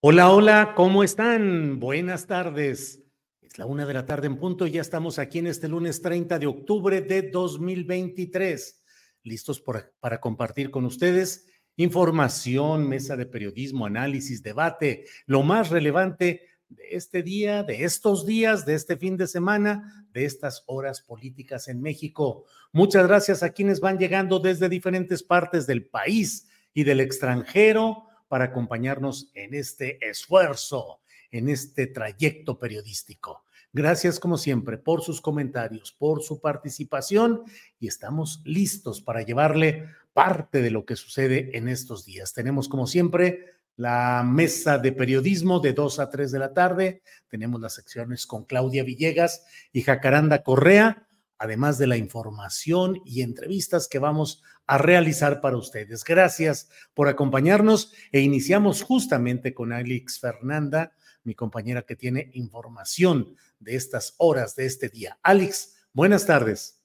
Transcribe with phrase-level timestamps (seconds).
[0.00, 1.80] Hola, hola, ¿cómo están?
[1.80, 3.02] Buenas tardes.
[3.42, 6.00] Es la una de la tarde en punto y ya estamos aquí en este lunes
[6.00, 8.80] 30 de octubre de 2023,
[9.24, 9.60] listos
[9.98, 17.24] para compartir con ustedes información, mesa de periodismo, análisis, debate, lo más relevante de este
[17.24, 22.44] día, de estos días, de este fin de semana, de estas horas políticas en México.
[22.70, 28.46] Muchas gracias a quienes van llegando desde diferentes partes del país y del extranjero para
[28.46, 31.00] acompañarnos en este esfuerzo,
[31.30, 33.44] en este trayecto periodístico.
[33.72, 37.42] Gracias como siempre por sus comentarios, por su participación
[37.78, 42.32] y estamos listos para llevarle parte de lo que sucede en estos días.
[42.32, 47.02] Tenemos como siempre la mesa de periodismo de 2 a 3 de la tarde.
[47.28, 51.06] Tenemos las secciones con Claudia Villegas y Jacaranda Correa,
[51.38, 56.04] además de la información y entrevistas que vamos a realizar para ustedes.
[56.04, 60.92] Gracias por acompañarnos e iniciamos justamente con Alex Fernanda,
[61.24, 65.18] mi compañera que tiene información de estas horas de este día.
[65.22, 66.82] Alex, buenas tardes.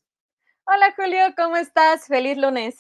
[0.65, 2.07] Hola Julio, ¿cómo estás?
[2.07, 2.77] Feliz lunes.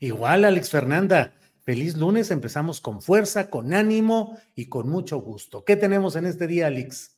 [0.00, 1.34] Igual, Alex Fernanda.
[1.62, 5.64] Feliz lunes, empezamos con fuerza, con ánimo y con mucho gusto.
[5.64, 7.15] ¿Qué tenemos en este día, Alex?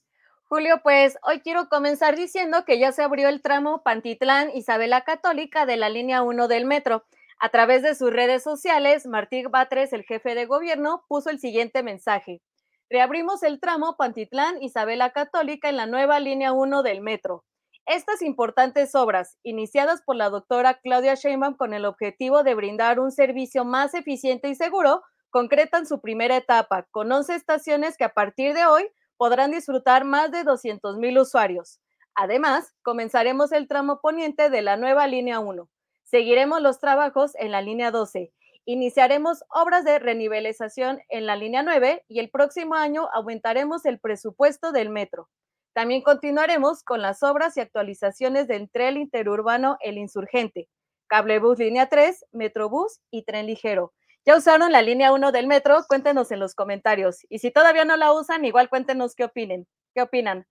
[0.51, 5.67] Julio, pues hoy quiero comenzar diciendo que ya se abrió el tramo Pantitlán Isabela Católica
[5.67, 7.05] de la línea 1 del metro.
[7.39, 11.83] A través de sus redes sociales, Martí Batres, el jefe de gobierno, puso el siguiente
[11.83, 12.41] mensaje.
[12.89, 17.45] Reabrimos el tramo Pantitlán Isabela Católica en la nueva línea 1 del metro.
[17.85, 23.13] Estas importantes obras, iniciadas por la doctora Claudia Sheinbaum con el objetivo de brindar un
[23.13, 28.55] servicio más eficiente y seguro, concretan su primera etapa, con 11 estaciones que a partir
[28.55, 31.81] de hoy podrán disfrutar más de 200 mil usuarios.
[32.15, 35.69] Además, comenzaremos el tramo poniente de la nueva línea 1.
[36.05, 38.33] Seguiremos los trabajos en la línea 12.
[38.65, 44.73] Iniciaremos obras de renivelización en la línea 9 y el próximo año aumentaremos el presupuesto
[44.73, 45.29] del metro.
[45.75, 50.69] También continuaremos con las obras y actualizaciones del tren interurbano El Insurgente,
[51.07, 53.93] Cablebús Línea 3, Metrobús y Tren Ligero.
[54.29, 55.83] ¿Ya usaron la línea 1 del metro?
[55.89, 57.21] Cuéntenos en los comentarios.
[57.31, 59.67] Y si todavía no la usan, igual cuéntenos qué opinen.
[59.95, 60.47] ¿Qué opinan?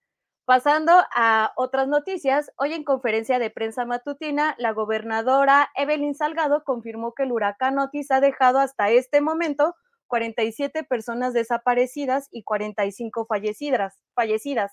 [0.45, 7.13] Pasando a otras noticias, hoy en conferencia de prensa matutina, la gobernadora Evelyn Salgado confirmó
[7.13, 9.75] que el huracán Otis ha dejado hasta este momento
[10.07, 14.01] 47 personas desaparecidas y 45 fallecidas.
[14.15, 14.71] fallecidas.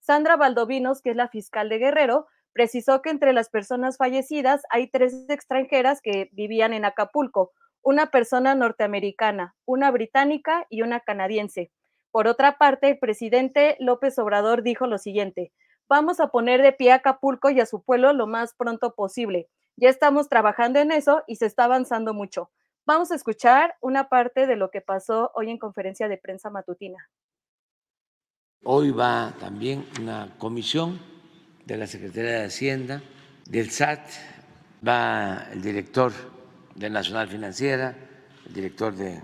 [0.00, 4.88] Sandra Valdovinos, que es la fiscal de Guerrero, precisó que entre las personas fallecidas hay
[4.90, 7.52] tres extranjeras que vivían en Acapulco,
[7.82, 11.70] una persona norteamericana, una británica y una canadiense.
[12.10, 15.52] Por otra parte, el presidente López Obrador dijo lo siguiente,
[15.88, 19.48] vamos a poner de pie a Acapulco y a su pueblo lo más pronto posible.
[19.76, 22.50] Ya estamos trabajando en eso y se está avanzando mucho.
[22.86, 27.10] Vamos a escuchar una parte de lo que pasó hoy en conferencia de prensa matutina.
[28.64, 31.00] Hoy va también una comisión
[31.66, 33.02] de la Secretaría de Hacienda,
[33.44, 34.08] del SAT,
[34.86, 36.12] va el director
[36.76, 37.96] de Nacional Financiera,
[38.46, 39.20] el director de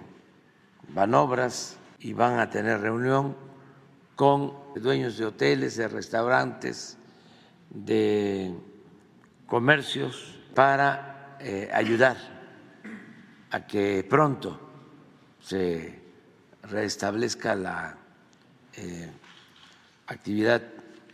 [0.88, 3.36] Banobras y van a tener reunión
[4.16, 6.96] con dueños de hoteles, de restaurantes,
[7.70, 8.54] de
[9.46, 12.16] comercios para eh, ayudar
[13.50, 14.58] a que pronto
[15.40, 16.00] se
[16.62, 17.96] restablezca la
[18.74, 19.10] eh,
[20.06, 20.62] actividad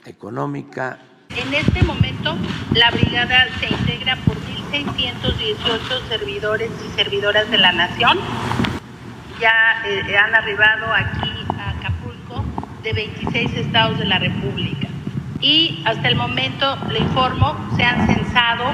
[0.05, 0.99] económica.
[1.31, 2.37] En este momento,
[2.75, 4.37] la brigada se integra por
[4.73, 8.19] 1.618 servidores y servidoras de la nación.
[9.41, 12.45] Ya eh, han arribado aquí a Acapulco
[12.83, 14.89] de 26 estados de la República.
[15.41, 18.65] Y hasta el momento, le informo, se han censado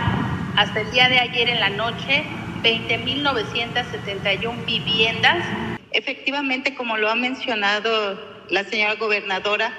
[0.57, 2.25] hasta el día de ayer en la noche
[2.63, 5.45] 20.971 viviendas.
[5.93, 8.19] Efectivamente, como lo ha mencionado
[8.51, 9.73] la señora gobernadora,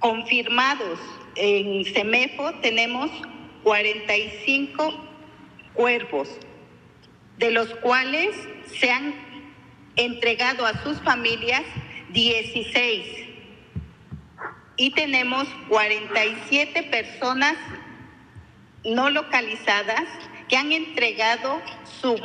[0.00, 0.98] confirmados
[1.36, 3.10] en CEMEFO tenemos
[3.62, 5.13] 45
[5.74, 6.28] cuerpos,
[7.38, 8.34] de los cuales
[8.78, 9.14] se han
[9.96, 11.62] entregado a sus familias
[12.10, 13.06] 16.
[14.76, 17.56] Y tenemos 47 personas
[18.84, 20.04] no localizadas
[20.48, 21.62] que han entregado
[22.00, 22.16] su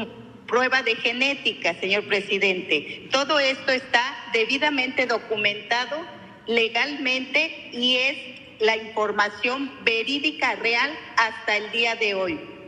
[0.47, 3.07] prueba de genética, señor presidente.
[3.11, 4.01] Todo esto está
[4.33, 6.05] debidamente documentado
[6.47, 8.17] legalmente y es
[8.59, 12.58] la información verídica real hasta el día de hoy.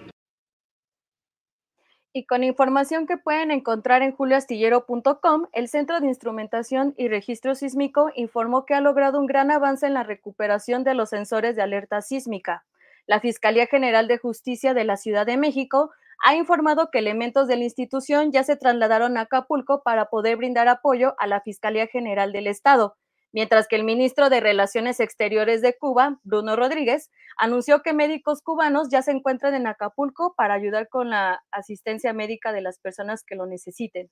[2.14, 8.12] Y con información que pueden encontrar en julioastillero.com, el Centro de Instrumentación y Registro Sísmico
[8.16, 12.02] informó que ha logrado un gran avance en la recuperación de los sensores de alerta
[12.02, 12.66] sísmica.
[13.08, 15.92] La Fiscalía General de Justicia de la Ciudad de México
[16.22, 20.68] ha informado que elementos de la institución ya se trasladaron a Acapulco para poder brindar
[20.68, 22.98] apoyo a la Fiscalía General del Estado,
[23.32, 28.90] mientras que el ministro de Relaciones Exteriores de Cuba, Bruno Rodríguez, anunció que médicos cubanos
[28.90, 33.36] ya se encuentran en Acapulco para ayudar con la asistencia médica de las personas que
[33.36, 34.10] lo necesiten.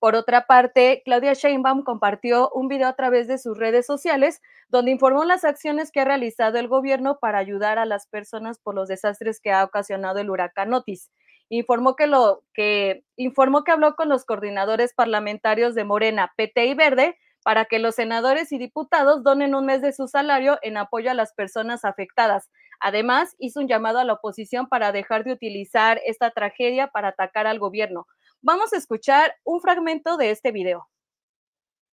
[0.00, 4.92] Por otra parte, Claudia Sheinbaum compartió un video a través de sus redes sociales donde
[4.92, 8.88] informó las acciones que ha realizado el gobierno para ayudar a las personas por los
[8.88, 11.10] desastres que ha ocasionado el huracán Otis.
[11.48, 16.74] Informó que lo que informó que habló con los coordinadores parlamentarios de Morena, PT y
[16.74, 17.16] Verde
[17.48, 21.14] para que los senadores y diputados donen un mes de su salario en apoyo a
[21.14, 22.50] las personas afectadas.
[22.78, 27.46] Además, hizo un llamado a la oposición para dejar de utilizar esta tragedia para atacar
[27.46, 28.06] al gobierno.
[28.42, 30.90] Vamos a escuchar un fragmento de este video.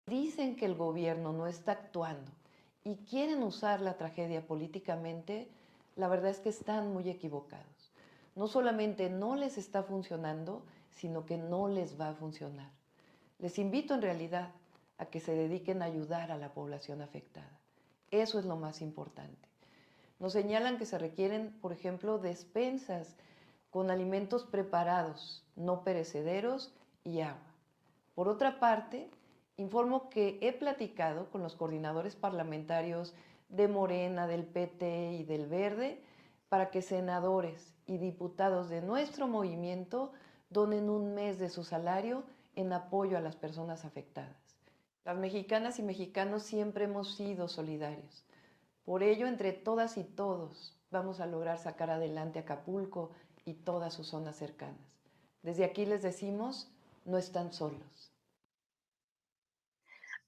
[0.07, 2.31] Dicen que el gobierno no está actuando
[2.85, 5.49] y quieren usar la tragedia políticamente,
[5.97, 7.93] la verdad es que están muy equivocados.
[8.37, 12.71] No solamente no les está funcionando, sino que no les va a funcionar.
[13.41, 14.53] Les invito en realidad
[15.01, 17.59] a que se dediquen a ayudar a la población afectada.
[18.11, 19.49] Eso es lo más importante.
[20.19, 23.17] Nos señalan que se requieren, por ejemplo, despensas
[23.71, 27.55] con alimentos preparados, no perecederos y agua.
[28.15, 29.09] Por otra parte,
[29.57, 33.15] informo que he platicado con los coordinadores parlamentarios
[33.49, 36.03] de Morena, del PT y del Verde
[36.51, 40.13] para que senadores y diputados de nuestro movimiento
[40.51, 42.25] donen un mes de su salario
[42.55, 44.40] en apoyo a las personas afectadas.
[45.05, 48.25] Las mexicanas y mexicanos siempre hemos sido solidarios.
[48.85, 53.13] Por ello, entre todas y todos, vamos a lograr sacar adelante Acapulco
[53.45, 54.99] y todas sus zonas cercanas.
[55.43, 56.71] Desde aquí les decimos,
[57.05, 58.13] no están solos.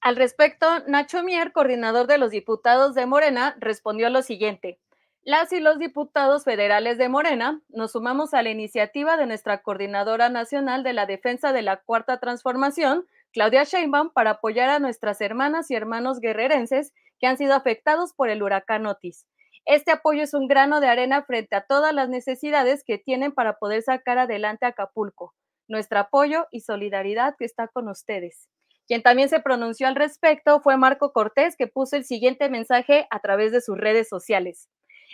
[0.01, 4.79] Al respecto, Nacho Mier, coordinador de los diputados de Morena, respondió lo siguiente.
[5.21, 10.27] Las y los diputados federales de Morena nos sumamos a la iniciativa de nuestra coordinadora
[10.27, 15.71] nacional de la defensa de la Cuarta Transformación, Claudia Sheinbaum, para apoyar a nuestras hermanas
[15.71, 19.25] y hermanos guerrerenses que han sido afectados por el huracán Otis.
[19.65, 23.57] Este apoyo es un grano de arena frente a todas las necesidades que tienen para
[23.57, 25.33] poder sacar adelante a Acapulco.
[25.67, 28.49] Nuestro apoyo y solidaridad que está con ustedes.
[28.87, 33.19] Quien también se pronunció al respecto fue Marco Cortés, que puso el siguiente mensaje a
[33.19, 34.69] través de sus redes sociales.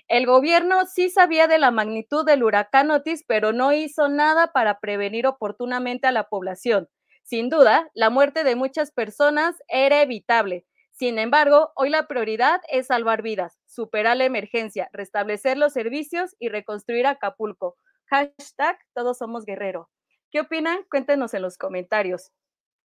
[0.09, 4.79] El gobierno sí sabía de la magnitud del huracán Otis, pero no hizo nada para
[4.79, 6.89] prevenir oportunamente a la población.
[7.29, 10.65] Sin duda, la muerte de muchas personas era evitable,
[10.99, 16.49] sin embargo, hoy la prioridad es salvar vidas, superar la emergencia, restablecer los servicios y
[16.49, 17.77] reconstruir Acapulco.
[18.07, 19.89] Hashtag Todos Somos Guerrero.
[20.29, 20.79] ¿Qué opinan?
[20.91, 22.33] Cuéntenos en los comentarios.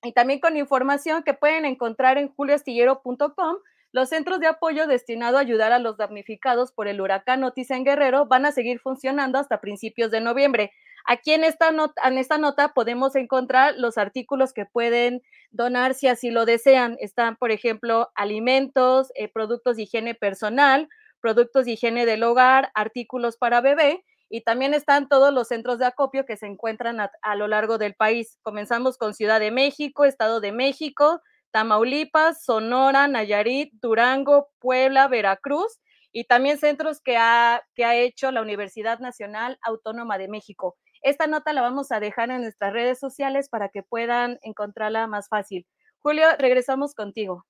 [0.04, 3.58] Y también con información que pueden encontrar en julioastillero.com,
[3.94, 7.86] los centros de apoyo destinados a ayudar a los damnificados por el huracán Otis en
[7.86, 10.74] Guerrero van a seguir funcionando hasta principios de noviembre.
[11.06, 16.08] Aquí en esta, nota, en esta nota podemos encontrar los artículos que pueden donar si
[16.08, 16.98] así lo desean.
[17.00, 20.88] Están, por ejemplo, alimentos, eh, productos de higiene personal,
[21.20, 25.86] productos de higiene del hogar, artículos para bebé y también están todos los centros de
[25.86, 28.40] acopio que se encuentran a, a lo largo del país.
[28.44, 35.80] Comenzamos con Ciudad de México, Estado de México, Tamaulipas, Sonora, Nayarit, Durango, Puebla, Veracruz
[36.14, 40.78] y también centros que ha, que ha hecho la Universidad Nacional Autónoma de México.
[41.02, 45.30] Esta nota la vamos a dejar en nuestras redes sociales para que puedan encontrarla más
[45.30, 45.66] fácil.
[46.00, 47.46] Julio, regresamos contigo.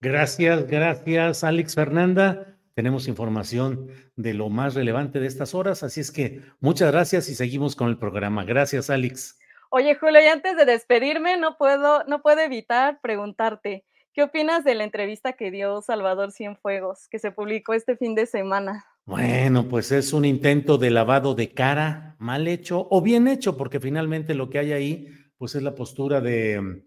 [0.00, 2.56] Gracias, gracias, Alex Fernanda.
[2.74, 7.34] Tenemos información de lo más relevante de estas horas, así es que muchas gracias y
[7.34, 8.44] seguimos con el programa.
[8.44, 9.38] Gracias, Alex.
[9.70, 14.74] Oye, Julio, y antes de despedirme, no puedo, no puedo evitar preguntarte, ¿qué opinas de
[14.74, 18.84] la entrevista que dio Salvador Cienfuegos, que se publicó este fin de semana?
[19.06, 23.78] Bueno, pues es un intento de lavado de cara, mal hecho o bien hecho, porque
[23.78, 25.08] finalmente lo que hay ahí,
[25.38, 26.82] pues es la postura de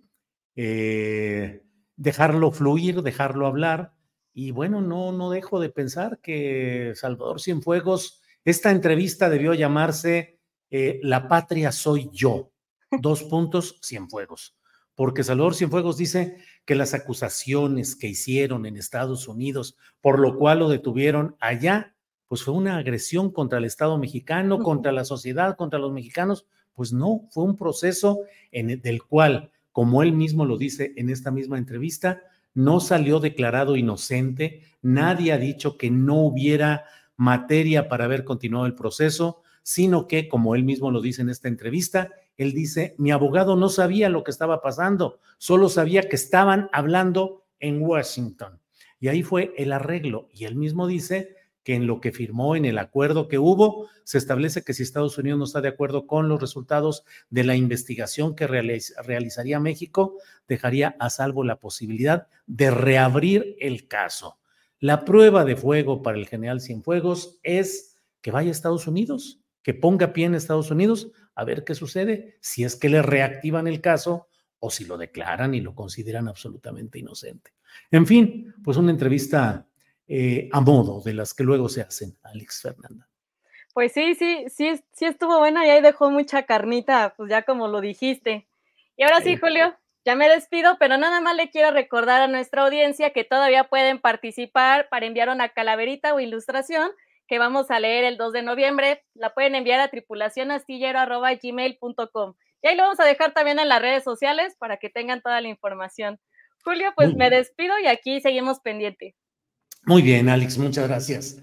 [0.57, 1.63] eh,
[1.95, 3.93] dejarlo fluir, dejarlo hablar.
[4.33, 10.99] Y bueno, no, no dejo de pensar que Salvador Cienfuegos, esta entrevista debió llamarse eh,
[11.01, 12.51] La patria soy yo.
[12.99, 14.57] Dos puntos, Cienfuegos.
[14.93, 16.35] Porque Salvador Cienfuegos dice
[16.65, 21.95] que las acusaciones que hicieron en Estados Unidos, por lo cual lo detuvieron allá,
[22.29, 26.45] pues fue una agresión contra el Estado mexicano, contra la sociedad, contra los mexicanos.
[26.75, 28.21] Pues no, fue un proceso
[28.51, 32.21] en el, del cual como él mismo lo dice en esta misma entrevista,
[32.53, 36.85] no salió declarado inocente, nadie ha dicho que no hubiera
[37.17, 41.47] materia para haber continuado el proceso, sino que, como él mismo lo dice en esta
[41.47, 46.69] entrevista, él dice, mi abogado no sabía lo que estaba pasando, solo sabía que estaban
[46.71, 48.59] hablando en Washington.
[48.99, 50.29] Y ahí fue el arreglo.
[50.33, 51.35] Y él mismo dice
[51.69, 55.19] que en lo que firmó, en el acuerdo que hubo, se establece que si Estados
[55.19, 60.15] Unidos no está de acuerdo con los resultados de la investigación que realizaría México,
[60.47, 64.39] dejaría a salvo la posibilidad de reabrir el caso.
[64.79, 69.75] La prueba de fuego para el general Cienfuegos es que vaya a Estados Unidos, que
[69.75, 73.79] ponga pie en Estados Unidos a ver qué sucede, si es que le reactivan el
[73.79, 77.53] caso o si lo declaran y lo consideran absolutamente inocente.
[77.91, 79.68] En fin, pues una entrevista
[80.09, 83.07] eh, a modo de las que luego se hacen, Alex Fernanda.
[83.75, 87.67] Pues sí, sí, sí, sí estuvo buena y ahí dejó mucha carnita, pues ya como
[87.67, 88.47] lo dijiste.
[88.97, 92.63] Y ahora sí, Julio, ya me despido, pero nada más le quiero recordar a nuestra
[92.63, 96.89] audiencia que todavía pueden participar para enviar una calaverita o ilustración
[97.27, 99.03] que vamos a leer el 2 de noviembre.
[99.13, 102.33] La pueden enviar a tripulacionastillero.gmail.com.
[102.63, 105.39] Y ahí lo vamos a dejar también en las redes sociales para que tengan toda
[105.39, 106.19] la información.
[106.63, 109.15] Julio, pues me despido y aquí seguimos pendiente.
[109.85, 111.37] Muy bien, Alex, muchas gracias.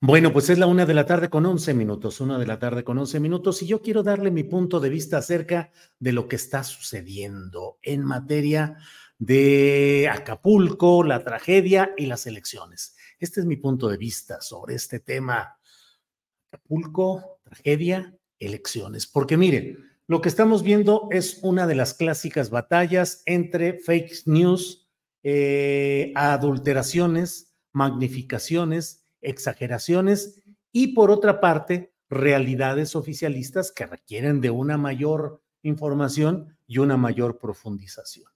[0.00, 2.82] Bueno, pues es la una de la tarde con once minutos, una de la tarde
[2.82, 5.70] con once minutos, y yo quiero darle mi punto de vista acerca
[6.00, 8.78] de lo que está sucediendo en materia
[9.18, 12.96] de Acapulco, la tragedia y las elecciones.
[13.20, 15.56] Este es mi punto de vista sobre este tema.
[16.50, 19.06] Acapulco, tragedia, elecciones.
[19.06, 24.88] Porque miren, lo que estamos viendo es una de las clásicas batallas entre fake news,
[25.22, 35.42] eh, adulteraciones, magnificaciones, exageraciones y por otra parte, realidades oficialistas que requieren de una mayor
[35.62, 38.26] información y una mayor profundización.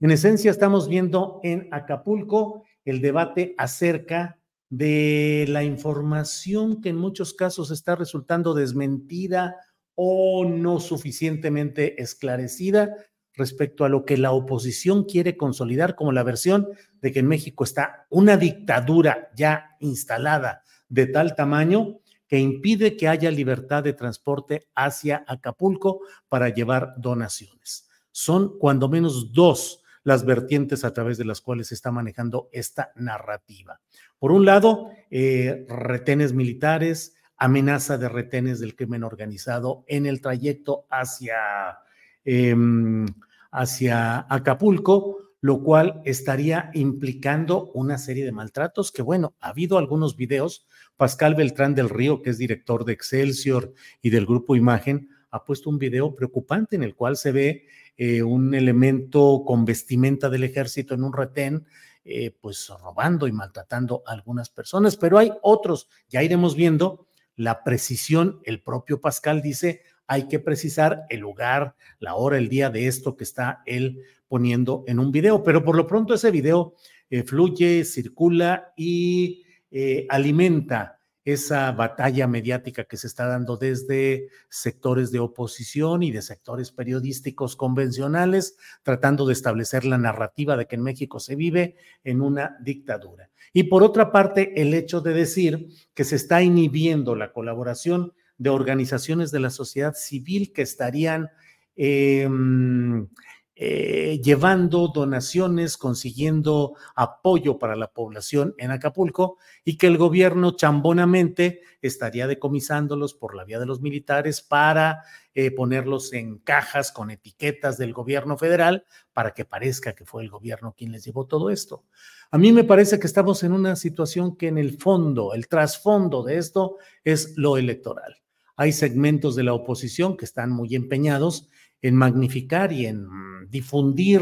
[0.00, 4.38] En esencia, estamos viendo en Acapulco el debate acerca
[4.70, 9.56] de la información que en muchos casos está resultando desmentida
[9.94, 12.96] o no suficientemente esclarecida
[13.40, 16.68] respecto a lo que la oposición quiere consolidar como la versión
[17.00, 23.08] de que en México está una dictadura ya instalada de tal tamaño que impide que
[23.08, 27.88] haya libertad de transporte hacia Acapulco para llevar donaciones.
[28.12, 32.92] Son cuando menos dos las vertientes a través de las cuales se está manejando esta
[32.94, 33.80] narrativa.
[34.18, 40.86] Por un lado, eh, retenes militares, amenaza de retenes del crimen organizado en el trayecto
[40.90, 41.80] hacia
[42.24, 43.06] Em,
[43.50, 50.16] hacia Acapulco, lo cual estaría implicando una serie de maltratos que, bueno, ha habido algunos
[50.16, 50.66] videos.
[50.96, 55.70] Pascal Beltrán del Río, que es director de Excelsior y del grupo Imagen, ha puesto
[55.70, 57.66] un video preocupante en el cual se ve
[57.96, 61.66] eh, un elemento con vestimenta del ejército en un retén,
[62.04, 67.62] eh, pues robando y maltratando a algunas personas, pero hay otros, ya iremos viendo la
[67.62, 72.88] precisión, el propio Pascal dice, hay que precisar el lugar, la hora, el día de
[72.88, 76.74] esto que está él poniendo en un video, pero por lo pronto ese video
[77.10, 85.12] eh, fluye, circula y eh, alimenta esa batalla mediática que se está dando desde sectores
[85.12, 90.82] de oposición y de sectores periodísticos convencionales, tratando de establecer la narrativa de que en
[90.82, 93.30] México se vive en una dictadura.
[93.52, 98.48] Y por otra parte, el hecho de decir que se está inhibiendo la colaboración de
[98.48, 101.28] organizaciones de la sociedad civil que estarían
[101.76, 103.06] em,
[103.54, 111.60] eh, llevando donaciones, consiguiendo apoyo para la población en Acapulco y que el gobierno chambonamente
[111.82, 115.02] estaría decomisándolos por la vía de los militares para
[115.34, 120.30] eh, ponerlos en cajas con etiquetas del gobierno federal para que parezca que fue el
[120.30, 121.84] gobierno quien les llevó todo esto.
[122.30, 126.22] A mí me parece que estamos en una situación que en el fondo, el trasfondo
[126.22, 128.19] de esto es lo electoral.
[128.60, 131.48] Hay segmentos de la oposición que están muy empeñados
[131.80, 133.08] en magnificar y en
[133.48, 134.20] difundir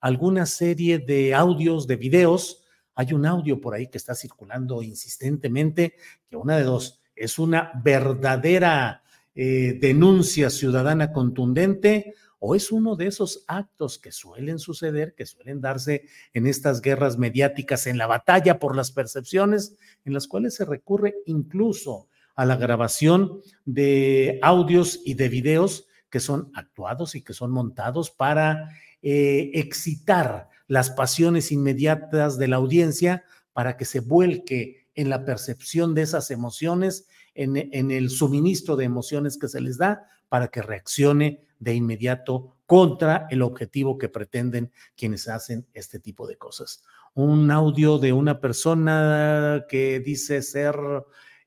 [0.00, 2.62] alguna serie de audios, de videos.
[2.94, 5.94] Hay un audio por ahí que está circulando insistentemente,
[6.28, 9.02] que una de dos es una verdadera
[9.34, 15.62] eh, denuncia ciudadana contundente o es uno de esos actos que suelen suceder, que suelen
[15.62, 20.66] darse en estas guerras mediáticas, en la batalla por las percepciones, en las cuales se
[20.66, 27.32] recurre incluso a la grabación de audios y de videos que son actuados y que
[27.32, 28.70] son montados para
[29.02, 35.94] eh, excitar las pasiones inmediatas de la audiencia para que se vuelque en la percepción
[35.94, 40.62] de esas emociones, en, en el suministro de emociones que se les da para que
[40.62, 46.82] reaccione de inmediato contra el objetivo que pretenden quienes hacen este tipo de cosas.
[47.14, 50.76] Un audio de una persona que dice ser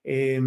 [0.03, 0.39] eh,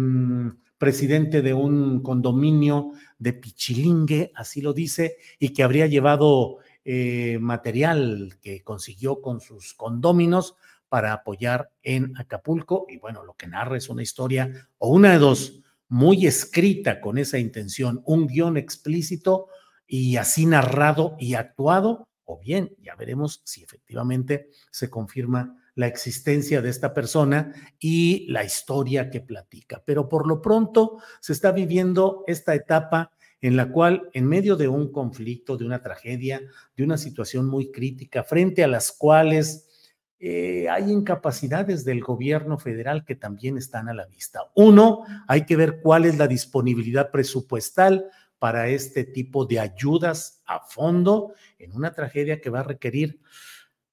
[0.77, 8.37] presidente de un condominio de Pichilingue, así lo dice, y que habría llevado eh, material
[8.41, 10.55] que consiguió con sus condóminos
[10.87, 12.85] para apoyar en Acapulco.
[12.87, 17.17] Y bueno, lo que narra es una historia o una de dos, muy escrita con
[17.17, 19.47] esa intención, un guion explícito
[19.87, 26.59] y así narrado y actuado, o bien ya veremos si efectivamente se confirma la existencia
[26.63, 29.83] de esta persona y la historia que platica.
[29.85, 34.67] Pero por lo pronto se está viviendo esta etapa en la cual, en medio de
[34.67, 36.41] un conflicto, de una tragedia,
[36.75, 43.05] de una situación muy crítica, frente a las cuales eh, hay incapacidades del gobierno federal
[43.05, 44.39] que también están a la vista.
[44.55, 50.59] Uno, hay que ver cuál es la disponibilidad presupuestal para este tipo de ayudas a
[50.59, 53.21] fondo en una tragedia que va a requerir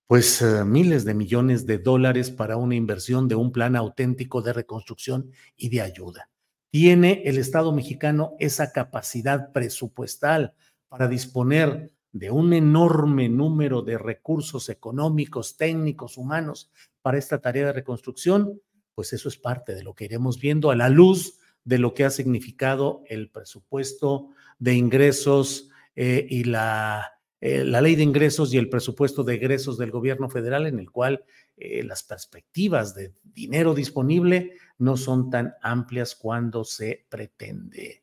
[0.06, 4.52] pues eh, miles de millones de dólares para una inversión de un plan auténtico de
[4.52, 6.28] reconstrucción y de ayuda.
[6.70, 10.54] ¿Tiene el Estado mexicano esa capacidad presupuestal
[10.88, 17.72] para disponer de un enorme número de recursos económicos, técnicos, humanos para esta tarea de
[17.72, 18.60] reconstrucción?
[18.94, 22.04] Pues eso es parte de lo que iremos viendo a la luz de lo que
[22.04, 27.13] ha significado el presupuesto de ingresos eh, y la
[27.46, 30.90] eh, la ley de ingresos y el presupuesto de egresos del gobierno federal, en el
[30.90, 31.26] cual
[31.59, 38.02] eh, las perspectivas de dinero disponible no son tan amplias cuando se pretende.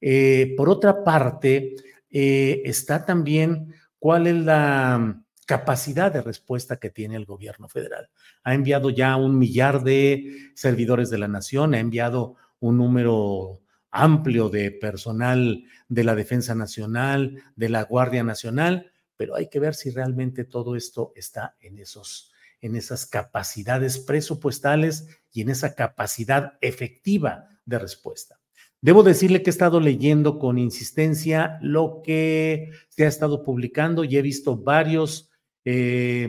[0.00, 1.76] Eh, por otra parte,
[2.08, 8.08] está también cuál es la capacidad de respuesta que tiene el gobierno federal.
[8.42, 14.48] Ha enviado ya un millar de servidores de la nación, ha enviado un número amplio
[14.48, 19.90] de personal de la Defensa Nacional, de la Guardia Nacional, pero hay que ver si
[19.90, 27.48] realmente todo esto está en esos en esas capacidades presupuestales y en esa capacidad efectiva
[27.64, 28.40] de respuesta.
[28.80, 34.16] Debo decirle que he estado leyendo con insistencia lo que se ha estado publicando y
[34.16, 35.30] he visto varios
[35.64, 36.28] eh,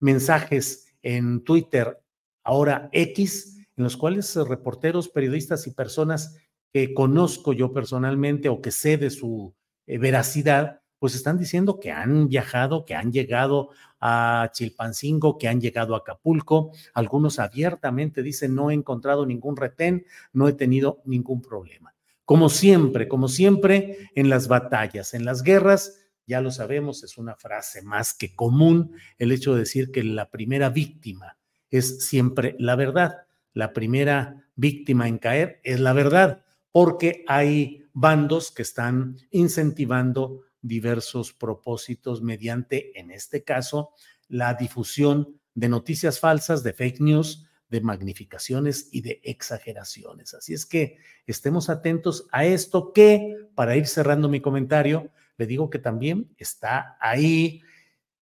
[0.00, 1.98] mensajes en Twitter,
[2.42, 6.36] ahora X, en los cuales reporteros, periodistas y personas
[6.72, 9.54] que conozco yo personalmente o que sé de su
[9.86, 15.60] eh, veracidad, pues están diciendo que han viajado, que han llegado a Chilpancingo, que han
[15.60, 16.72] llegado a Acapulco.
[16.92, 21.94] Algunos abiertamente dicen, no he encontrado ningún retén, no he tenido ningún problema.
[22.24, 27.36] Como siempre, como siempre en las batallas, en las guerras, ya lo sabemos, es una
[27.36, 31.38] frase más que común el hecho de decir que la primera víctima
[31.70, 33.22] es siempre la verdad.
[33.54, 36.44] La primera víctima en caer es la verdad
[36.80, 43.94] porque hay bandos que están incentivando diversos propósitos mediante, en este caso,
[44.28, 50.34] la difusión de noticias falsas, de fake news, de magnificaciones y de exageraciones.
[50.34, 55.70] Así es que estemos atentos a esto que, para ir cerrando mi comentario, le digo
[55.70, 57.60] que también está ahí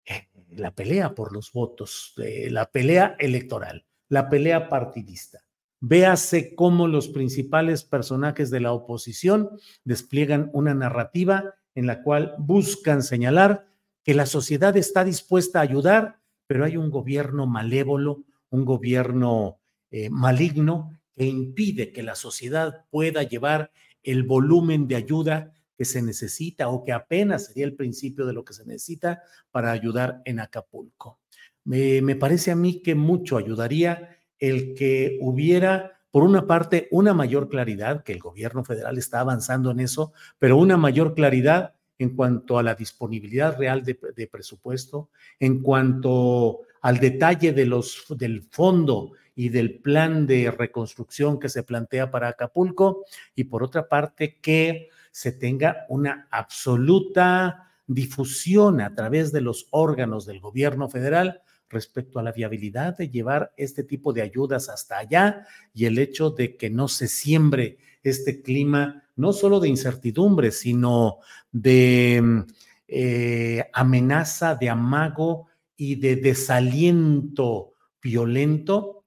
[0.03, 5.45] eh, la pelea por los votos, eh, la pelea electoral, la pelea partidista.
[5.83, 9.49] Véase cómo los principales personajes de la oposición
[9.83, 13.65] despliegan una narrativa en la cual buscan señalar
[14.03, 20.11] que la sociedad está dispuesta a ayudar, pero hay un gobierno malévolo, un gobierno eh,
[20.11, 23.71] maligno que impide que la sociedad pueda llevar
[24.03, 28.45] el volumen de ayuda que se necesita o que apenas sería el principio de lo
[28.45, 31.19] que se necesita para ayudar en Acapulco.
[31.63, 37.13] Me, me parece a mí que mucho ayudaría el que hubiera por una parte, una
[37.13, 42.15] mayor claridad, que el gobierno federal está avanzando en eso, pero una mayor claridad en
[42.15, 49.13] cuanto a la disponibilidad real de, presupuesto, en cuanto al detalle de los, del fondo
[49.35, 54.89] y del plan de reconstrucción que se plantea para Acapulco, y por otra parte, que
[55.11, 62.23] se tenga una absoluta difusión a través de los órganos del gobierno federal respecto a
[62.23, 66.69] la viabilidad de llevar este tipo de ayudas hasta allá y el hecho de que
[66.69, 71.19] no se siembre este clima, no solo de incertidumbre, sino
[71.51, 72.39] de mm,
[72.87, 79.05] eh, amenaza, de amago y de desaliento violento,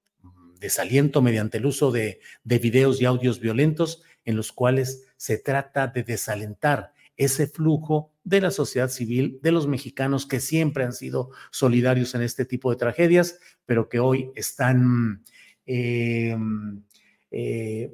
[0.59, 5.87] desaliento mediante el uso de, de videos y audios violentos en los cuales se trata
[5.87, 11.29] de desalentar ese flujo de la sociedad civil, de los mexicanos que siempre han sido
[11.51, 15.23] solidarios en este tipo de tragedias, pero que hoy están
[15.65, 16.83] em,
[17.31, 17.93] eh,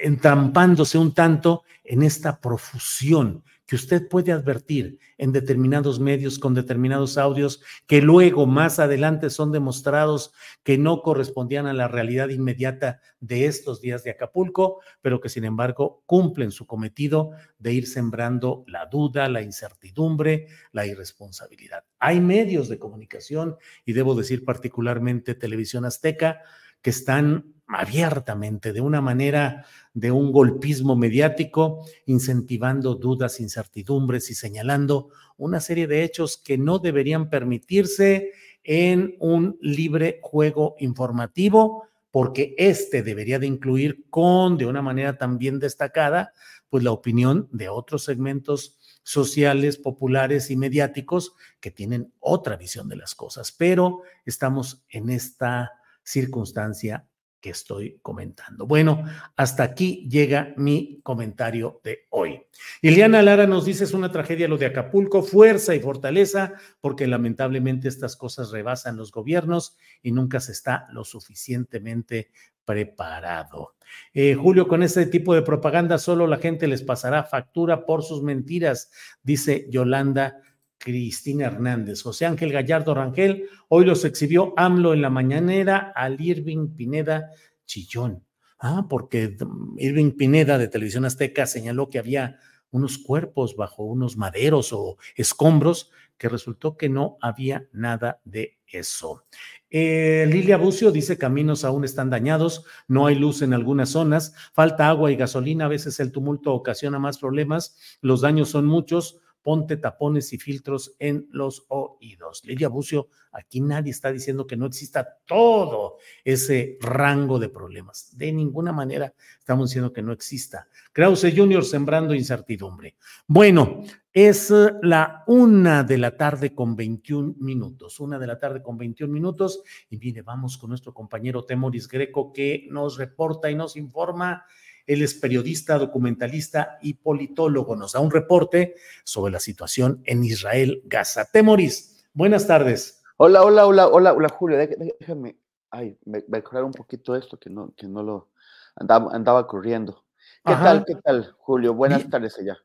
[0.00, 7.16] entrampándose un tanto en esta profusión que usted puede advertir en determinados medios con determinados
[7.16, 13.46] audios que luego más adelante son demostrados que no correspondían a la realidad inmediata de
[13.46, 18.86] estos días de Acapulco, pero que sin embargo cumplen su cometido de ir sembrando la
[18.86, 21.84] duda, la incertidumbre, la irresponsabilidad.
[21.98, 26.40] Hay medios de comunicación, y debo decir particularmente Televisión Azteca,
[26.80, 35.08] que están abiertamente, de una manera de un golpismo mediático, incentivando dudas, incertidumbres y señalando
[35.36, 38.32] una serie de hechos que no deberían permitirse
[38.64, 45.58] en un libre juego informativo, porque este debería de incluir con, de una manera también
[45.58, 46.32] destacada,
[46.68, 52.96] pues la opinión de otros segmentos sociales, populares y mediáticos que tienen otra visión de
[52.96, 53.52] las cosas.
[53.52, 55.72] Pero estamos en esta
[56.02, 57.06] circunstancia
[57.42, 58.66] que estoy comentando.
[58.66, 59.04] Bueno,
[59.36, 62.40] hasta aquí llega mi comentario de hoy.
[62.80, 67.88] Iliana Lara nos dice, es una tragedia lo de Acapulco, fuerza y fortaleza, porque lamentablemente
[67.88, 72.30] estas cosas rebasan los gobiernos y nunca se está lo suficientemente
[72.64, 73.74] preparado.
[74.14, 78.22] Eh, Julio, con este tipo de propaganda solo la gente les pasará factura por sus
[78.22, 78.90] mentiras,
[79.22, 80.38] dice Yolanda
[80.82, 82.02] Cristina Hernández.
[82.02, 87.30] José Ángel Gallardo Rangel, hoy los exhibió AMLO en la mañanera al Irving Pineda
[87.64, 88.24] Chillón.
[88.58, 89.36] Ah, porque
[89.78, 92.38] Irving Pineda de Televisión Azteca señaló que había
[92.70, 99.24] unos cuerpos bajo unos maderos o escombros, que resultó que no había nada de eso.
[99.70, 104.88] Eh, Lilia Bucio dice caminos aún están dañados, no hay luz en algunas zonas, falta
[104.88, 109.76] agua y gasolina, a veces el tumulto ocasiona más problemas, los daños son muchos, ponte
[109.76, 112.42] tapones y filtros en los oídos.
[112.44, 118.16] Lidia Bucio, aquí nadie está diciendo que no exista todo ese rango de problemas.
[118.16, 120.68] De ninguna manera estamos diciendo que no exista.
[120.92, 122.96] Krause Junior sembrando incertidumbre.
[123.26, 124.52] Bueno, es
[124.82, 127.98] la una de la tarde con 21 minutos.
[127.98, 129.62] Una de la tarde con 21 minutos.
[129.88, 134.44] Y mire, vamos con nuestro compañero Temoris Greco que nos reporta y nos informa
[134.86, 137.76] él es periodista, documentalista y politólogo.
[137.76, 141.24] Nos da un reporte sobre la situación en Israel, Gaza.
[141.24, 143.02] Temoris, buenas tardes.
[143.16, 144.58] Hola, hola, hola, hola, hola, Julio.
[144.58, 145.36] Déjame,
[145.70, 145.96] ay,
[146.28, 148.30] mejorar un poquito esto, que no, que no lo
[148.76, 150.04] andaba, andaba corriendo.
[150.44, 151.74] ¿Qué tal, qué tal, Julio?
[151.74, 152.58] Buenas tardes allá.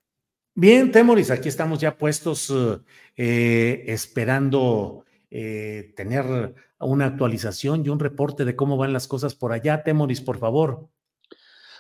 [0.56, 2.52] Bien, Temoris, aquí estamos ya puestos
[3.16, 9.52] eh, esperando eh, tener una actualización y un reporte de cómo van las cosas por
[9.52, 9.84] allá.
[9.84, 10.90] Temoris, por favor.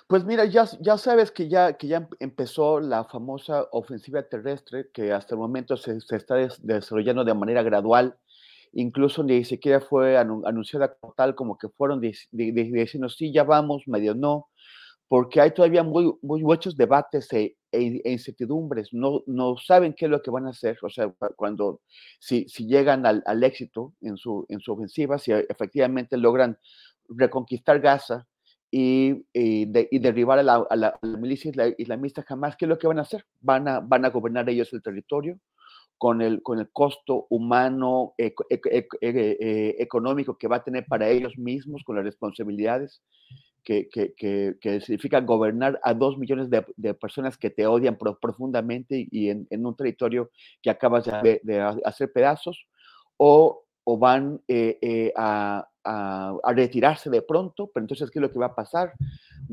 [0.08, 5.12] Pues mira, ya, ya sabes que ya, que ya empezó la famosa ofensiva terrestre que
[5.12, 8.18] hasta el momento se, está desarrollando de manera gradual.
[8.72, 14.16] Incluso ni siquiera fue anunciada como tal, como que fueron diciendo, sí, ya vamos, medio
[14.16, 14.48] no,
[15.10, 18.90] porque hay todavía muy, muy muchos debates e, e, e, incertidumbres.
[18.94, 20.78] No, no saben qué es lo que van a hacer.
[20.84, 21.82] O sea, cuando,
[22.20, 26.58] si, si llegan al, al éxito en su, en su ofensiva, si efectivamente logran
[27.10, 28.28] reconquistar Gaza,
[28.70, 29.66] y, y,
[30.00, 33.26] derribar a la, a la, milicia islamista jamás, ¿qué es lo que van a hacer?
[33.40, 35.40] Van a, van a gobernar ellos el territorio
[35.98, 41.38] con el, con el costo humano, eh, eh, económico que va a tener para ellos
[41.38, 43.02] mismos, con las responsabilidades
[43.64, 44.14] que, que,
[44.62, 49.48] que, significa gobernar a dos millones de, de personas que te odian profundamente y en,
[49.50, 52.66] en, un territorio que acabas de, de hacer pedazos,
[53.18, 58.40] o, o van eh, a a, retirarse de pronto, pero entonces, ¿qué es lo que
[58.40, 58.94] va a pasar?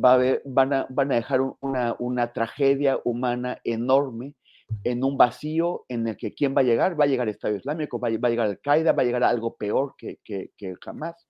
[0.02, 4.34] Va a van, a, van a dejar una, una tragedia humana enorme
[4.82, 7.56] en un vacío en el que quién va a llegar, va a llegar el Estado
[7.56, 10.74] Islámico, va a, va a llegar Al-Qaeda, va a llegar algo peor que, que, que
[10.82, 11.28] jamás.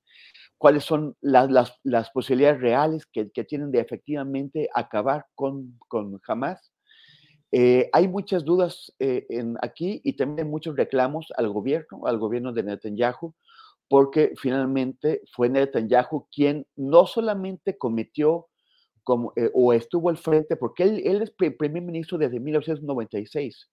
[0.57, 1.51] ¿Cuáles son las,
[1.83, 6.73] las, posibilidades reales que, que, tienen de efectivamente acabar con, con Hamas?
[7.57, 12.53] Eh, hay muchas dudas eh, en, aquí y también muchos reclamos al gobierno, al gobierno
[12.53, 13.33] de Netanyahu,
[13.89, 18.49] porque finalmente fue Netanyahu quien no solamente cometió
[19.05, 23.71] como, eh, o estuvo al frente, porque él, él es primer ministro desde 1996.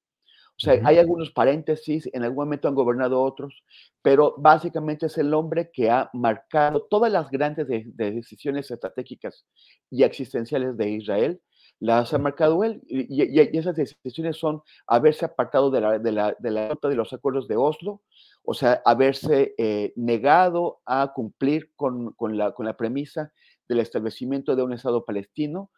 [0.58, 3.64] O sea, hay algunos paréntesis, en algún momento han gobernado otros,
[4.04, 7.66] pero básicamente es el hombre que ha marcado todas las grandes
[7.96, 9.44] decisiones estratégicas
[9.90, 11.42] y existenciales de Israel,
[11.82, 16.52] las ha marcado él, y, esas decisiones son haberse apartado de la, de la, de
[16.52, 18.02] la de los acuerdos de Oslo,
[18.44, 23.34] o sea, haberse eh, negado a cumplir con, con, la, con la premisa
[23.68, 25.72] del establecimiento de un Estado palestino,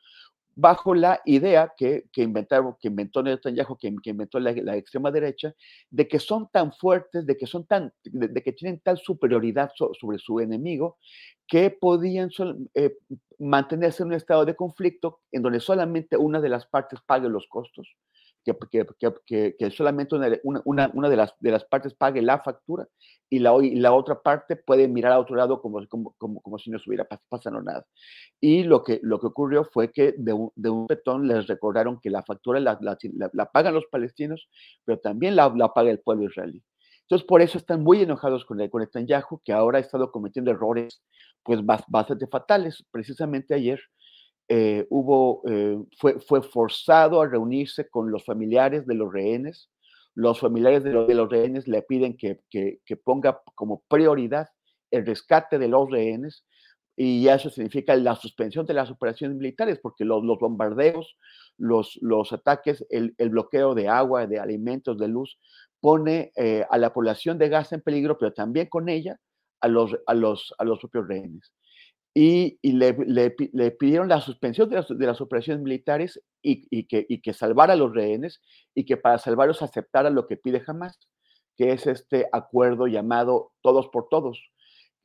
[0.55, 5.53] bajo la idea que, que, inventaron, que inventó Netanyahu, que, que inventó la, extrema derecha,
[5.89, 10.17] de que son tan fuertes, de que, son tan, de, que tienen tal superioridad sobre
[10.19, 10.97] su enemigo,
[11.47, 12.29] que podían
[12.75, 12.97] eh,
[13.39, 17.47] mantenerse en un estado de conflicto en donde solamente una de las partes pague los
[17.47, 17.87] costos
[18.43, 22.87] que, que, solamente una, una, una, de, las, de las partes pague la factura
[23.29, 26.59] y la, y la otra parte puede mirar a otro lado como, como, como, como
[26.59, 27.85] si no estuviera pasando nada.
[28.39, 31.99] Y lo que, lo que ocurrió fue que de un, de un petón les recordaron
[32.01, 34.47] que la factura la, la pagan los palestinos,
[34.83, 36.61] pero también la, paga el pueblo israelí.
[37.01, 40.51] Entonces, por eso están muy enojados con, el, con Netanyahu, que ahora ha estado cometiendo
[40.51, 41.03] errores
[41.43, 42.85] pues bastante fatales.
[42.91, 43.79] Precisamente ayer
[44.55, 44.87] eh,
[45.47, 49.71] eh, fue, forzado a reunirse con los familiares de los rehenes.
[50.13, 52.39] Los familiares de, los rehenes le piden que,
[53.03, 54.47] ponga como prioridad
[54.91, 56.45] el rescate de los rehenes
[56.95, 61.17] y eso significa la suspensión de las operaciones militares, porque los, bombardeos,
[61.57, 65.39] los, ataques, el, bloqueo de agua, de alimentos, de luz,
[65.79, 69.17] pone eh, a la población de Gaza en peligro, pero también con ella
[69.61, 69.97] a los
[70.79, 71.51] propios rehenes
[72.13, 72.95] y, le,
[73.53, 77.33] le, pidieron la suspensión de las, de las operaciones militares y, y, que, y, que,
[77.33, 78.39] salvara a los rehenes
[78.75, 80.99] y que para salvarlos aceptara lo que pide Hamas,
[81.57, 84.39] que es este acuerdo llamado todos por todos,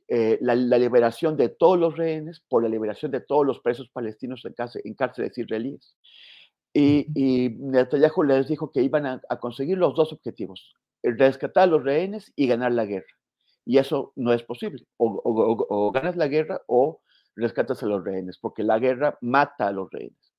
[0.07, 3.89] eh, la, la, liberación de todos los rehenes por la liberación de todos los presos
[3.89, 5.95] palestinos en, cárcel, en cárceles israelíes.
[6.73, 11.71] Y, y Netanyahu les dijo que iban a, a conseguir los dos objetivos, rescatar a
[11.71, 13.18] los rehenes y ganar la guerra.
[13.69, 14.83] Y eso no es posible.
[14.97, 17.01] O, ganas la guerra o
[17.35, 20.33] rescatas a los rehenes, porque la guerra mata a los rehenes.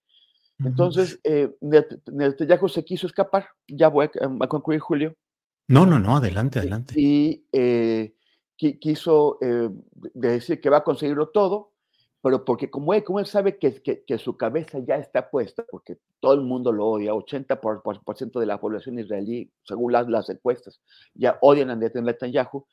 [0.65, 3.47] Entonces, eh, Netanyahu se quiso escapar.
[3.69, 5.15] Ya voy a, concluir, Julio.
[5.69, 6.95] No, no, no, adelante, adelante.
[6.97, 8.15] Y eh,
[8.57, 9.71] quiso eh,
[10.13, 11.71] decir que va a conseguirlo todo,
[12.23, 15.99] pero porque como él, como él sabe que, que, su cabeza ya está puesta, porque
[16.19, 20.81] todo el mundo lo odia, 80% de la población israelí, según las, las encuestas,
[21.15, 22.67] ya odian a Netanyahu,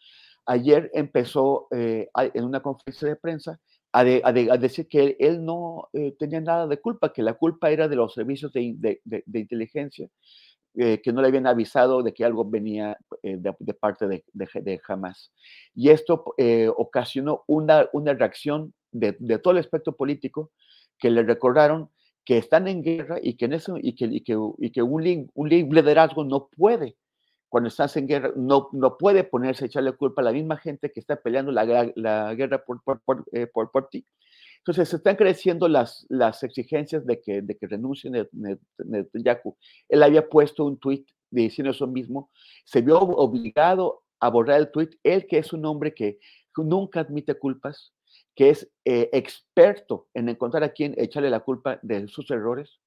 [0.47, 3.59] ayer empezó eh, en una conferencia de prensa
[3.91, 7.95] a, decir que él, no eh, tenía nada de culpa, que la culpa era de
[7.95, 9.01] los servicios de,
[9.33, 10.07] inteligencia,
[10.75, 15.31] eh, que no le habían avisado de que algo venía de, parte de, Hamas.
[15.73, 16.35] Y esto
[16.75, 20.51] ocasionó una, una reacción de, todo el espectro político
[20.99, 21.89] que le recordaron
[22.23, 26.95] que están en guerra y que, en un, un liderazgo no puede
[27.57, 30.91] cuando estás en guerra, no, no puede ponerse a echarle culpa a la misma gente
[30.91, 34.05] que está peleando la, la guerra por, por, por, eh, por, por ti.
[34.59, 39.57] Entonces, se están creciendo las, las exigencias de que, de que renuncie Netanyahu.
[39.89, 42.29] Él había puesto un tuit diciendo eso mismo,
[42.63, 46.19] se vio obligado a borrar el tuit, él que es un hombre que
[46.57, 47.91] nunca admite culpas,
[48.35, 52.79] que es eh, experto en encontrar a quien echarle la culpa de sus errores,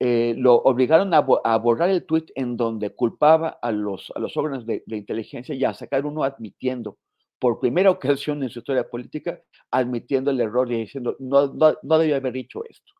[0.00, 4.66] eh, lo obligaron a, borrar el tuit en donde culpaba a los, a los órganos
[4.66, 6.98] de, inteligencia y a sacar uno admitiendo,
[7.38, 12.16] por primera ocasión en su historia política, admitiendo el error y diciendo, no, no, debía
[12.16, 12.92] haber dicho esto.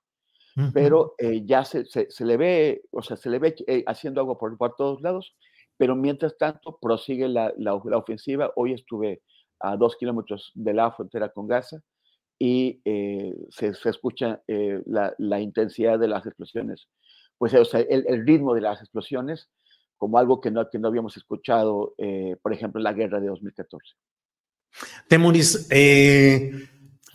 [0.72, 4.38] Pero eh, ya se, se, le ve, o sea, se le ve eh, haciendo algo
[4.38, 5.34] por, por, todos lados,
[5.76, 8.52] pero mientras tanto prosigue la, la, ofensiva.
[8.54, 9.20] Hoy estuve
[9.58, 11.82] a dos kilómetros de la frontera con Gaza
[12.38, 16.88] y eh, se, escucha eh, la, intensidad de las explosiones,
[17.38, 19.48] pues el, ritmo de las explosiones
[19.96, 23.28] como algo que no, que no habíamos escuchado, eh, por ejemplo, en la guerra de
[23.28, 23.94] 2014.
[25.08, 25.68] Temoris,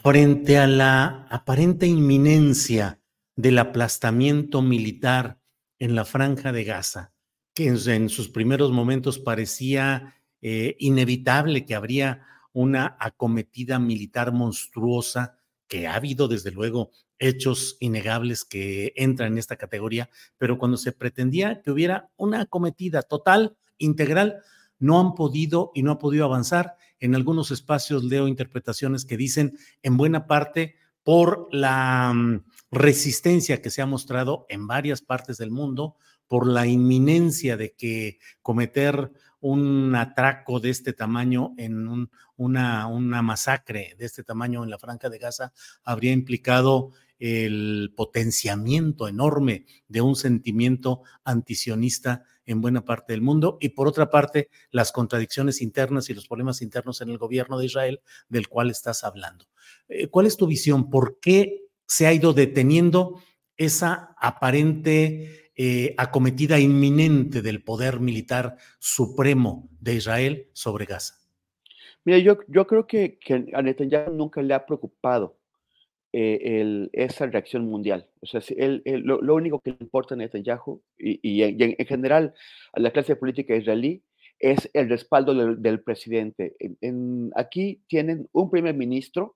[0.02, 3.02] frente a la aparente inminencia
[3.36, 5.40] del aplastamiento militar
[5.78, 7.12] en la franja de Gaza,
[7.54, 15.96] que en sus primeros momentos parecía inevitable que habría una acometida militar monstruosa, que ha
[15.96, 21.72] habido desde luego hechos innegables que entran en esta categoría, pero cuando se pretendía que
[21.72, 24.42] hubiera una acometida total, integral,
[24.80, 26.76] no han podido y no ha podido avanzar.
[27.00, 33.70] En algunos espacios leo interpretaciones que dicen en buena parte por la mm, resistencia que
[33.70, 35.96] se ha mostrado en varias partes del mundo,
[36.28, 43.96] por la inminencia de que cometer un atraco de este tamaño en una, una masacre
[43.98, 50.16] de este tamaño en la Franja de Gaza habría implicado el potenciamiento enorme de un
[50.16, 56.14] sentimiento antisionista en buena parte del mundo y por otra parte las contradicciones internas y
[56.14, 59.46] los problemas internos en el gobierno de Israel del cual estás hablando.
[59.90, 60.90] Eh, ¿Cuál es tu visión?
[60.90, 63.22] ¿Por qué se ha ido deteniendo
[63.58, 71.16] esa aparente eh, acometida inminente del poder militar supremo de Israel sobre Gaza?
[72.06, 75.38] Mira, yo, yo creo que, que a Netanyahu nunca le ha preocupado
[76.14, 78.08] eh, esa reacción mundial.
[78.22, 78.40] O sea,
[78.86, 82.34] lo, único que le importa a Netanyahu y, y, en, general
[82.72, 84.02] a la clase política israelí
[84.40, 86.56] es el respaldo del, presidente.
[86.80, 89.36] En, aquí tienen un primer ministro,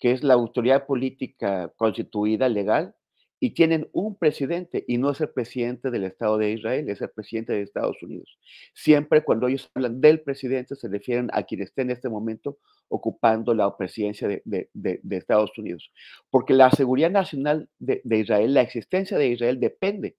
[0.00, 2.94] que es la autoridad política constituida legal,
[3.44, 7.10] y tienen un presidente y no es el presidente del Estado de Israel, es el
[7.10, 8.38] presidente de Estados Unidos.
[8.72, 13.52] Siempre cuando ellos hablan del presidente se refieren a quien esté en este momento ocupando
[13.52, 15.90] la presidencia de, Estados Unidos.
[16.30, 20.14] Porque la seguridad nacional de, Israel, la existencia de Israel depende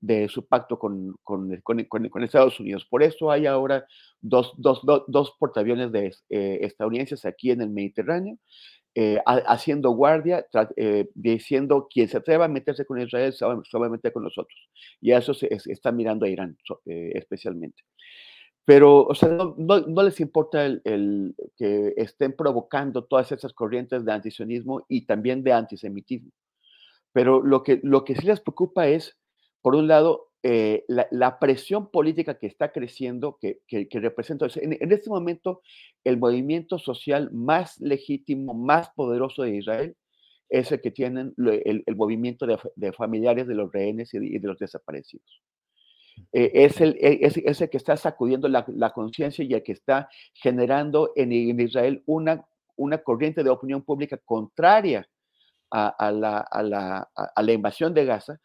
[0.00, 1.14] de su pacto con,
[2.24, 2.84] Estados Unidos.
[2.90, 3.86] Por eso hay ahora
[4.20, 4.52] dos,
[5.38, 8.36] portaaviones de, eh, estadounidenses aquí en el Mediterráneo
[8.96, 13.34] eh, haciendo guardia, eh, diciendo quien se atreva a meterse con Israel
[13.90, 14.56] meter con nosotros.
[15.00, 17.82] Y a eso se está mirando a Irán eh, especialmente.
[18.64, 24.86] Pero, o sea, no, les importa el, que estén provocando todas esas corrientes de antisionismo
[24.88, 26.30] y también de antisemitismo.
[27.12, 29.18] Pero lo que, lo que sí les preocupa es,
[29.60, 33.60] por un lado, eh, la, presión política que está creciendo, que,
[33.92, 35.62] representa, en, este momento,
[36.04, 39.96] el movimiento social más legítimo, más poderoso de Israel
[40.50, 45.40] es el que tienen el, movimiento de, familiares de los rehenes y de, los desaparecidos.
[46.30, 50.10] Eh, es, el, e, es, el que está sacudiendo la, conciencia y el que está
[50.34, 52.44] generando en, Israel una,
[52.76, 55.08] una corriente de opinión pública contraria
[55.70, 58.38] a, la, a, la, a, la, invasión de Gaza,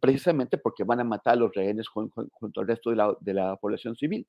[0.00, 4.26] precisamente porque van a matar a los rehenes junto, al resto de la, población civil.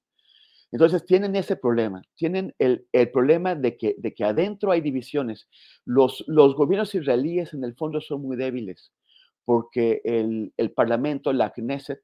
[0.71, 5.47] Entonces tienen ese problema, tienen el, problema de que, de que adentro hay divisiones.
[5.85, 8.91] Los, los gobiernos israelíes en el fondo son muy débiles
[9.47, 12.01] porque el, el Parlamento, la Knesset,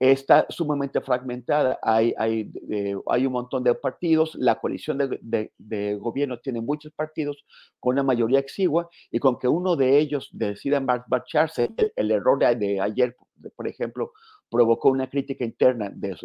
[0.00, 1.78] está sumamente fragmentada.
[1.82, 6.90] Hay, hay, eh, hay, un montón de partidos, la coalición de, de, gobierno tiene muchos
[6.92, 7.44] partidos
[7.78, 12.80] con una mayoría exigua y con que uno de ellos decida marcharse, el, error de,
[12.80, 13.14] ayer,
[13.54, 14.12] por ejemplo,
[14.48, 16.16] provocó una crítica interna de,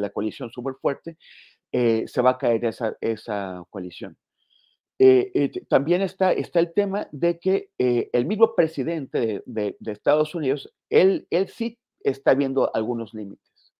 [0.00, 1.18] la coalición súper fuerte,
[1.70, 4.16] eh, se va a caer esa, esa coalición.
[4.98, 11.26] Eh, también está, está el tema de que el mismo presidente de, Estados Unidos, él,
[11.30, 13.72] él sí está viendo algunos límites.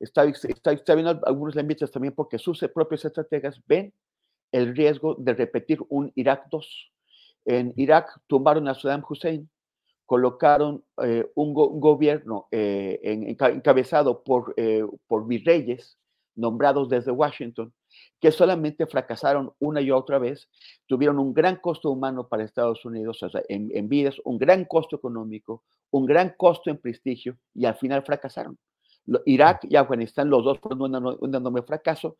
[0.00, 3.92] Está, está, viendo algunos límites también porque sus propios estrategas ven
[4.52, 6.92] el riesgo de repetir un Irak 2.
[7.46, 9.48] En Irak tumbaron a Saddam Hussein,
[10.06, 15.98] colocaron eh, un, gobierno eh, encabezado por, eh, por virreyes
[16.34, 17.72] nombrados desde Washington,
[18.20, 20.48] que solamente fracasaron una y otra vez,
[20.86, 24.96] tuvieron un gran costo humano para Estados Unidos, o sea, en, vidas, un gran costo
[24.96, 28.58] económico, un gran costo en prestigio, y al final fracasaron.
[29.26, 32.16] Irak y Afganistán, los dos fueron un enorme fracaso.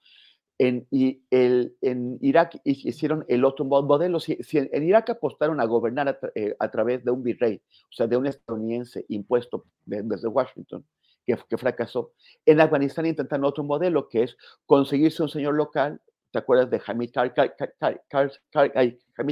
[0.56, 4.20] En, y el, en Irak hicieron el otro modelo.
[4.20, 8.06] Si, en Irak apostaron a gobernar a, eh, a, través de un virrey, o sea,
[8.06, 10.84] de un estadounidense impuesto desde Washington,
[11.26, 12.12] que, fracasó.
[12.44, 17.10] En Afganistán intentan otro modelo que es conseguirse un señor local, ¿te acuerdas de Hamid,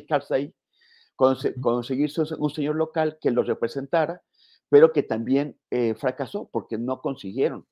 [0.09, 0.55] Karzai?
[1.61, 4.23] conseguirse un señor local que lo representara,
[4.69, 7.66] pero que también eh, fracasó porque no consiguieron,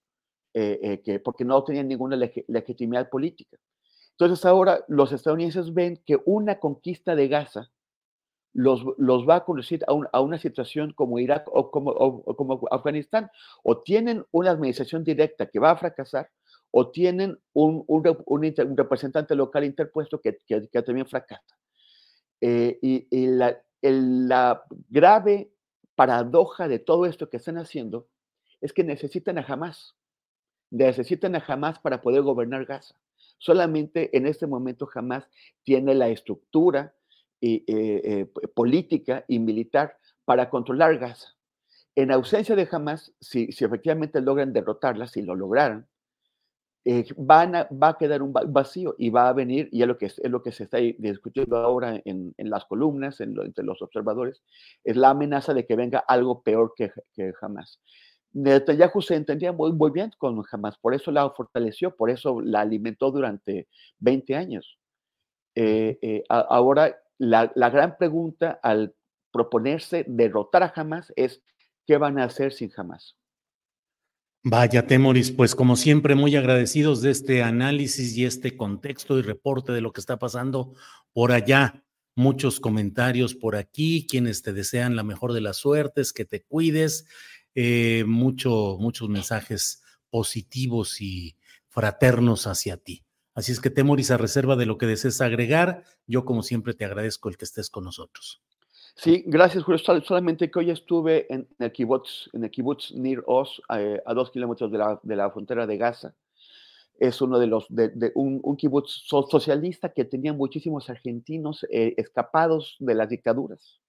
[0.54, 2.16] eh, eh, que, porque no tenían ninguna
[2.46, 3.56] legitimidad política.
[4.12, 7.70] Entonces ahora los estadounidenses ven que una conquista de Gaza
[8.52, 13.30] los, los va a conducir a, una situación como Irak o como, como, Afganistán.
[13.62, 16.30] O tienen una administración directa que va a fracasar,
[16.70, 21.56] o tienen un, un, representante local interpuesto que, que, también fracasa.
[22.40, 25.52] Eh, y, la, la, grave
[25.94, 28.08] paradoja de todo esto que están haciendo
[28.60, 29.94] es que necesitan a Hamas.
[30.70, 32.94] necesitan a Hamas para poder gobernar Gaza.
[33.38, 35.28] Solamente en este momento Hamas
[35.62, 36.94] tiene la estructura
[37.40, 41.28] eh, eh, política y militar para controlar Gaza.
[41.94, 45.88] En ausencia de Hamas, si, si efectivamente logran derrotarla, si lo lograran,
[46.84, 50.06] eh, van va a quedar un vacío y va a venir, y es lo que,
[50.06, 54.42] es, lo que se está discutiendo ahora en, en las columnas, en entre los observadores,
[54.84, 57.80] es la amenaza de que venga algo peor que, que Hamas.
[58.32, 62.60] Netanyahu se entendía muy, muy bien con Hamas, por eso la fortaleció, por eso la
[62.60, 63.68] alimentó durante
[63.98, 64.78] 20 años.
[65.54, 68.94] Eh, eh, ahora, la, gran pregunta al
[69.30, 71.42] proponerse derrotar a Hamas es,
[71.86, 73.16] ¿qué van a hacer sin Hamas?
[74.42, 79.72] Vaya, Temoris, pues como siempre, muy agradecidos de este análisis y este contexto y reporte
[79.72, 80.72] de lo que está pasando
[81.12, 81.84] por allá.
[82.16, 87.06] Muchos comentarios por aquí, quienes te desean la mejor de las suertes, que te cuides,
[87.54, 91.36] eh, mucho, muchos mensajes positivos y
[91.68, 93.04] fraternos hacia ti.
[93.40, 96.84] Así es que, Temoris, a reserva de lo que desees agregar, yo como siempre te
[96.84, 98.42] agradezco el que estés con nosotros.
[98.94, 99.78] Sí, gracias, Julio.
[99.78, 104.30] Solamente que hoy estuve en el kibbutz, en el kibbutz Nir Oz, eh, a dos
[104.30, 106.14] kilómetros de la, de la, frontera de Gaza.
[106.98, 112.76] Es uno de los, de, un, un, kibbutz socialista que tenía muchísimos argentinos eh, escapados
[112.78, 113.80] de las dictaduras.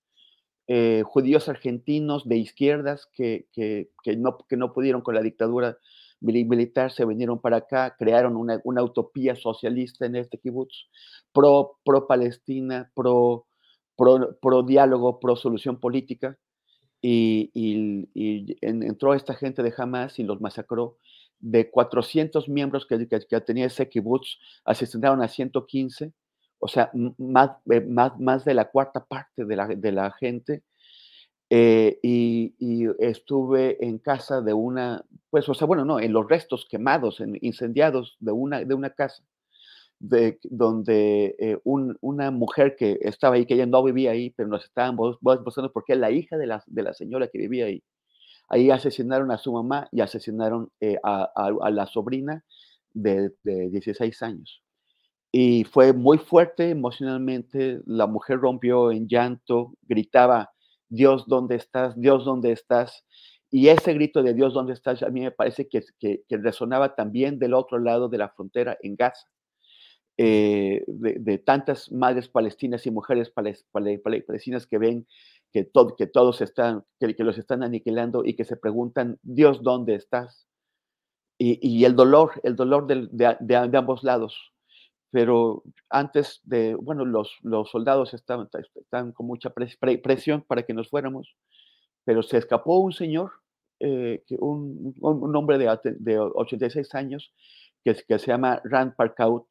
[0.67, 5.77] Eh, judíos argentinos de izquierdas que, que, que, no, que no pudieron con la dictadura
[6.21, 10.87] militar, se vinieron para acá, crearon una, una utopía socialista en este kibbutz,
[11.33, 13.47] pro, pro Palestina, pro
[14.41, 16.37] pro, diálogo, pro solución política,
[17.01, 17.51] y,
[18.61, 20.97] entró esta gente de Hamas y los masacró.
[21.39, 22.97] De 400 miembros que,
[23.41, 26.13] tenía ese kibbutz, asesinaron a 115,
[26.59, 30.63] o sea, más, eh, más, más de la cuarta parte de la, de la gente.
[31.53, 32.53] Eh, y,
[32.99, 37.37] estuve en casa de una, pues, o sea, bueno, no, en los restos quemados, en,
[37.41, 39.21] incendiados de una, de una casa
[39.99, 44.63] de, donde eh, una mujer que estaba ahí, que ella no vivía ahí, pero nos
[44.63, 47.83] estaban buscando porque la hija de la, de la señora que vivía ahí.
[48.47, 52.45] Ahí asesinaron a su mamá y asesinaron eh, a, a, la sobrina
[52.93, 54.63] de, de 16 años.
[55.33, 57.81] Y fue muy fuerte emocionalmente.
[57.85, 60.51] La mujer rompió en llanto, gritaba,
[60.91, 61.99] Dios, ¿dónde estás?
[61.99, 63.05] Dios, ¿dónde estás?
[63.49, 65.01] Y ese grito de Dios, ¿dónde estás?
[65.01, 68.77] A mí me parece que, que, que resonaba también del otro lado de la frontera
[68.81, 69.27] en Gaza
[70.23, 75.07] eh, de, tantas madres palestinas y mujeres palestinas que ven
[75.51, 75.67] que,
[75.97, 80.47] que todos están, que, los están aniquilando y que se preguntan, Dios, ¿dónde estás?
[81.39, 84.50] Y, el dolor, el dolor de, ambos lados.
[85.11, 90.89] Pero antes de, bueno, los, los soldados estaban, estaban con mucha presión para que nos
[90.89, 91.35] fuéramos,
[92.05, 93.31] pero se escapó un señor,
[93.79, 97.33] eh, un, un, hombre de, de 86 años,
[97.83, 99.47] que, que se llama Rand Parkaut,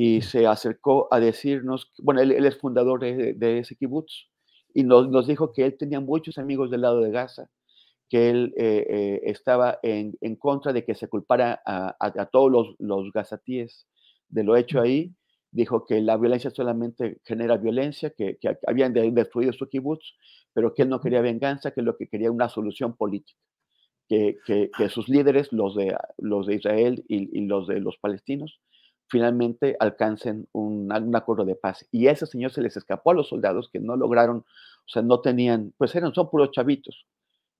[0.00, 4.28] y se acercó a decirnos, bueno, él, es fundador de, ese kibutz,
[4.72, 7.50] y nos, nos, dijo que él tenía muchos amigos del lado de Gaza,
[8.08, 12.48] que él eh, eh, estaba en, en, contra de que se culpara a, a, todos
[12.48, 13.88] los, los gazatíes
[14.28, 15.14] de lo hecho ahí,
[15.50, 20.14] dijo que la violencia solamente genera violencia, que, que habían destruido su kibutz,
[20.52, 23.38] pero que él no quería venganza, que lo que quería una solución política.
[24.08, 28.58] Que, que, sus líderes, los de, los de Israel y, los de los palestinos,
[29.06, 31.86] finalmente alcancen un, acuerdo de paz.
[31.92, 35.20] Y ese señor se les escapó a los soldados que no lograron, o sea, no
[35.20, 37.06] tenían, pues eran, son puros chavitos.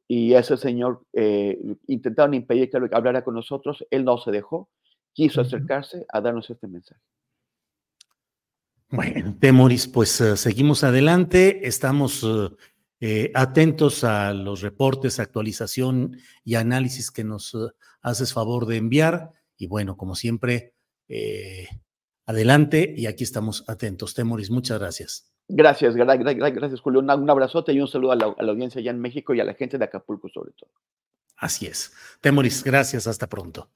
[0.08, 4.70] Y ese señor eh, intentaron impedir que hablara con nosotros, él no se dejó,
[5.18, 7.00] quiso acercarse a darnos este mensaje.
[8.88, 12.56] Bueno, Temoris, pues uh, seguimos adelante, estamos uh,
[13.00, 19.32] eh, atentos a los reportes, actualización y análisis que nos uh, haces favor de enviar.
[19.56, 20.74] Y bueno, como siempre,
[21.08, 21.66] eh,
[22.24, 24.14] adelante y aquí estamos atentos.
[24.14, 25.32] Temoris, muchas gracias.
[25.48, 27.00] Gracias, gracias, Julio.
[27.00, 29.78] Un abrazote y un saludo a la, audiencia allá en México y a la gente
[29.78, 30.70] de Acapulco sobre todo.
[31.36, 31.92] Así es.
[32.20, 33.08] Temoris, gracias.
[33.08, 33.72] Hasta pronto.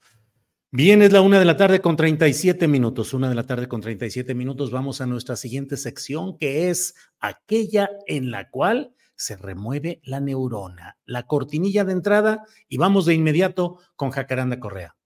[0.75, 3.13] Bien, es la una de la tarde con 37 minutos.
[3.13, 4.71] Una de la tarde con 37 minutos.
[4.71, 10.97] Vamos a nuestra siguiente sección, que es aquella en la cual se remueve la neurona,
[11.05, 14.97] la cortinilla de entrada, y vamos de inmediato con Jacaranda Correa.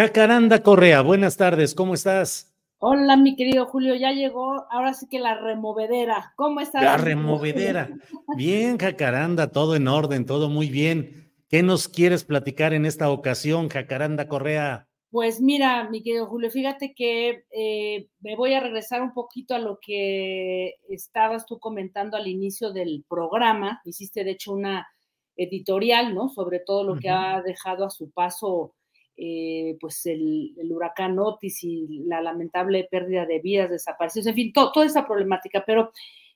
[0.00, 2.56] Jacaranda Correa, buenas tardes, ¿cómo estás?
[2.78, 6.32] Hola, mi querido Julio, ya llegó, ahora sí que la removedera.
[6.36, 6.82] ¿Cómo estás?
[6.82, 7.90] La removedera.
[8.34, 11.30] Bien, Jacaranda, todo en orden, todo muy bien.
[11.50, 14.88] ¿Qué nos quieres platicar en esta ocasión, Jacaranda Correa?
[15.10, 19.58] Pues mira, mi querido Julio, fíjate que eh, me voy a regresar un poquito a
[19.58, 23.82] lo que estabas tú comentando al inicio del programa.
[23.84, 24.88] Hiciste, de hecho, una
[25.36, 26.30] editorial, ¿no?
[26.30, 28.72] Sobre todo lo que ha dejado a su paso,
[29.20, 34.86] eh, pues, el, huracán Otis y la lamentable pérdida de vidas, desaparecidos, en fin, toda
[34.86, 35.62] esa problemática.
[35.66, 35.92] Pero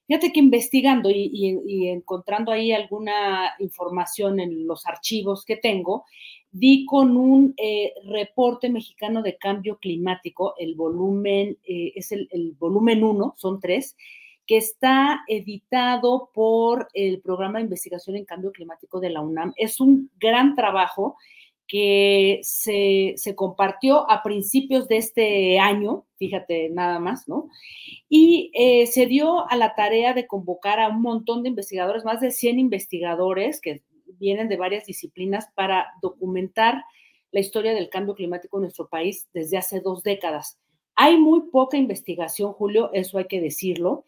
[0.07, 6.05] fíjate que investigando y encontrando ahí alguna información en los archivos que tengo,
[6.55, 12.29] di con un eh, reporte mexicano de cambio climático, el volumen, eh, es el,
[12.61, 13.97] volumen 1, son tres,
[14.47, 19.53] que está editado por el programa de investigación en cambio climático de la UNAM.
[19.57, 21.17] Es un gran trabajo
[21.67, 27.49] que se, compartió a principios de este año, fíjate nada más, ¿no?
[28.09, 32.21] Y eh, se dio a la tarea de convocar a un montón de investigadores, más
[32.21, 33.83] de 100 investigadores que
[34.19, 36.85] vienen de varias disciplinas para documentar
[37.33, 40.59] la historia del cambio climático en nuestro país desde hace dos décadas.
[40.95, 44.05] Hay muy poca investigación, Julio, eso hay que decirlo,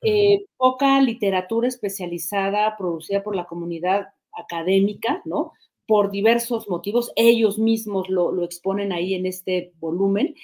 [0.00, 5.52] eh, poca literatura especializada producida por la comunidad académica, ¿no?
[5.90, 10.34] Por diversos motivos, ellos mismos lo, exponen ahí en este volumen.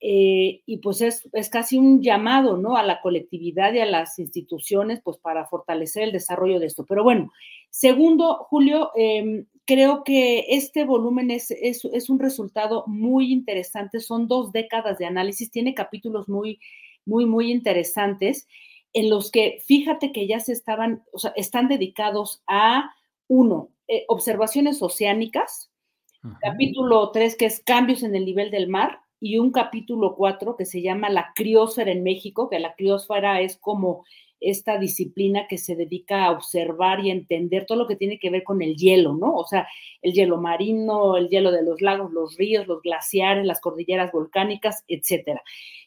[0.00, 2.76] Eh, y pues es, es, casi un llamado, ¿no?
[2.76, 6.84] A la colectividad y a las instituciones, pues para fortalecer el desarrollo de esto.
[6.86, 7.30] Pero bueno,
[7.70, 14.00] Segundo, Julio, em, creo que este volumen es, es, un resultado muy interesante.
[14.00, 16.58] Son dos décadas de análisis, tiene capítulos muy,
[17.04, 18.46] muy, muy interesantes
[18.94, 22.90] en los que fíjate que ya se estaban, o sea, están dedicados a,
[23.28, 25.70] uno, eh, observaciones oceánicas,
[26.40, 30.64] capítulo tres, que es cambios en el nivel del mar, y un capítulo cuatro que
[30.64, 34.04] se llama la criósfera en México, que la criósfera es como
[34.40, 38.44] esta disciplina que se dedica a observar y entender todo lo que tiene que ver
[38.44, 39.34] con el hielo, ¿no?
[39.34, 39.66] O sea,
[40.00, 44.84] el hielo marino, el hielo de los lagos, los ríos, los glaciares, las cordilleras volcánicas,
[44.86, 45.42] etcétera.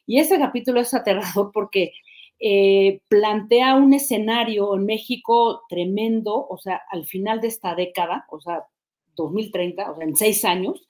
[0.06, 1.94] Y ese capítulo es aterrador porque
[2.44, 8.42] eh, plantea un escenario en México tremendo, o sea, al final de esta década, o
[8.42, 8.64] sea,
[9.16, 10.88] 2030, o sea, en seis años,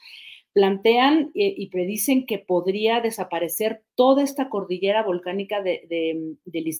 [0.53, 6.71] plantean eh, y predicen que podría desaparecer toda esta cordillera volcánica de, de, del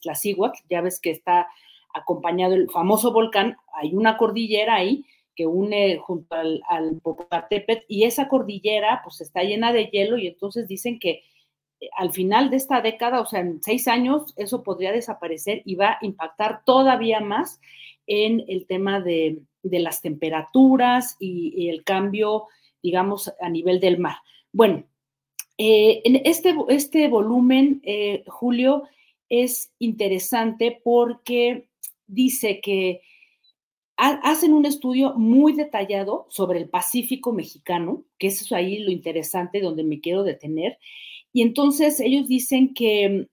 [0.70, 1.48] Ya ves que está
[1.94, 5.04] acompañado el famoso volcán, hay una cordillera ahí
[5.36, 10.28] que une junto al, al Popocatépetl y esa cordillera pues está llena de hielo y
[10.28, 11.24] entonces dicen que
[11.96, 15.92] al final de esta década, o sea, en seis años, eso podría desaparecer y va
[15.92, 17.60] a impactar todavía más
[18.08, 22.48] en el tema de, las temperaturas y, el cambio
[22.84, 24.16] digamos, a nivel del mar.
[24.52, 24.84] Bueno,
[25.58, 28.84] eh, en este, este volumen, eh, Julio,
[29.30, 31.68] es interesante porque
[32.08, 33.02] dice que
[33.96, 39.84] hacen un estudio muy detallado sobre el Pacífico mexicano, que es ahí lo interesante donde
[39.84, 40.80] me quiero detener.
[41.34, 43.28] Y entonces ellos dicen que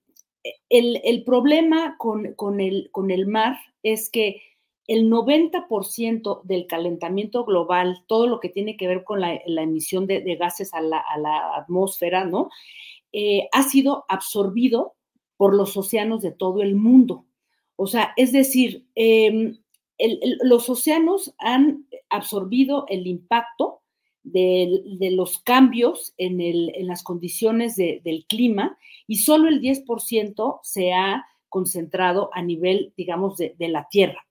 [0.69, 4.41] el, el problema con, el, mar es que
[4.87, 10.35] el 90% del calentamiento global, todo lo que tiene que ver con la, emisión de,
[10.35, 11.03] gases a la,
[11.55, 12.49] atmósfera, ¿no?
[13.11, 14.95] Eh, ha sido absorbido
[15.35, 17.25] por los océanos de todo el mundo.
[17.75, 19.57] O sea, es decir, em,
[20.43, 23.81] los océanos han absorbido el impacto
[24.23, 32.29] de, los cambios en, las condiciones del clima y solo el 10% se ha concentrado
[32.33, 34.25] a nivel, digamos, de la Tierra.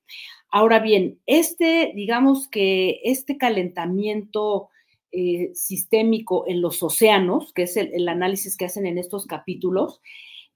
[0.50, 4.70] Ahora bien, este, digamos que este calentamiento
[5.12, 10.00] eh, sistémico en los océanos, que es el, análisis que hacen en estos capítulos,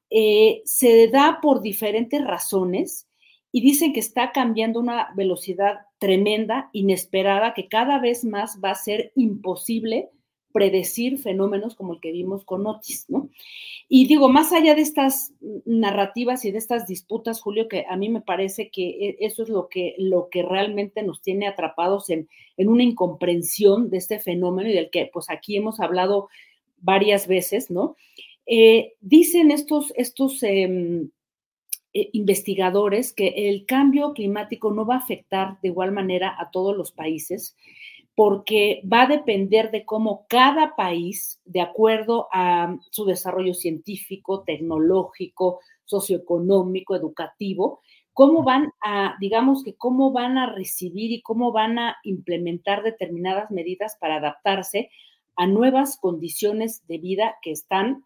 [0.09, 3.07] eh, se da por diferentes razones
[3.53, 8.75] y dicen que está cambiando una velocidad tremenda, inesperada, que cada vez más va a
[8.75, 10.09] ser imposible
[10.53, 13.31] predecir fenómenos como el que vimos con Otis, ¿no?
[13.89, 15.33] Y digo, más allá de estas
[15.65, 19.49] narrativas y de estas disputas, Julio, que a mí me parece que e, eso es
[19.49, 24.75] lo que, lo que realmente nos tiene atrapados en, una incomprensión de este fenómeno y
[24.75, 26.29] del que pues aquí hemos hablado
[26.79, 27.97] varias veces, ¿no?
[28.47, 31.11] Eh, dicen estos, estos em,
[31.95, 36.77] eh, investigadores que el cambio climático no va a afectar de igual manera a todos
[36.77, 37.57] los países,
[38.15, 45.61] porque va a depender de cómo cada país, de acuerdo a su desarrollo científico, tecnológico,
[45.85, 47.81] socioeconómico, educativo,
[48.13, 53.51] cómo van a, digamos que cómo van a recibir y cómo van a implementar determinadas
[53.51, 54.91] medidas para adaptarse
[55.37, 58.05] a nuevas condiciones de vida que están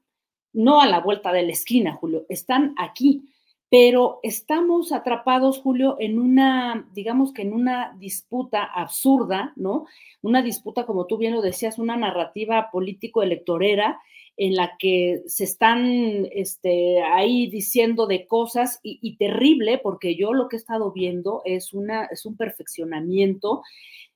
[0.52, 3.28] no a la vuelta de la esquina, Julio, están aquí.
[3.68, 9.86] Pero estamos atrapados, Julio, en una, digamos que en una disputa absurda, ¿no?
[10.22, 14.00] Una disputa, como tú bien lo decías, una narrativa político-electorera
[14.36, 20.48] en la que se están este, ahí diciendo de cosas y, terrible, porque yo lo
[20.48, 23.62] que he estado viendo es, una, es un perfeccionamiento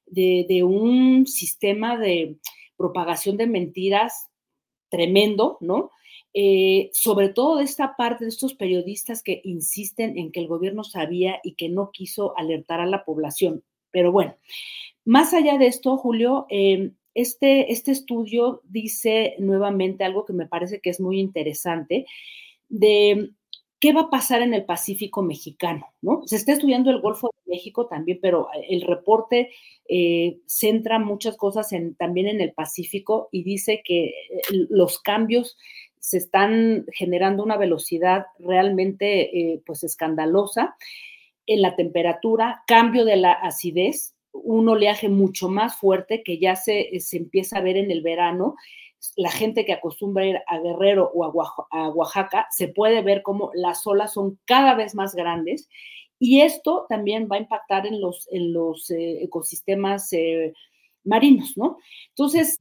[0.06, 2.36] de, de un sistema de
[2.76, 4.28] propagación de mentiras
[4.90, 5.90] tremendo, ¿no?
[6.32, 10.84] Eh, sobre todo de esta parte de estos periodistas que insisten en que el gobierno
[10.84, 13.64] sabía y que no quiso alertar a la población.
[13.90, 14.36] Pero bueno,
[15.04, 20.80] más allá de esto, Julio, em, este, este estudio dice nuevamente algo que me parece
[20.80, 22.06] que es muy interesante,
[22.68, 23.30] de
[23.80, 26.22] qué va a pasar en el Pacífico mexicano, ¿no?
[26.26, 29.50] Se está estudiando el Golfo de México también, pero el reporte
[29.88, 34.12] eh, centra muchas cosas también en el Pacífico y dice que eh,
[34.68, 35.56] los cambios
[36.00, 40.76] se están generando una velocidad realmente eh, pues escandalosa
[41.46, 46.98] en la temperatura, cambio de la acidez, un oleaje mucho más fuerte que ya se,
[47.00, 48.56] se empieza a ver en el verano.
[49.16, 53.86] La gente que acostumbra ir a Guerrero o a Oaxaca, se puede ver como las
[53.86, 55.68] olas son cada vez más grandes
[56.18, 60.52] y esto también va a impactar en los, en los eh, ecosistemas eh,
[61.02, 61.78] marinos, ¿no?
[62.10, 62.58] Entonces,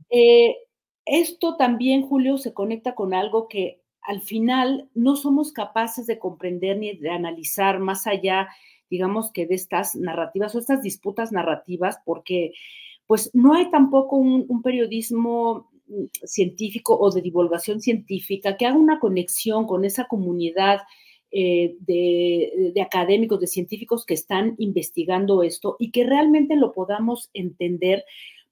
[1.09, 6.77] esto también, Julio, se conecta con algo que al final no somos capaces de comprender
[6.77, 8.47] ni de analizar más allá,
[8.89, 12.53] digamos que de estas narrativas o estas disputas narrativas, porque
[13.07, 18.99] pues no hay tampoco un, periodismo mm, científico o de divulgación científica que haga una
[18.99, 20.81] conexión con esa comunidad
[21.31, 27.29] eh, de, de, académicos, de científicos que están investigando esto y que realmente lo podamos
[27.33, 28.03] entender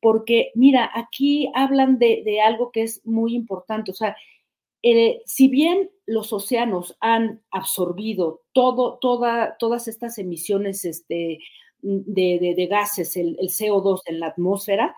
[0.01, 4.15] porque mira, aquí hablan de, algo que es muy importante, o sea,
[4.83, 11.39] eh, si bien los océanos han absorbido todo, toda, todas estas emisiones este,
[11.81, 14.95] de, gases, el, CO2 en la atmósfera,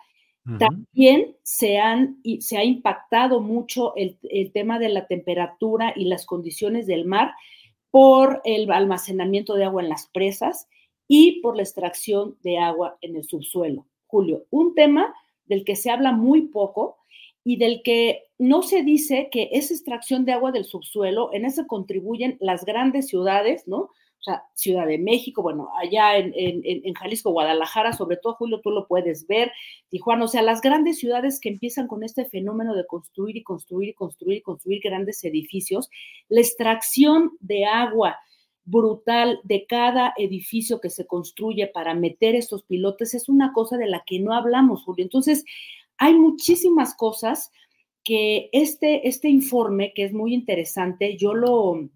[0.58, 6.26] también se, han, se ha impactado mucho el, el, tema de la temperatura y las
[6.26, 7.34] condiciones del mar
[7.92, 10.68] por el almacenamiento de agua en las presas
[11.08, 13.86] y por la extracción de agua en el subsuelo.
[14.10, 15.14] Julio, un tema
[15.46, 16.98] del que se habla muy poco
[17.44, 21.68] y del que no se dice que esa extracción de agua del subsuelo, en eso
[21.68, 23.78] contribuyen las grandes ciudades, ¿no?
[23.78, 28.70] O sea, Ciudad de México, bueno, allá en, en, Jalisco, Guadalajara, sobre todo, Julio, tú
[28.70, 29.50] lo puedes ver,
[29.88, 33.90] Tijuana, o sea, las grandes ciudades que empiezan con este fenómeno de construir y construir
[33.90, 35.90] y construir y construir grandes edificios,
[36.28, 38.18] la extracción de agua
[38.70, 43.88] brutal de cada edificio que se construye para meter estos pilotes es una cosa de
[43.88, 45.04] la que no hablamos, Julio.
[45.04, 45.44] Entonces,
[45.98, 47.52] hay muchísimas cosas
[48.04, 51.90] que este, este informe, que es muy interesante, yo lo,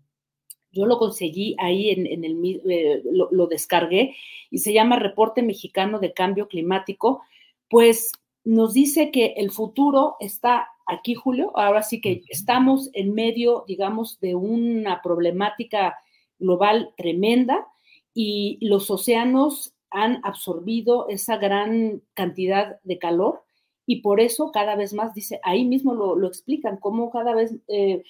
[0.72, 4.16] yo lo conseguí ahí en, el, eh, lo, lo, descargué
[4.50, 7.22] y se llama Reporte Mexicano de Cambio Climático,
[7.70, 8.12] pues
[8.44, 11.52] nos dice que el futuro está aquí, Julio.
[11.56, 15.96] Ahora sí que estamos en medio, digamos, de una problemática
[16.44, 17.68] global tremenda
[18.14, 23.44] y los océanos han absorbido esa gran cantidad de calor
[23.86, 28.04] y por eso cada vez más, dice, ahí mismo lo, explican, cómo cada vez eh,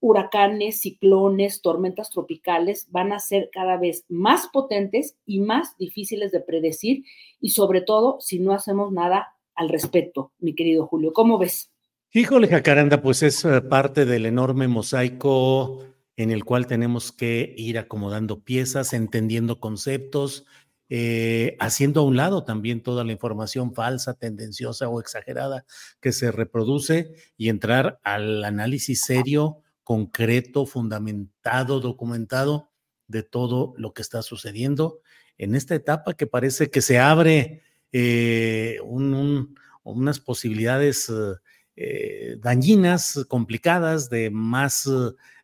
[0.00, 6.40] huracanes, ciclones, tormentas tropicales van a ser cada vez más potentes y más difíciles de
[6.40, 7.04] predecir
[7.40, 11.12] y sobre todo si no hacemos nada al respecto, mi querido Julio.
[11.12, 11.70] ¿Cómo ves?
[12.12, 15.80] Híjole, Jacaranda, pues es eh, parte del enorme mosaico
[16.16, 20.46] en el cual tenemos que ir acomodando piezas, entendiendo conceptos,
[20.88, 25.64] eh, haciendo a un lado también toda la información falsa, tendenciosa o exagerada
[26.00, 32.70] que se reproduce y entrar al análisis serio, concreto, fundamentado, documentado
[33.08, 35.00] de todo lo que está sucediendo
[35.38, 37.62] en esta etapa que parece que se abre
[37.92, 41.34] eh, unas posibilidades eh,
[42.38, 44.88] dañinas, complicadas, de más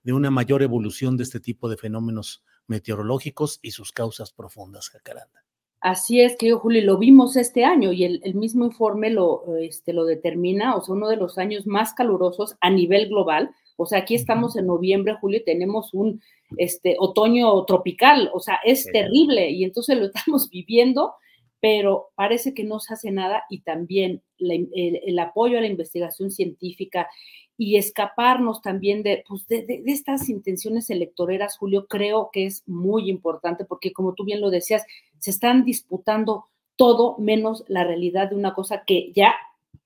[0.03, 5.45] de una mayor evolución de este tipo de fenómenos meteorológicos y sus causas profundas, Jacaranda.
[5.81, 10.05] Así es, querido Julio, lo vimos este año y el, mismo informe lo, este, lo
[10.05, 13.51] determina, o sea, uno de los años más calurosos a nivel global.
[13.77, 16.21] O sea, aquí estamos en noviembre, Julio, y tenemos un
[16.59, 21.15] este, otoño tropical, o sea, es terrible y entonces lo estamos viviendo,
[21.61, 27.09] pero parece que no se hace nada y también el, apoyo a la investigación científica
[27.57, 33.67] y escaparnos también pues, de, de, estas intenciones electoreras, Julio, creo que es muy importante
[33.67, 34.85] porque como tú bien lo decías,
[35.19, 36.47] se están disputando
[36.77, 39.35] todo menos la realidad de una cosa que ya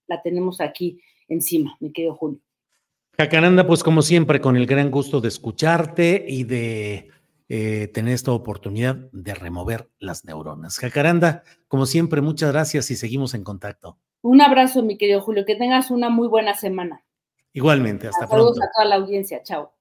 [0.06, 2.38] la tenemos aquí encima, mi querido Julio.
[3.16, 7.10] Jacaranda, pues como siempre, con el gran gusto de escucharte y de
[7.49, 10.78] eh, tener esta oportunidad de remover las neuronas.
[10.78, 13.99] Jacaranda, como siempre, muchas gracias y seguimos en contacto.
[14.22, 17.05] Un abrazo, mi querido Julio, que tengas una muy buena semana.
[17.53, 18.64] Igualmente, hasta Saludos pronto.
[18.64, 19.74] a toda la audiencia, chao.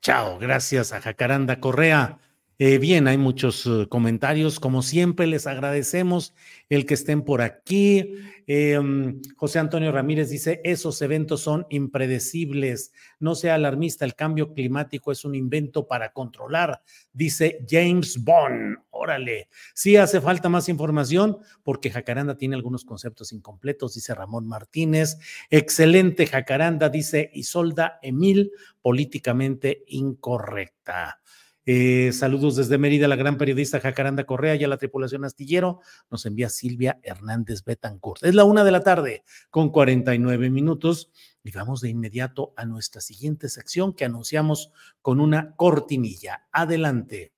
[0.00, 2.18] Chao, gracias a Jacaranda Correa.
[2.64, 4.60] Eh, bien, hay muchos uh, comentarios.
[4.60, 6.32] Como siempre, les agradecemos
[6.68, 8.14] el que estén por aquí.
[8.46, 12.92] Eh, um, José Antonio Ramírez dice, esos eventos son impredecibles.
[13.18, 16.82] No sea alarmista, el cambio climático es un invento para controlar,
[17.12, 18.76] dice James Bond.
[18.90, 25.18] Órale, sí hace falta más información porque Jacaranda tiene algunos conceptos incompletos, dice Ramón Martínez.
[25.50, 31.18] Excelente, Jacaranda, dice Isolda Emil, políticamente incorrecta.
[31.64, 35.80] Eh, saludos desde Mérida, la gran periodista Jacaranda Correa y a la tripulación astillero.
[36.10, 38.24] Nos envía Silvia Hernández Betancourt.
[38.24, 41.10] Es la una de la tarde con 49 minutos
[41.44, 46.46] y vamos de inmediato a nuestra siguiente sección que anunciamos con una cortinilla.
[46.52, 47.32] Adelante.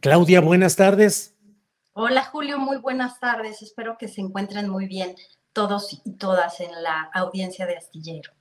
[0.00, 1.34] Claudia, buenas tardes.
[1.92, 3.62] Hola Julio, muy buenas tardes.
[3.62, 5.14] Espero que se encuentren muy bien
[5.54, 8.32] todos y todas en la audiencia de Astillero.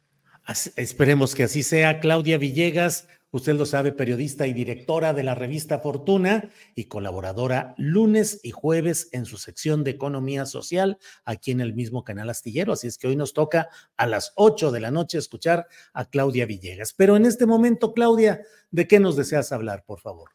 [0.76, 2.01] Esperemos que así sea.
[2.01, 8.41] Claudia Villegas, usted lo sabe, periodista y directora de la revista Fortuna y colaboradora lunes
[8.43, 12.74] y jueves en su sección de Economía Social aquí en el mismo canal Astillero.
[12.74, 16.45] Así es que hoy nos toca a las 8 de la noche escuchar a Claudia
[16.45, 16.93] Villegas.
[16.93, 20.34] Pero en este momento, Claudia, ¿de qué nos deseas hablar, por favor?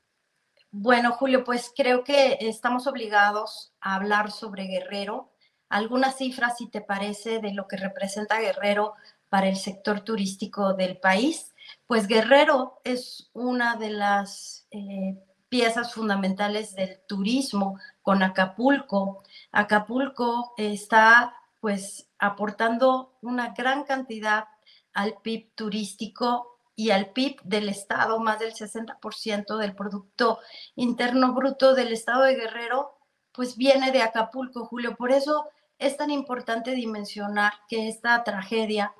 [0.72, 5.32] Bueno, Julio, pues creo que estamos obligados a hablar sobre Guerrero.
[5.68, 8.94] Algunas cifras, si te parece, de lo que representa Guerrero
[9.28, 11.54] para el sector turístico del país.
[11.86, 15.18] Pues Guerrero es una de las eh,
[15.48, 19.24] piezas fundamentales del turismo con Acapulco.
[19.50, 24.44] Acapulco está pues aportando una gran cantidad
[24.92, 30.38] al PIB turístico y al PIB del Estado, más del 60% del Producto
[30.76, 32.96] Interno Bruto del Estado de Guerrero,
[33.32, 34.96] pues viene de Acapulco, Julio.
[34.96, 35.44] Por eso
[35.78, 38.94] es tan importante dimensionar que esta tragedia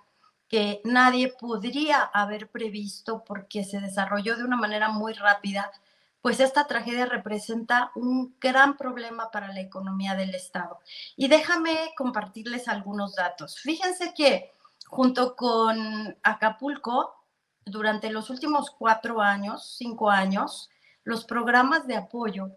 [0.46, 5.72] que nadie podría haber previsto porque se desarrolló de una manera muy rápida,
[6.20, 10.80] pues esta tragedia representa un gran problema para la economía del Estado.
[11.16, 13.58] Y déjame compartirles algunos datos.
[13.58, 14.52] Fíjense que
[14.86, 17.19] junto con Acapulco,
[17.64, 20.70] durante los últimos cuatro años, cinco años,
[21.04, 22.50] los programas de apoyo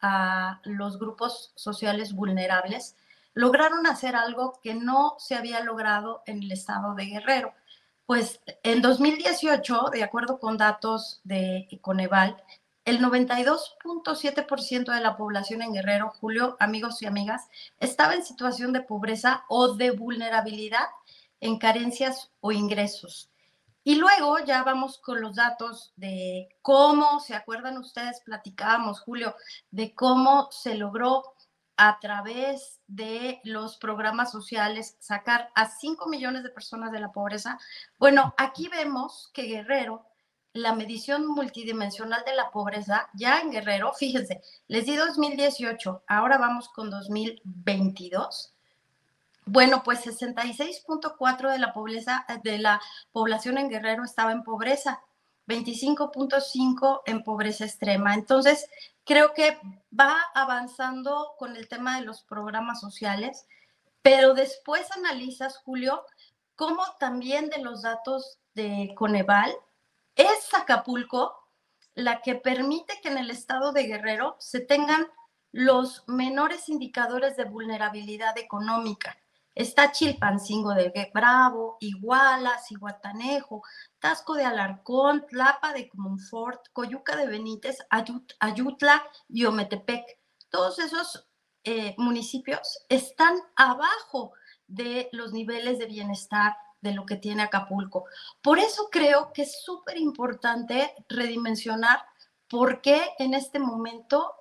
[0.00, 2.96] a los grupos sociales vulnerables
[3.34, 7.54] lograron hacer algo que no se había logrado en el estado de Guerrero.
[8.06, 12.42] Pues en 2018, de acuerdo con datos de Coneval,
[12.84, 17.48] el 92.7% de la población en Guerrero, Julio, amigos y amigas,
[17.78, 20.88] estaba en situación de pobreza o de vulnerabilidad
[21.40, 23.31] en carencias o ingresos.
[23.84, 28.20] Y luego ya vamos con los datos de cómo, ¿se acuerdan ustedes?
[28.24, 29.34] Platicábamos, Julio,
[29.70, 31.34] de cómo se logró
[31.76, 37.58] a través de los programas sociales sacar a 5 millones de personas de la pobreza.
[37.98, 40.06] Bueno, aquí vemos que Guerrero,
[40.52, 46.68] la medición multidimensional de la pobreza, ya en Guerrero, fíjense, les di 2018, ahora vamos
[46.68, 48.54] con 2022.
[49.44, 52.80] Bueno, pues 66.4 de la pobreza de la
[53.10, 55.00] población en Guerrero estaba en pobreza,
[55.48, 58.14] 25.5 en pobreza extrema.
[58.14, 58.68] Entonces,
[59.04, 59.58] creo que
[59.98, 63.46] va avanzando con el tema de los programas sociales,
[64.00, 66.04] pero después analizas, Julio,
[66.54, 69.52] cómo también de los datos de Coneval
[70.14, 71.34] es Acapulco
[71.94, 75.06] la que permite que en el estado de Guerrero se tengan
[75.50, 79.18] los menores indicadores de vulnerabilidad económica.
[79.54, 83.62] Está Chilpancingo de Bravo, Iguala, Cihuatanejo,
[83.98, 90.04] Tasco de Alarcón, Tlapa de Monfort, Coyuca de Benítez, Ayut Ayutla y Ometepec.
[90.48, 91.28] Todos esos
[91.64, 94.32] eh, municipios están abajo
[94.66, 98.04] de los niveles de bienestar de lo que tiene Acapulco.
[98.42, 102.04] Por eso creo que es súper importante redimensionar
[102.48, 104.34] por qué en este momento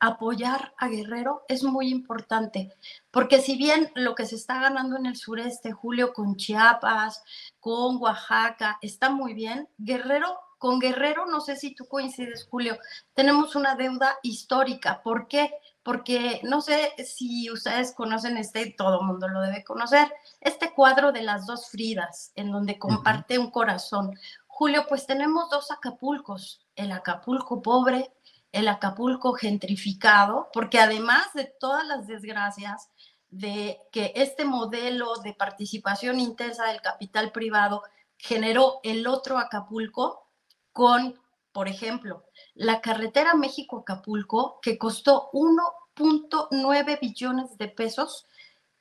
[0.00, 2.72] apoyar a Guerrero es muy importante,
[3.10, 7.22] porque si bien lo que se está ganando en el sureste, Julio, con Chiapas,
[7.60, 12.78] con Oaxaca, está muy bien, Guerrero, con Guerrero, no sé si tú coincides, Julio,
[13.14, 15.02] tenemos una deuda histórica.
[15.02, 15.54] ¿Por qué?
[15.84, 21.12] Porque no sé si ustedes conocen este, todo el mundo lo debe conocer, este cuadro
[21.12, 23.44] de las dos Fridas, en donde comparte uh -huh.
[23.46, 24.18] un corazón.
[24.46, 28.12] Julio, pues tenemos dos Acapulcos, el Acapulco pobre,
[28.52, 32.90] el Acapulco gentrificado, porque además de todas las desgracias
[33.30, 37.82] de que este modelo de participación intensa del capital privado
[38.16, 40.26] generó el otro Acapulco
[40.72, 41.20] con,
[41.52, 42.24] por ejemplo,
[42.54, 48.26] la carretera México-Acapulco, que costó 1.9 billones de pesos,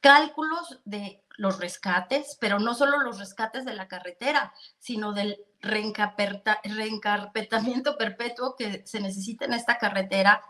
[0.07, 7.97] cálculos de los rescates, pero no solo los rescates de la carretera, sino del reencarpetamiento
[7.97, 10.41] perpetuo que se necesita en esta carretera.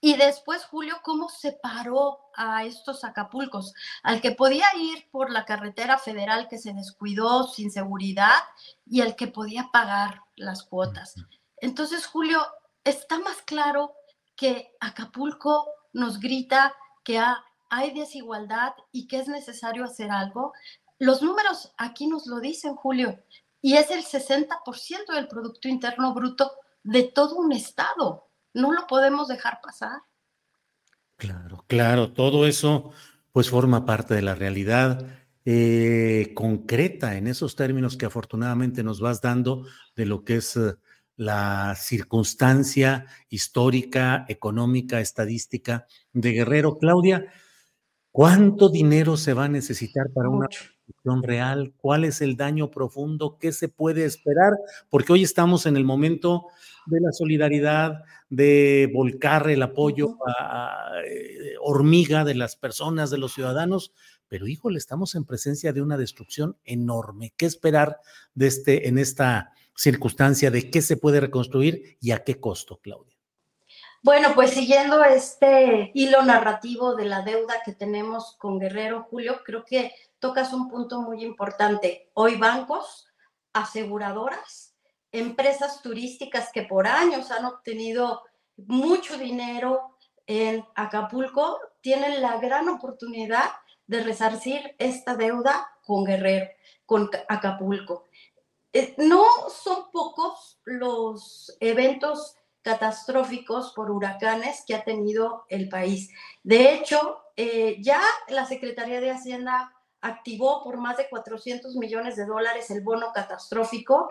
[0.00, 5.98] Y después, Julio, cómo separó a estos Acapulcos, al que podía ir por la carretera
[5.98, 8.34] federal que se descuidó sin seguridad
[8.86, 11.14] y al que podía pagar las cuotas.
[11.58, 12.44] Entonces, Julio,
[12.82, 13.94] está más claro
[14.34, 17.20] que Acapulco nos grita que
[17.70, 20.52] hay desigualdad y que es necesario hacer algo.
[20.98, 23.18] Los números aquí nos lo dicen, Julio
[23.66, 26.52] y es el 60% del Producto Interno Bruto
[26.84, 28.28] de todo un Estado.
[28.54, 30.02] No lo podemos dejar pasar.
[31.16, 32.92] Claro, claro, todo eso
[33.32, 35.04] pues forma parte de la realidad
[35.44, 40.74] eh, concreta en esos términos que afortunadamente nos vas dando de lo que es eh,
[41.16, 46.78] la circunstancia histórica, económica, estadística de Guerrero.
[46.78, 47.32] Claudia,
[48.16, 50.48] ¿cuánto dinero se va a necesitar para una
[51.22, 54.54] real, cuál es el daño profundo, qué se puede esperar,
[54.88, 56.46] porque hoy estamos en el momento
[56.86, 63.34] de la solidaridad, de volcar el apoyo a, eh, hormiga de las personas, de los
[63.34, 63.92] ciudadanos,
[64.28, 67.34] pero híjole, estamos en presencia de una destrucción enorme.
[67.36, 67.98] ¿Qué esperar
[68.34, 73.15] de este, en esta circunstancia de qué se puede reconstruir y a qué costo, Claudia?
[74.02, 79.64] Bueno, pues siguiendo este hilo narrativo de la deuda que tenemos con Guerrero, Julio, creo
[79.64, 82.10] que tocas un punto muy importante.
[82.14, 83.08] Hoy bancos,
[83.52, 84.74] aseguradoras,
[85.10, 88.22] empresas turísticas que por años han obtenido
[88.56, 93.50] mucho dinero en Acapulco, tienen la gran oportunidad
[93.86, 96.48] de resarcir esta deuda con Guerrero,
[96.84, 98.04] con Acapulco.
[98.72, 102.36] Eh, no son pocos los eventos
[102.66, 106.10] catastróficos por huracanes que ha tenido el país.
[106.42, 112.26] De hecho, eh, ya la Secretaría de Hacienda activó por más de 400 millones de
[112.26, 114.08] dólares el bono catastrófico.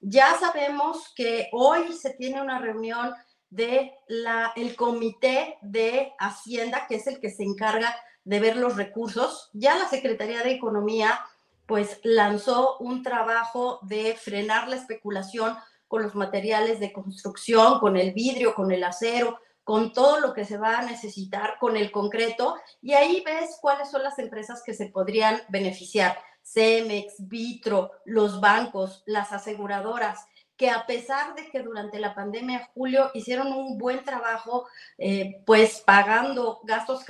[0.00, 3.12] Ya sabemos que hoy se tiene una reunión
[3.50, 7.94] de la, el comité de Hacienda, que es el que se encarga
[8.24, 9.50] de ver los recursos.
[9.52, 11.20] Ya la Secretaría de Economía
[11.66, 15.58] pues lanzó un trabajo de frenar la especulación
[15.88, 20.44] con los materiales de construcción, con el vidrio, con el acero, con todo lo que
[20.44, 24.72] se va a necesitar, con el concreto, y ahí ves cuáles son las empresas que
[24.72, 26.18] se podrían beneficiar.
[26.42, 30.24] Cemex, Vitro, los bancos, las aseguradoras,
[30.56, 34.66] que a pesar de que durante la pandemia, Julio, hicieron un buen trabajo,
[34.98, 37.04] eh, pues pagando gastos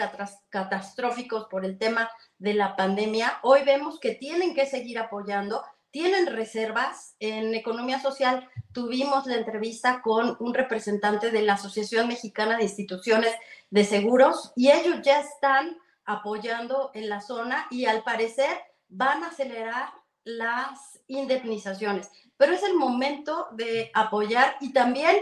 [0.51, 6.27] catastróficos por el tema de la pandemia, hoy vemos que tienen que seguir apoyando tienen
[6.27, 7.17] reservas.
[7.21, 13.33] En economía social tuvimos la entrevista con un representante de la Asociación Mexicana de Instituciones
[13.71, 18.49] de Seguros y ellos ya están apoyando en la zona y al parecer
[18.89, 19.91] van a acelerar
[20.25, 22.11] las indemnizaciones.
[22.37, 25.17] Pero es el momento de apoyar y también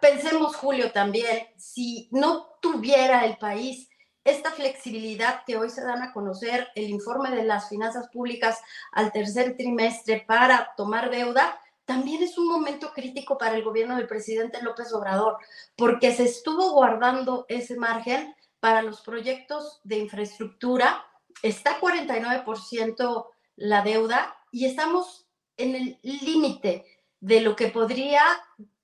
[0.00, 3.88] pensemos, Julio, también, si no tuviera el país
[4.30, 8.60] esta flexibilidad que hoy se dan a conocer, el informe de las finanzas públicas
[8.92, 14.06] al tercer trimestre para tomar deuda, también es un momento crítico para el gobierno del
[14.06, 15.38] presidente López Obrador,
[15.74, 21.02] porque se estuvo guardando ese margen para los proyectos de infraestructura.
[21.42, 23.26] Está 49%
[23.56, 25.26] la deuda y estamos
[25.56, 26.84] en el límite
[27.20, 28.22] de lo que podría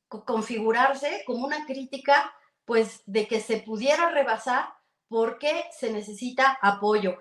[0.09, 2.33] configurarse como una crítica,
[2.65, 4.73] pues, de que se pudiera rebasar
[5.09, 7.19] porque se necesita apoyo.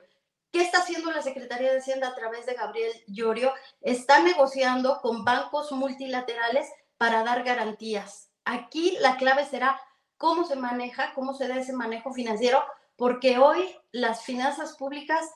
[0.52, 3.52] ¿Qué está haciendo la Secretaría de Hacienda a través de Gabriel Llorio?
[3.82, 6.68] Está negociando con bancos multilaterales
[6.98, 8.30] para dar garantías.
[8.46, 9.82] Aquí la clave será
[10.18, 12.64] cómo se maneja, cómo se da ese manejo financiero,
[12.96, 15.28] porque hoy las finanzas públicas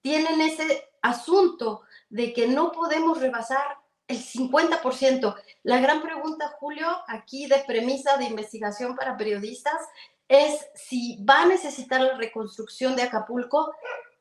[0.00, 5.34] tienen ese asunto de que no podemos rebasar el 50%.
[5.62, 9.80] La gran pregunta, Julio, aquí de premisa de investigación para periodistas,
[10.28, 13.72] es si va a necesitar la reconstrucción de Acapulco,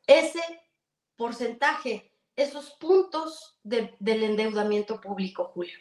[0.07, 0.41] ese
[1.15, 5.77] porcentaje, esos puntos del endeudamiento público, Julio.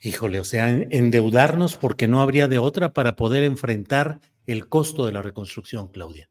[0.00, 5.12] Híjole, o sea, endeudarnos porque no habría de otra para poder enfrentar el costo de
[5.12, 6.28] la reconstrucción, Claudia.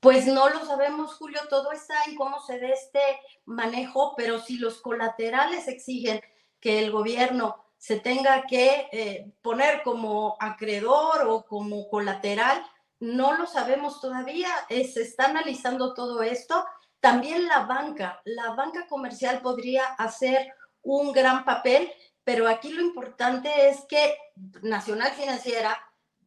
[0.00, 3.00] Pues no lo sabemos, Julio, todo está en cómo se dé este
[3.44, 6.20] manejo, pero si los colaterales exigen
[6.58, 12.62] que el gobierno se tenga que eh, poner como acreedor o como colateral,
[12.98, 14.50] no lo sabemos todavía.
[14.68, 16.62] se está analizando todo esto.
[17.00, 20.52] También la banca, la banca comercial podría hacer
[20.82, 21.90] un gran papel,
[22.22, 24.14] pero aquí lo importante es que
[24.60, 25.82] Nacional Financiera,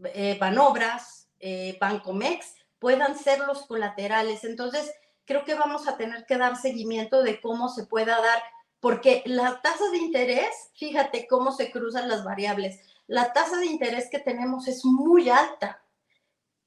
[0.06, 4.44] eh, Banobras, eh, Bancomex puedan ser los colaterales.
[4.44, 4.92] Entonces,
[5.26, 8.42] creo que vamos a tener que dar seguimiento de cómo se pueda dar,
[8.84, 12.82] porque la tasa de interés, fíjate cómo se cruzan las variables.
[13.08, 15.82] La tasa de interés que tenemos es muy alta.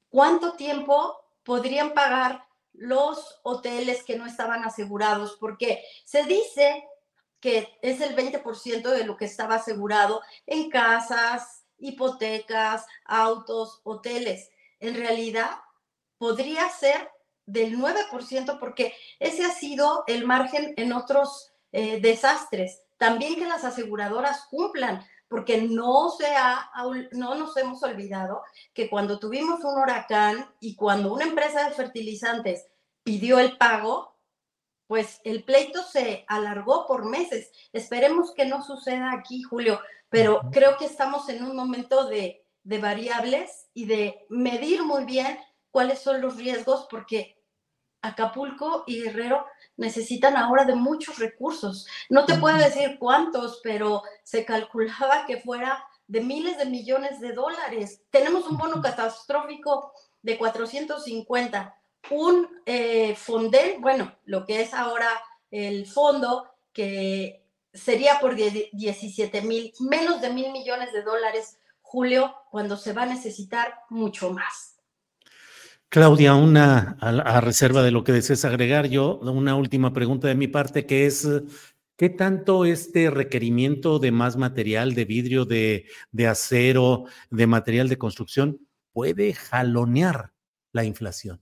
[0.09, 2.43] ¿Cuánto tiempo podrían pagar
[2.73, 5.37] los hoteles que no estaban asegurados?
[5.39, 6.87] Porque se dice
[7.39, 14.49] que es el 20% de lo que estaba asegurado en casas, hipotecas, autos, hoteles.
[14.79, 15.51] En realidad,
[16.17, 17.11] podría ser
[17.45, 22.81] del 9% porque ese ha sido el margen en otros eh, desastres.
[22.97, 26.69] También que las aseguradoras cumplan, porque no, se ha,
[27.11, 28.41] no nos hemos olvidado
[28.73, 32.65] que cuando tuvimos un huracán y cuando una empresa de fertilizantes
[33.03, 34.15] pidió el pago,
[34.87, 37.51] pues el pleito se alargó por meses.
[37.73, 42.79] Esperemos que no suceda aquí, Julio, pero creo que estamos en un momento de, de
[42.79, 45.37] variables y de medir muy bien
[45.71, 47.36] cuáles son los riesgos, porque
[48.07, 49.45] Acapulco y Guerrero
[49.77, 51.87] necesitan ahora de muchos recursos.
[52.09, 57.33] No te puedo decir cuántos, pero se calculaba que fuera de miles de millones de
[57.33, 58.01] dólares.
[58.09, 59.91] Tenemos un bono catastrófico
[60.21, 61.75] de 450
[62.09, 65.09] un eh, fondel, bueno, lo que es ahora
[65.51, 67.43] el fondo, que
[67.73, 73.07] sería por 17 mil, menos de mil millones de dólares, Julio, cuando se va a
[73.07, 74.76] necesitar mucho más.
[75.89, 80.47] Claudia, una a, reserva de lo que desees agregar, yo una última pregunta de mi
[80.47, 81.25] parte, que es,
[81.95, 87.97] ¿qué tanto este requerimiento de más material, de vidrio, de, de acero, de material de
[87.97, 88.59] construcción,
[88.91, 90.33] puede jalonear
[90.73, 91.41] la inflación?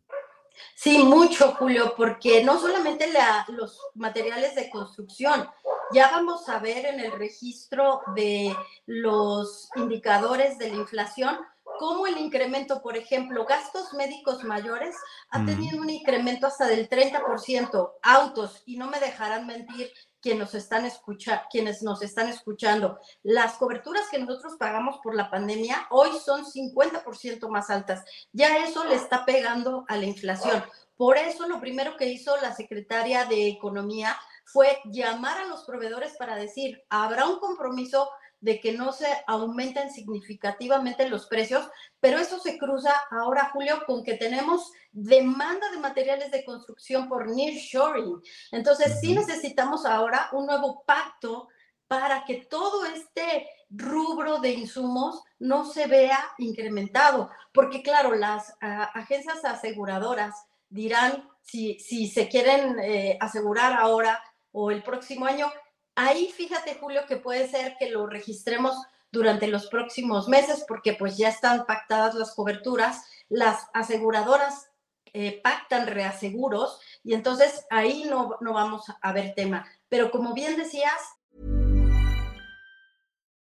[0.76, 3.08] Sí, mucho, Julio, porque no solamente
[3.50, 5.48] los materiales de construcción,
[5.91, 11.38] ya vamos a ver en el registro de los indicadores de la inflación
[11.78, 14.96] cómo el incremento, por ejemplo, gastos médicos mayores
[15.30, 20.56] ha tenido un incremento hasta del 30%, autos, y no me dejarán mentir quienes nos
[20.56, 23.00] están, escucha, quienes nos están escuchando.
[23.22, 28.04] Las coberturas que nosotros pagamos por la pandemia hoy son 50% más altas.
[28.32, 30.64] Ya eso le está pegando a la inflación.
[30.98, 36.16] Por eso lo primero que hizo la secretaria de Economía fue llamar a los proveedores
[36.18, 38.10] para decir, habrá un compromiso
[38.46, 41.68] de que no se aumenten significativamente los precios,
[42.00, 47.28] pero eso se cruza ahora, Julio, con que tenemos demanda de materiales de construcción por
[47.28, 48.22] nearshoring.
[48.52, 51.48] Entonces, sí necesitamos ahora un nuevo pacto
[51.88, 59.43] para que todo este rubro de insumos no se vea incrementado, porque claro, las agencias
[59.43, 60.36] aseguradoras
[60.70, 65.52] dirán si, si se quieren eh, asegurar ahora o el próximo año,
[65.96, 68.76] Ahí fíjate, Julio, que puede ser que lo registremos
[69.12, 74.70] durante los próximos meses porque pues ya están pactadas las coberturas, las aseguradoras
[75.14, 79.66] eh, pactan reaseguros y entonces ahí no, no vamos a ver tema.
[79.89, 81.02] Pero como bien decías...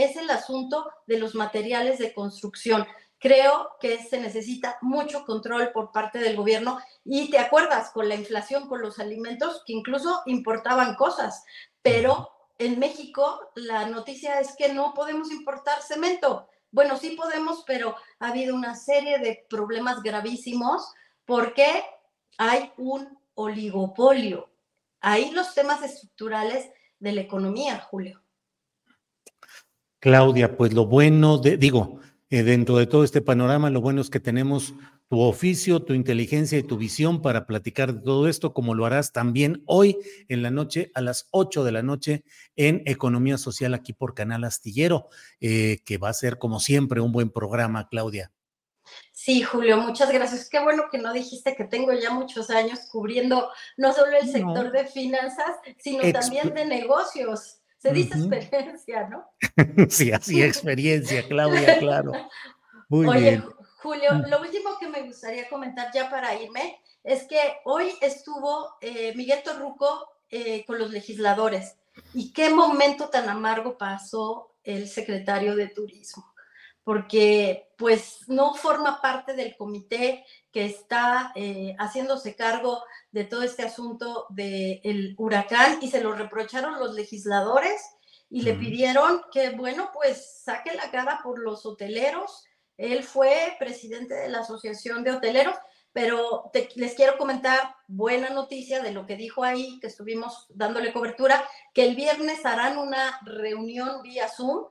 [0.00, 2.86] Es el asunto de los materiales de construcción.
[3.18, 8.14] Creo que se necesita mucho control por parte del gobierno y te acuerdas con la
[8.14, 11.44] inflación, con los alimentos, que incluso importaban cosas,
[11.82, 16.48] pero en México la noticia es que no podemos importar cemento.
[16.70, 20.92] Bueno, sí podemos, pero ha habido una serie de problemas gravísimos
[21.24, 21.84] porque
[22.38, 24.50] hay un oligopolio.
[25.00, 28.19] Ahí los temas estructurales de la economía, Julio.
[30.00, 34.08] Claudia, pues lo bueno, de, digo, eh, dentro de todo este panorama, lo bueno es
[34.08, 34.72] que tenemos
[35.08, 39.12] tu oficio, tu inteligencia y tu visión para platicar de todo esto, como lo harás
[39.12, 39.98] también hoy
[40.28, 42.24] en la noche, a las 8 de la noche,
[42.56, 45.08] en Economía Social aquí por Canal Astillero,
[45.40, 48.32] eh, que va a ser como siempre un buen programa, Claudia.
[49.12, 50.48] Sí, Julio, muchas gracias.
[50.48, 54.72] Qué bueno que no dijiste que tengo ya muchos años cubriendo no solo el sector
[54.72, 57.59] de finanzas, sino también de negocios.
[57.80, 59.24] Se dice experiencia, ¿no?
[59.88, 62.12] sí, así experiencia, Claudia, claro.
[62.90, 63.42] Muy Oye,
[63.78, 64.28] Julio, mm.
[64.28, 69.42] lo último que me gustaría comentar ya para irme es que hoy estuvo eh, Miguel
[69.42, 71.76] Torruco eh, con los legisladores
[72.12, 76.30] y qué momento tan amargo pasó el secretario de Turismo
[76.84, 82.82] porque pues no forma parte del comité que está eh, haciéndose cargo
[83.12, 87.80] de todo este asunto del huracán y se lo reprocharon los legisladores
[88.28, 92.44] y le pidieron que, bueno, pues saque la cara por los hoteleros.
[92.76, 95.56] Él fue presidente de la Asociación de Hoteleros,
[95.92, 101.44] pero les quiero comentar buena noticia de lo que dijo ahí, que estuvimos dándole cobertura,
[101.74, 104.66] que el viernes harán una reunión vía Zoom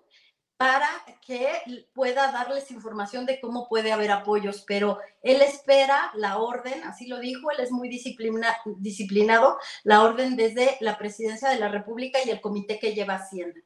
[0.60, 0.90] para
[1.26, 1.48] que
[1.94, 7.18] pueda darles información de cómo puede haber apoyos, pero él espera la orden, así lo
[7.18, 12.42] dijo, él es muy disciplinado, la orden desde la presidencia de la República y el
[12.42, 13.62] comité que lleva Hacienda.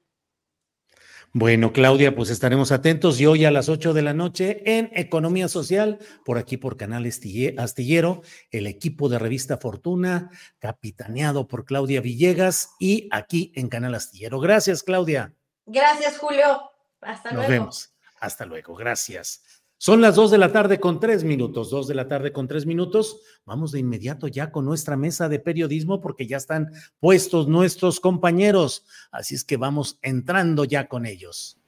[1.31, 5.47] Bueno, Claudia, pues estaremos atentos y hoy a las 8 de la noche en Economía
[5.47, 8.21] Social, por aquí por Canal Astillero,
[8.51, 10.29] el equipo de Revista Fortuna,
[10.59, 14.39] capitaneado por Claudia Villegas y aquí en Canal Astillero.
[14.39, 15.33] Gracias, Claudia.
[15.65, 16.69] Gracias, Julio.
[17.05, 17.93] Hasta Nos vemos.
[18.19, 18.75] Hasta luego.
[18.75, 19.43] Gracias.
[19.77, 22.65] Son las dos de la tarde con tres minutos, dos de la tarde con tres
[22.65, 23.19] minutos.
[23.43, 28.85] Vamos de inmediato ya con nuestra mesa de periodismo porque ya están puestos nuestros compañeros.
[29.11, 31.59] Así es que vamos entrando ya con ellos.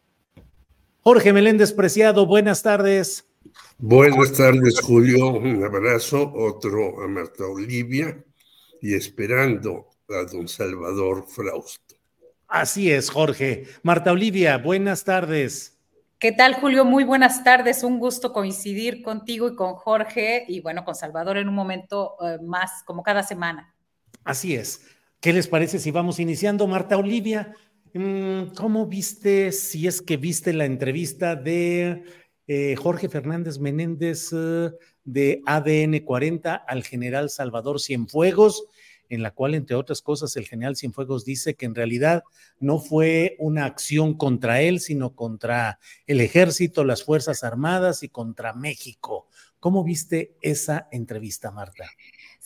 [1.01, 3.27] Jorge Meléndez Preciado, buenas tardes.
[3.77, 5.33] Buenas tardes, Julio.
[5.33, 8.23] Un abrazo, otro a Marta Olivia
[8.81, 11.94] y esperando a don Salvador Frausto.
[12.47, 13.65] Así es, Jorge.
[13.83, 15.75] Marta Olivia, buenas tardes.
[16.19, 16.85] ¿Qué tal, Julio?
[16.85, 17.83] Muy buenas tardes.
[17.83, 22.37] Un gusto coincidir contigo y con Jorge y bueno, con Salvador en un momento eh,
[22.41, 23.75] más, como cada semana.
[24.23, 24.81] Así es.
[25.19, 26.67] ¿Qué les parece si vamos iniciando?
[26.67, 27.53] Marta Olivia,
[27.93, 32.03] mm, ¿cómo viste, si es que viste la entrevista de
[32.47, 34.71] eh, Jorge Fernández Menéndez eh,
[35.03, 38.67] de ADN 40 al general Salvador Cienfuegos?
[39.09, 42.23] En la cual, entre otras cosas, el general Cienfuegos dice que en realidad
[42.59, 48.53] no fue una acción contra él, sino contra el ejército, las Fuerzas Armadas y contra
[48.53, 49.27] México.
[49.59, 51.85] ¿Cómo viste esa entrevista, Marta?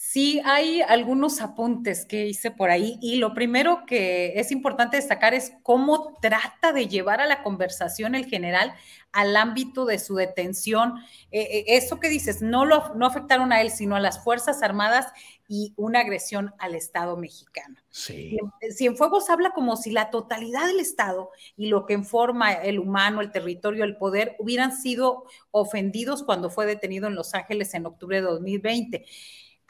[0.02, 5.34] Sí, hay algunos apuntes que hice por ahí y lo primero que es importante destacar
[5.34, 8.74] es cómo trata de llevar a la conversación el general
[9.12, 10.94] al ámbito de su detención.
[11.32, 14.64] Eh, eh, eso que dices, no, lo, no afectaron a él, sino a las Fuerzas
[14.64, 15.08] Armadas
[15.50, 17.76] y una agresión al Estado mexicano.
[17.90, 18.38] Sí.
[18.72, 23.32] Cienfuegos habla como si la totalidad del Estado y lo que informa el humano, el
[23.32, 28.28] territorio, el poder, hubieran sido ofendidos cuando fue detenido en Los Ángeles en octubre de
[28.28, 29.06] 2020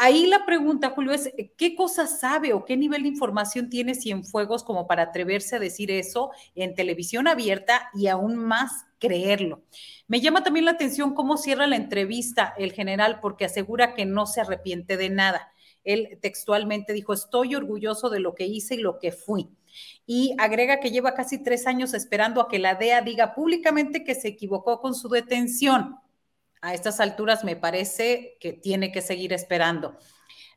[0.01, 4.63] Ahí la pregunta, Julio, es ¿qué cosas sabe o qué nivel de información tiene Cienfuegos
[4.63, 9.61] como para atreverse a decir eso en televisión abierta y aún más creerlo?
[10.07, 14.25] Me llama también la atención cómo cierra la entrevista el general porque asegura que no
[14.25, 15.51] se arrepiente de nada.
[15.83, 19.49] Él textualmente dijo, estoy orgulloso de lo que hice y lo que fui.
[20.05, 24.15] Y agrega que lleva casi tres años esperando a que la DEA diga públicamente que
[24.15, 25.97] se equivocó con su detención
[26.61, 29.97] a estas alturas me parece que tiene que seguir esperando.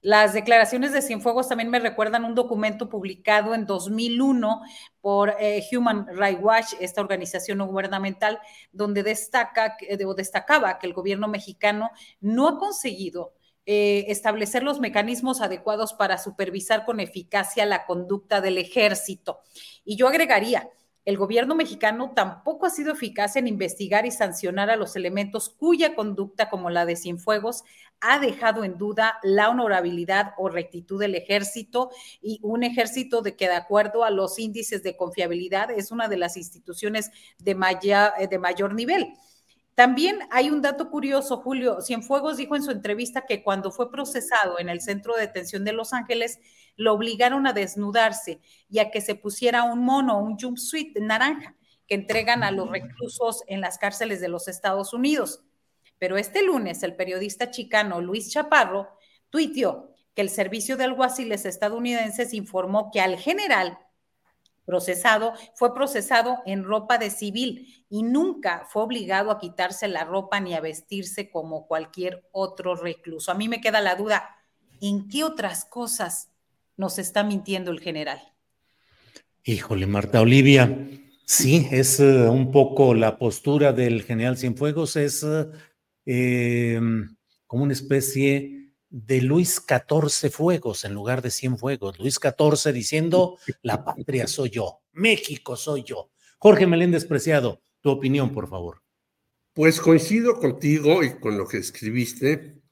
[0.03, 4.61] Las declaraciones de Cienfuegos también me recuerdan un documento publicado en 2001
[5.01, 8.41] por eh, Human Rights Watch, esta organización no gubernamental,
[8.73, 13.35] donde destaca, o destacaba que el gobierno mexicano no ha conseguido
[13.65, 19.39] eh, establecer los mecanismos adecuados para supervisar con eficacia la conducta del ejército.
[19.85, 20.69] Y yo agregaría,
[21.05, 25.95] el gobierno mexicano tampoco ha sido eficaz en investigar y sancionar a los elementos cuya
[25.97, 27.65] conducta, como la de Cienfuegos,
[28.01, 33.49] ha dejado en duda la honorabilidad o rectitud del ejército y un ejército de que,
[33.49, 38.74] de acuerdo a los índices de confiabilidad, es una de las instituciones de, de mayor
[38.74, 39.15] nivel.
[39.74, 41.81] También hay un dato curioso, Julio.
[41.81, 45.73] Cienfuegos dijo en su entrevista que cuando fue procesado en el centro de detención de
[45.73, 46.39] Los Ángeles,
[46.77, 51.94] lo obligaron a desnudarse y a que se pusiera un mono, un jumpsuit naranja que
[51.94, 55.43] entregan a los reclusos en las cárceles de los Estados Unidos.
[55.99, 58.89] Pero este lunes el periodista chicano Luis Chaparro
[59.31, 63.78] tuiteó que el servicio de alguaciles estadounidenses informó que al general
[64.65, 70.41] procesado fue procesado en ropa de civil y nunca fue obligado a quitarse la ropa
[70.41, 73.31] ni a vestirse como cualquier otro recluso.
[73.31, 74.37] A mí me queda la duda,
[74.81, 76.33] ¿en qué otras cosas
[76.77, 78.21] nos está mintiendo el general.
[79.45, 80.89] Híjole, Marta Olivia,
[81.25, 85.27] sí, es eh, un poco la postura del general Cienfuegos, es
[86.07, 86.81] eh,
[87.47, 88.62] como una especie
[88.93, 91.98] de Luis XIV Fuegos en lugar de Cienfuegos.
[91.98, 96.10] Luis XIV diciendo, la patria soy yo, México soy yo.
[96.39, 98.82] Jorge Meléndez Preciado, tu opinión, por favor.
[99.55, 102.62] Pues coincido contigo y con lo que escribiste.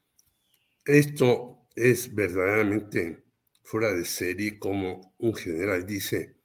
[0.85, 3.25] Esto es verdaderamente
[3.63, 6.37] fuera de serie como un general dice,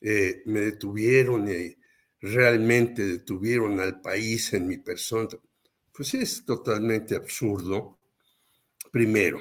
[0.00, 1.76] eh, me detuvieron y
[2.20, 5.28] realmente detuvieron al país en mi persona.
[5.92, 8.00] Pues es totalmente absurdo,
[8.92, 9.40] primero.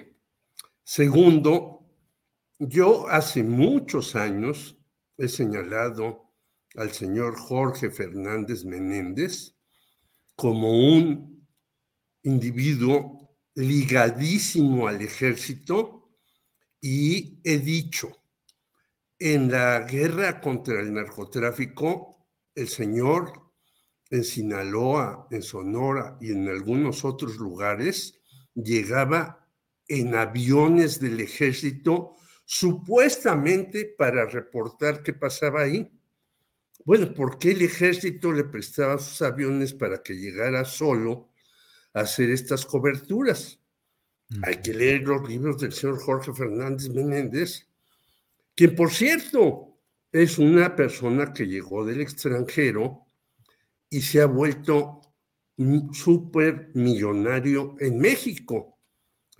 [0.82, 1.86] Segundo,
[2.58, 4.78] yo hace muchos años
[5.18, 6.34] he señalado
[6.76, 9.56] al señor Jorge Fernández Menéndez
[10.36, 11.48] como un
[12.24, 16.10] individuo ligadísimo al ejército
[16.80, 18.10] y he dicho,
[19.20, 23.52] en la guerra contra el narcotráfico, el señor
[24.10, 28.20] en Sinaloa, en Sonora y en algunos otros lugares
[28.56, 29.41] llegaba
[29.92, 32.16] en aviones del ejército
[32.46, 35.92] supuestamente para reportar qué pasaba ahí.
[36.86, 41.30] Bueno, ¿por qué el ejército le prestaba sus aviones para que llegara solo
[41.94, 43.60] a hacer estas coberturas?
[44.44, 47.68] Hay que leer los libros del señor Jorge Fernández Menéndez,
[48.56, 49.78] quien por cierto
[50.12, 53.06] es una persona que llegó del extranjero
[53.90, 55.02] y se ha vuelto
[55.92, 58.80] súper millonario en México.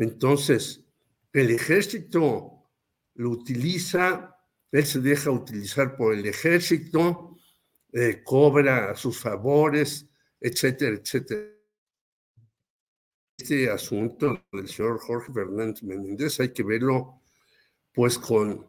[0.02, 0.84] Entonces,
[1.32, 2.72] el ejército
[3.14, 4.36] lo utiliza,
[4.72, 7.38] él se deja utilizar por el ejército,
[7.94, 10.10] eh, cobra sus favores,
[10.40, 11.52] etcétera, etcétera.
[13.38, 17.22] Este asunto del señor Jorge Fernández Menéndez hay que verlo
[17.94, 18.68] pues con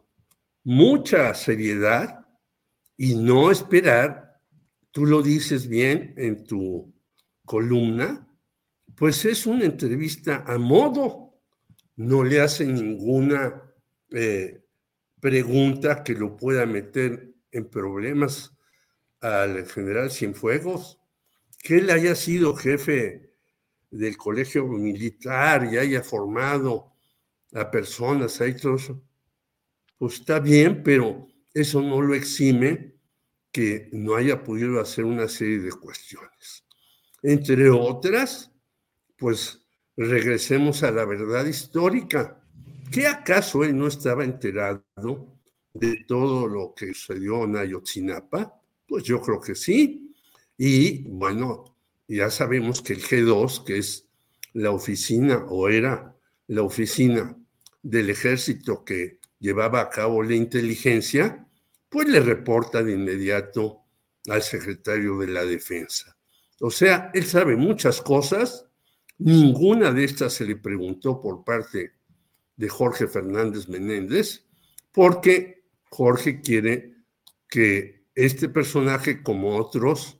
[0.63, 2.27] mucha seriedad
[2.95, 4.39] y no esperar,
[4.91, 6.93] tú lo dices bien en tu
[7.43, 8.27] columna,
[8.95, 11.22] pues es una entrevista a modo,
[11.95, 13.61] no le hace ninguna
[14.11, 14.63] eh,
[15.19, 18.57] pregunta que lo pueda meter en problemas
[19.21, 20.99] al general Cienfuegos,
[21.61, 23.33] que él haya sido jefe
[23.89, 26.93] del colegio militar y haya formado
[27.53, 29.01] a personas, todo eso,
[29.97, 32.95] pues está bien, pero eso no lo exime
[33.51, 36.65] que no haya podido hacer una serie de cuestiones.
[37.21, 38.51] Entre otras,
[39.15, 39.62] pues
[39.97, 42.41] regresemos a la verdad histórica.
[42.91, 44.83] ¿Qué acaso él no estaba enterado
[45.73, 48.59] de todo lo que sucedió en Ayotzinapa?
[48.87, 50.13] Pues yo creo que sí.
[50.57, 54.07] Y bueno, ya sabemos que el G2, que es
[54.53, 56.15] la oficina o era
[56.47, 57.35] la oficina
[57.81, 61.47] del ejército que llevaba a cabo la inteligencia,
[61.89, 63.81] pues le reporta de inmediato
[64.29, 66.15] al secretario de la defensa.
[66.59, 68.67] O sea, él sabe muchas cosas,
[69.17, 71.93] ninguna de estas se le preguntó por parte
[72.55, 74.45] de Jorge Fernández Menéndez,
[74.91, 76.93] porque Jorge quiere
[77.47, 80.19] que este personaje, como otros,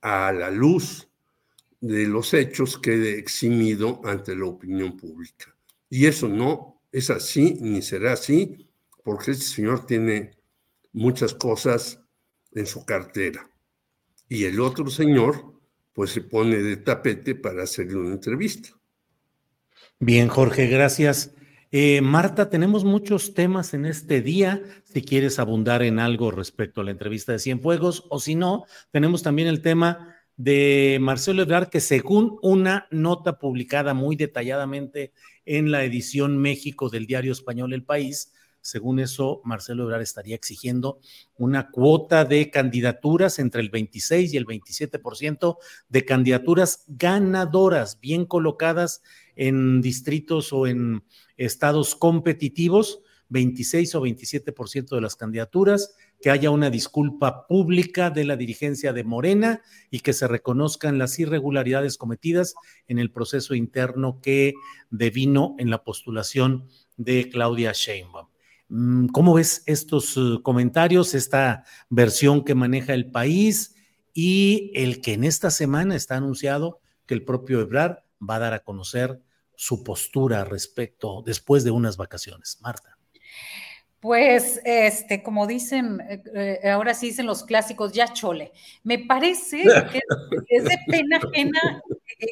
[0.00, 1.08] a la luz
[1.80, 5.54] de los hechos, quede eximido ante la opinión pública.
[5.90, 8.68] Y eso no es así, ni será así,
[9.04, 10.32] porque este señor tiene
[10.92, 12.00] muchas cosas
[12.52, 13.50] en su cartera.
[14.28, 15.57] Y el otro señor,
[15.98, 18.68] pues se pone de tapete para hacerle una entrevista.
[19.98, 21.34] Bien, Jorge, gracias.
[21.72, 24.62] Eh, Marta, tenemos muchos temas en este día.
[24.84, 29.24] Si quieres abundar en algo respecto a la entrevista de Cienfuegos, o si no, tenemos
[29.24, 35.12] también el tema de Marcelo Ebrard, que según una nota publicada muy detalladamente
[35.46, 41.00] en la edición México del diario español El País, según eso, Marcelo Ebrard estaría exigiendo
[41.36, 45.56] una cuota de candidaturas entre el 26 y el 27%
[45.88, 49.02] de candidaturas ganadoras, bien colocadas
[49.36, 51.04] en distritos o en
[51.36, 58.36] estados competitivos, 26 o 27% de las candidaturas, que haya una disculpa pública de la
[58.36, 62.54] dirigencia de Morena y que se reconozcan las irregularidades cometidas
[62.88, 64.54] en el proceso interno que
[64.90, 68.28] devino en la postulación de Claudia Sheinbaum.
[68.68, 73.74] Mm, ¿Cómo ves estos eh, comentarios, esta versión que maneja el país
[74.12, 78.54] y el que en esta semana está anunciado que el propio Ebrard va a dar
[78.54, 79.20] a conocer
[79.56, 82.58] su postura respecto después de unas vacaciones?
[82.60, 82.98] Marta.
[84.00, 88.52] Pues, este, como dicen, eh, eh, ahora sí dicen los clásicos, ya chole.
[88.84, 90.00] Me parece que
[90.48, 91.82] es de pena ajena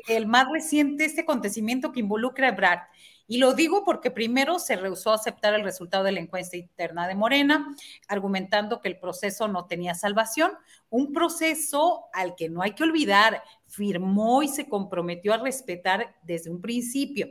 [0.06, 2.80] el más reciente este acontecimiento que involucra a Ebrard.
[3.28, 7.08] Y lo digo porque primero se rehusó a aceptar el resultado de la encuesta interna
[7.08, 7.74] de Morena,
[8.08, 10.52] argumentando que el proceso no tenía salvación,
[10.90, 16.50] un proceso al que no hay que olvidar, firmó y se comprometió a respetar desde
[16.50, 17.28] un principio.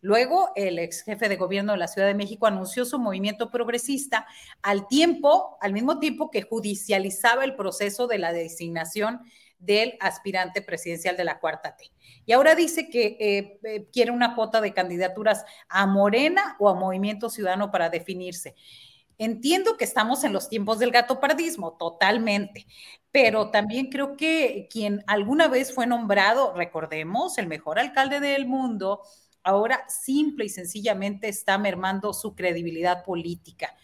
[0.00, 4.26] Luego, el ex jefe de gobierno de la Ciudad de México anunció su movimiento progresista
[4.62, 9.20] al tiempo, al mismo tiempo que judicializaba el proceso de la designación
[9.58, 11.90] del aspirante presidencial de la cuarta T.
[12.24, 16.74] Y ahora dice que eh, eh, quiere una cuota de candidaturas a Morena o a
[16.74, 18.54] Movimiento Ciudadano para definirse.
[19.18, 22.66] Entiendo que estamos en los tiempos del gato pardismo, totalmente,
[23.10, 29.02] pero también creo que quien alguna vez fue nombrado, recordemos, el mejor alcalde del mundo,
[29.42, 33.74] ahora simple y sencillamente está mermando su credibilidad política.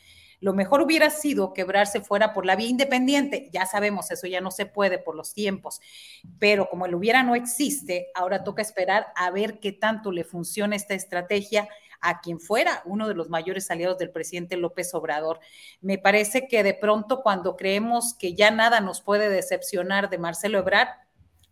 [0.45, 3.49] Lo mejor hubiera sido quebrarse fuera por la vía independiente.
[3.51, 5.81] Ya sabemos, eso ya no se puede por los tiempos.
[6.39, 10.77] Pero como el hubiera no existe, ahora toca esperar a ver qué tanto le funciona
[10.77, 11.67] esta estrategia
[12.03, 15.41] a quien fuera uno de los mayores aliados del presidente López Obrador.
[15.81, 20.59] Me parece que de pronto cuando creemos que ya nada nos puede decepcionar de Marcelo
[20.59, 20.91] Ebrard,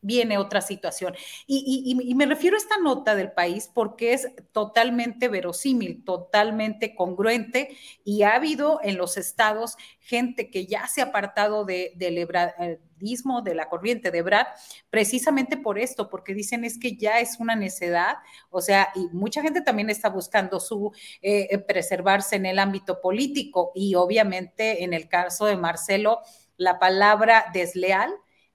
[0.03, 1.15] viene otra situación.
[1.47, 8.23] Y, me refiero a esta nota del país porque es totalmente verosímil, totalmente congruente y
[8.23, 13.55] ha habido en los estados gente que ya se ha apartado de, del ebradismo, de
[13.55, 14.47] la corriente de Brad,
[14.91, 18.17] precisamente por esto, porque dicen es que ya es una necedad,
[18.51, 20.93] o sea, y mucha gente también está buscando su
[21.23, 26.21] eh, preservarse en el ámbito político y obviamente en el caso de Marcelo,
[26.57, 28.13] la palabra desleal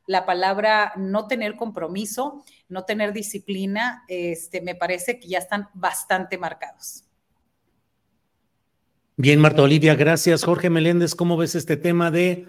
[0.08, 6.38] la palabra no tener compromiso, no tener disciplina, este, me parece que ya están bastante
[6.38, 7.04] marcados.
[9.18, 10.44] Bien, Marta Olivia, gracias.
[10.44, 12.46] Jorge Meléndez, ¿cómo ves este tema de,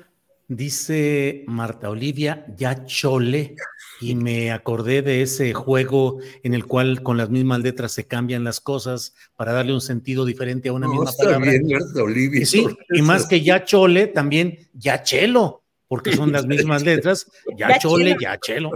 [0.47, 3.57] dice Marta Olivia, ya chole?
[4.01, 8.45] Y me acordé de ese juego en el cual con las mismas letras se cambian
[8.45, 11.51] las cosas para darle un sentido diferente a una misma palabra.
[11.51, 12.43] Bien, Marta Olivia.
[12.43, 17.27] Y sí, y más que ya chole, también ya chelo porque son las mismas letras.
[17.57, 18.71] Ya, chole, ya chelo.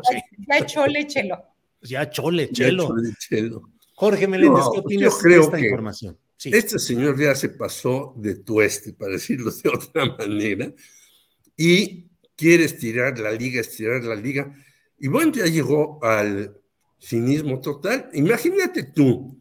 [0.48, 1.36] Ya chole, chelo.
[1.82, 3.68] Ya chole, chelo.
[3.94, 6.18] Jorge Meléndez, ¿qué opinas de esta información?
[6.42, 10.72] Este señor ya se pasó de tueste, para decirlo de otra manera,
[11.56, 14.52] y quiere estirar la liga, estirar la liga.
[14.98, 16.56] Y bueno, ya llegó al
[16.98, 18.08] cinismo total.
[18.14, 19.38] Imagínate tú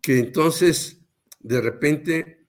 [0.00, 0.98] que entonces
[1.38, 2.46] de repente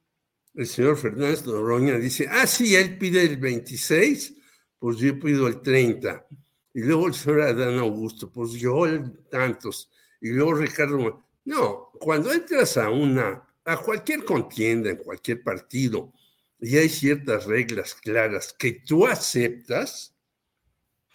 [0.55, 4.35] el señor Fernández Noroña dice, ah, sí, él pide el 26
[4.83, 6.27] pues yo pido el 30.
[6.73, 9.89] Y luego el señor Adán Augusto, pues yo el tantos.
[10.19, 11.23] Y luego Ricardo.
[11.45, 16.11] No, cuando entras a una, a cualquier contienda, en cualquier partido,
[16.59, 20.17] y hay ciertas reglas claras que tú aceptas,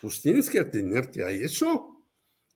[0.01, 2.03] pues tienes que atenerte a eso.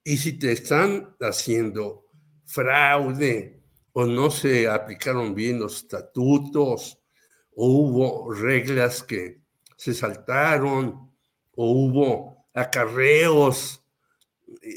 [0.02, 2.06] Y si te están haciendo
[2.46, 3.60] fraude
[3.92, 6.98] o no se aplicaron bien los estatutos
[7.54, 9.41] o hubo reglas que
[9.82, 11.10] se saltaron
[11.56, 13.82] o hubo acarreos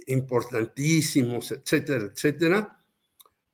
[0.08, 2.84] importantísimos, etcétera, etcétera,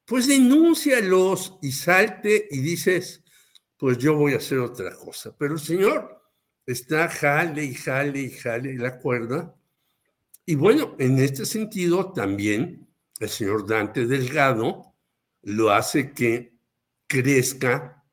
[0.06, 3.22] pues denúncialos y salte y dices,
[3.76, 5.36] pues yo voy a hacer otra cosa.
[5.38, 6.24] Pero el señor
[6.66, 9.54] está jale y jale y jale la cuerda.
[10.46, 12.88] Y bueno, en este sentido también
[13.20, 14.96] el señor Dante Delgado
[15.42, 16.56] lo hace que
[17.08, 18.06] crezca,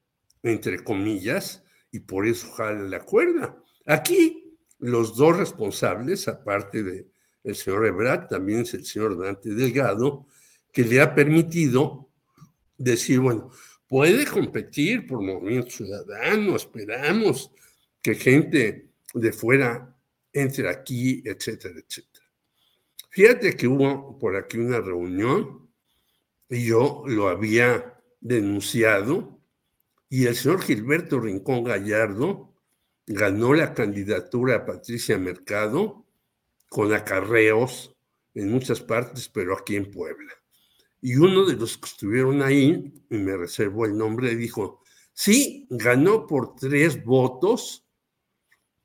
[0.42, 3.56] entre comillas, y por eso jale la cuerda.
[3.86, 7.06] Aquí los dos responsables, aparte de
[7.44, 10.26] el señor Ebrard, también es el señor Dante Delgado,
[10.72, 12.10] que le ha permitido
[12.76, 13.50] decir, bueno,
[13.88, 17.50] puede competir por movimiento ciudadano, esperamos
[18.02, 19.96] que gente de fuera
[20.32, 22.26] entre aquí, etcétera, etcétera.
[23.10, 25.68] Fíjate que hubo por aquí una reunión
[26.50, 29.37] y yo lo había denunciado
[30.08, 32.54] y el señor Gilberto Rincón Gallardo
[33.06, 36.04] ganó la candidatura a Patricia Mercado
[36.68, 37.94] con acarreos
[38.34, 40.32] en muchas partes, pero aquí en Puebla.
[41.00, 44.82] Y uno de los que estuvieron ahí, y me reservo el nombre, dijo,
[45.12, 47.86] sí, ganó por tres votos,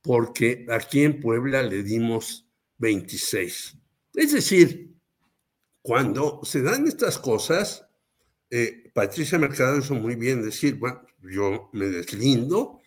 [0.01, 2.47] porque aquí en Puebla le dimos
[2.77, 3.77] 26.
[4.15, 4.93] Es decir,
[5.81, 7.85] cuando se dan estas cosas,
[8.49, 12.79] eh, Patricia Mercado hizo muy bien decir, bueno, yo me deslindo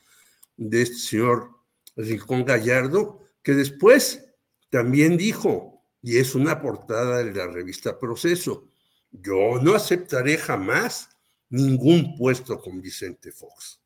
[0.57, 1.51] de este señor
[1.97, 4.25] Rincón Gallardo, que después
[4.71, 8.69] también dijo, y es una portada de la revista Proceso,
[9.11, 11.09] yo no aceptaré jamás
[11.49, 13.81] ningún puesto con Vicente Fox.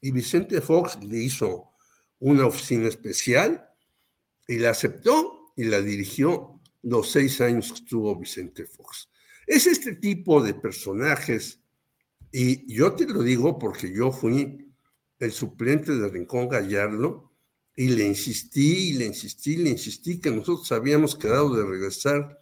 [0.00, 1.70] Y Vicente Fox le hizo
[2.18, 3.68] una oficina especial
[4.48, 9.08] y la aceptó y la dirigió los seis años que estuvo Vicente Fox.
[9.46, 11.60] Es este tipo de personajes,
[12.32, 14.72] y yo te lo digo porque yo fui
[15.18, 17.32] el suplente de Rincón Gallardo
[17.76, 22.40] y le insistí, y le insistí, le insistí que nosotros habíamos quedado de regresar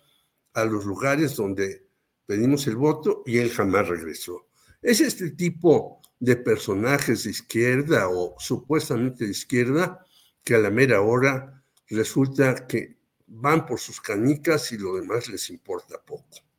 [0.54, 1.88] a los lugares donde
[2.26, 4.48] pedimos el voto y él jamás regresó.
[4.80, 10.04] Es este tipo de personajes de izquierda o supuestamente de izquierda
[10.44, 15.50] que a la mera hora resulta que van por sus canicas y lo demás les
[15.50, 16.51] importa poco.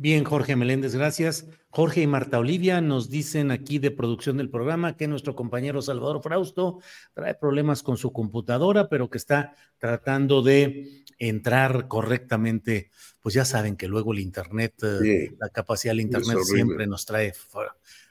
[0.00, 1.46] Bien, Jorge Meléndez, gracias.
[1.68, 6.22] Jorge y Marta Olivia nos dicen aquí de producción del programa que nuestro compañero Salvador
[6.22, 6.78] Frausto
[7.12, 12.90] trae problemas con su computadora, pero que está tratando de entrar correctamente.
[13.20, 17.34] Pues ya saben que luego el Internet, eh, la capacidad del Internet siempre nos trae.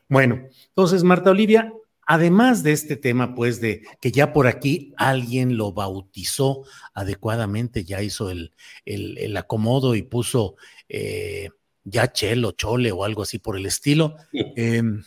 [0.07, 1.73] Bueno, entonces, Marta Olivia,
[2.05, 6.61] además de este tema, pues de que ya por aquí alguien lo bautizó
[6.93, 8.53] adecuadamente, ya hizo el,
[8.85, 10.55] el, acomodo y puso...
[10.87, 11.49] Eh,
[11.89, 14.15] ya Chelo, Chole o algo así por el estilo.
[14.31, 15.03] Em,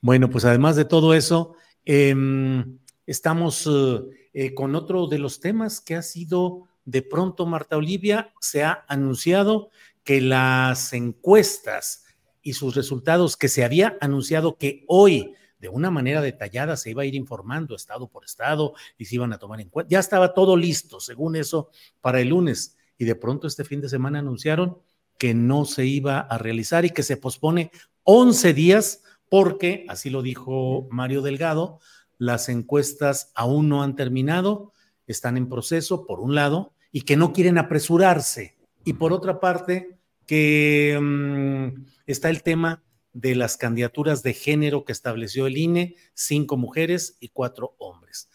[0.00, 1.54] bueno, pues además de todo eso,
[1.84, 4.00] em, estamos eh,
[4.32, 8.84] eh, con otro de los temas que ha sido de pronto, Marta Olivia, se ha
[8.88, 9.70] anunciado
[10.02, 12.04] que las encuestas
[12.42, 17.02] y sus resultados que se había anunciado que hoy de una manera detallada se iba
[17.02, 19.88] a ir informando estado por estado y se iban a tomar en cuenta.
[19.88, 21.70] Ya estaba todo listo, según eso,
[22.02, 22.76] para el lunes.
[22.98, 24.78] Y de pronto este fin de semana anunciaron
[25.24, 27.70] que no se iba a realizar y que se pospone
[28.02, 31.80] 11 días porque, así lo dijo Mario Delgado,
[32.18, 34.74] las encuestas aún no han terminado,
[35.06, 38.58] están en proceso, por un lado, y que no quieren apresurarse.
[38.84, 39.96] Y por otra parte,
[40.26, 42.84] que mm, está el tema
[43.14, 48.28] de las candidaturas de género que estableció el INE, cinco mujeres y cuatro hombres.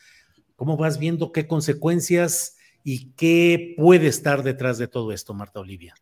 [0.55, 5.93] ¿Cómo vas viendo qué consecuencias y qué puede estar detrás de todo esto, Marta Olivia?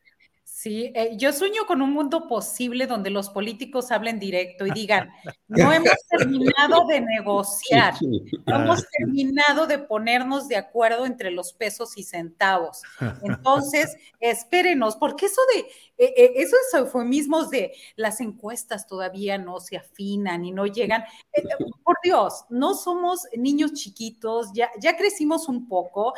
[0.59, 5.11] Sí, eh, yo sueño con un mundo posible donde los políticos hablen directo y digan,
[5.47, 7.93] no hemos terminado de negociar,
[8.47, 12.81] no hemos terminado de ponernos de acuerdo entre los pesos y centavos.
[13.21, 15.67] Entonces, espérenos, porque eso de,
[15.97, 21.03] eh, eh, esos eufemismos de las encuestas todavía no se afinan y no llegan,
[21.83, 26.13] por Dios, no somos niños chiquitos, ya, ya crecimos un poco,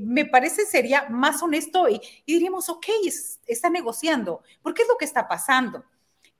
[0.00, 5.04] me parece sería más honesto y, diríamos, ok, es, está negociando, porque es lo que
[5.04, 5.84] está pasando.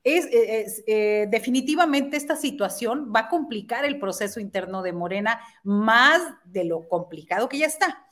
[0.04, 6.64] Es, eh, definitivamente esta situación va a complicar el proceso interno de Morena más de
[6.64, 8.08] lo complicado que ya está.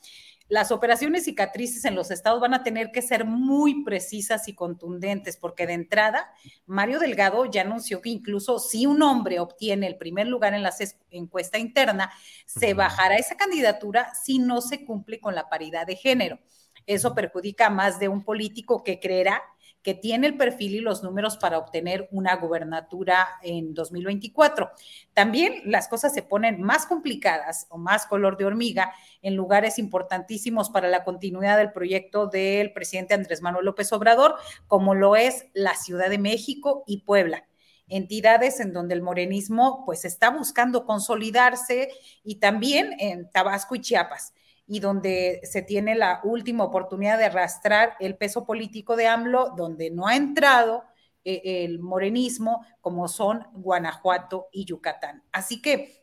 [0.51, 5.37] Las operaciones cicatrices en los estados van a tener que ser muy precisas y contundentes,
[5.37, 6.29] porque de entrada,
[6.65, 10.73] Mario Delgado ya anunció que incluso si un hombre obtiene el primer lugar en la
[11.09, 12.11] encuesta interna,
[12.45, 16.37] se bajará esa candidatura si no se cumple con la paridad de género.
[16.85, 19.41] Eso perjudica a más de un político que creerá
[19.83, 24.71] que tiene el perfil y los números para obtener una gubernatura en 2024.
[25.13, 30.69] También las cosas se ponen más complicadas o más color de hormiga en lugares importantísimos
[30.69, 34.35] para la continuidad del proyecto del presidente Andrés Manuel López Obrador,
[34.67, 37.45] como lo es la Ciudad de México y Puebla
[37.91, 41.91] entidades en donde el morenismo pues está buscando consolidarse
[42.23, 44.33] y también en Tabasco y Chiapas
[44.71, 49.91] y donde se tiene la última oportunidad de arrastrar el peso político de AMLO, donde
[49.91, 50.85] no ha entrado
[51.25, 55.23] eh, el morenismo, como son Guanajuato y Yucatán.
[55.33, 56.00] Así que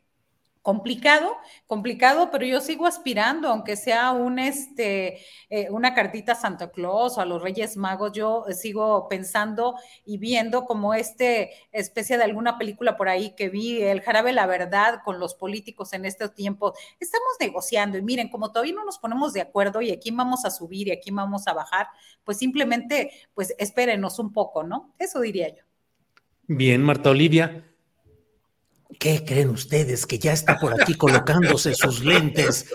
[0.68, 1.34] complicado,
[1.66, 7.16] complicado, pero yo sigo aspirando, aunque sea un, este, eh, una cartita a Santa Claus
[7.16, 12.58] o a los Reyes Magos, yo sigo pensando y viendo como este especie de alguna
[12.58, 16.74] película por ahí que vi, El Jarabe la Verdad, con los políticos en este tiempo.
[17.00, 20.50] Estamos negociando y miren, como todavía no nos ponemos de acuerdo y aquí vamos a
[20.50, 21.86] subir y aquí vamos a bajar,
[22.24, 24.92] pues simplemente, pues espérenos un poco, ¿no?
[24.98, 25.62] Eso diría yo.
[26.46, 27.64] Bien, Marta Olivia.
[28.98, 32.70] ¿Qué creen ustedes que ya está por aquí colocándose sus lentes,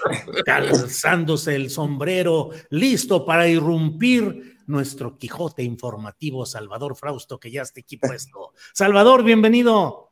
[0.46, 7.98] calzándose el sombrero, listo para irrumpir nuestro Quijote informativo, Salvador Frausto, que ya está aquí
[7.98, 8.54] puesto?
[8.74, 10.12] Salvador, bienvenido.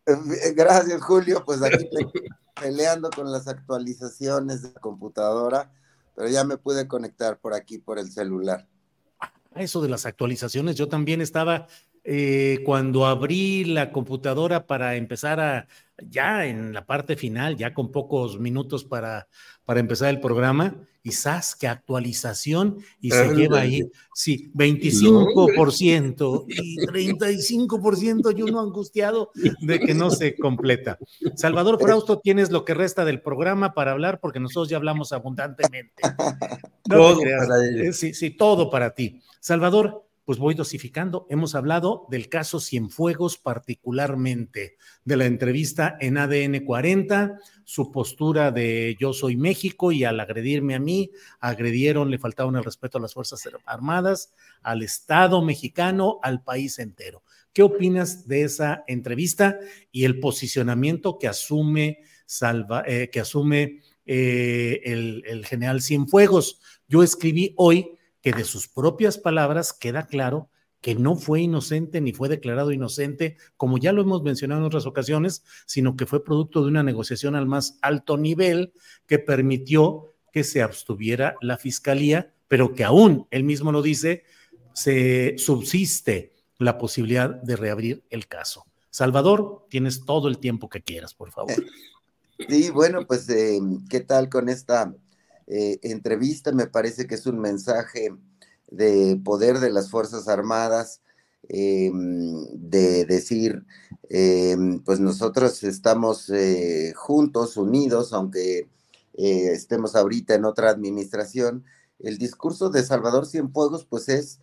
[0.56, 1.44] Gracias, Julio.
[1.46, 1.88] Pues aquí
[2.60, 5.72] peleando con las actualizaciones de la computadora,
[6.16, 8.68] pero ya me pude conectar por aquí por el celular.
[9.56, 11.68] Eso de las actualizaciones, yo también estaba
[12.04, 15.68] eh, cuando abrí la computadora para empezar a,
[16.10, 19.28] ya en la parte final, ya con pocos minutos para,
[19.66, 21.56] para empezar el programa, y ¡zas!
[21.56, 22.78] que actualización!
[23.00, 30.36] Y se lleva ahí, sí, 25% y 35% y uno angustiado de que no se
[30.36, 30.98] completa.
[31.36, 36.04] Salvador Frausto, tienes lo que resta del programa para hablar porque nosotros ya hablamos abundantemente.
[36.84, 39.22] todo para eh, Sí, sí, todo para ti.
[39.40, 41.28] Salvador, pues voy dosificando.
[41.30, 48.96] Hemos hablado del caso Cienfuegos particularmente, de la entrevista en ADN 40, su postura de
[48.98, 53.14] yo soy México y al agredirme a mí, agredieron, le faltaron el respeto a las
[53.14, 57.24] Fuerzas Armadas, al Estado mexicano, al país entero.
[57.52, 59.60] ¿Qué opinas de esa entrevista
[59.92, 66.62] y el posicionamiento que asume, Salva, eh, que asume eh, el, el general Cienfuegos?
[66.88, 70.50] Yo escribí hoy que de sus propias palabras queda claro
[70.82, 74.88] que no fue inocente ni fue declarado inocente, como ya lo hemos mencionado en otras
[74.88, 78.74] ocasiones, sino que fue producto de una negociación al más alto nivel
[79.06, 84.24] que permitió que se abstuviera la fiscalía, pero que aún, él mismo lo dice,
[84.74, 88.66] se subsiste la posibilidad de reabrir el caso.
[88.90, 91.54] Salvador, tienes todo el tiempo que quieras, por favor.
[92.50, 94.94] Sí, bueno, pues, eh, ¿qué tal con esta
[95.54, 98.16] eh, entrevista, me parece que es un mensaje
[98.70, 101.02] de poder de las Fuerzas Armadas,
[101.50, 103.66] em, de decir,
[104.10, 108.70] em, pues nosotros estamos eh, juntos, unidos, aunque
[109.14, 111.66] eh, estemos ahorita en otra administración.
[112.00, 114.40] El discurso de Salvador Cienfuegos, pues es,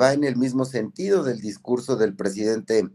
[0.00, 2.90] va en el mismo sentido del discurso del presidente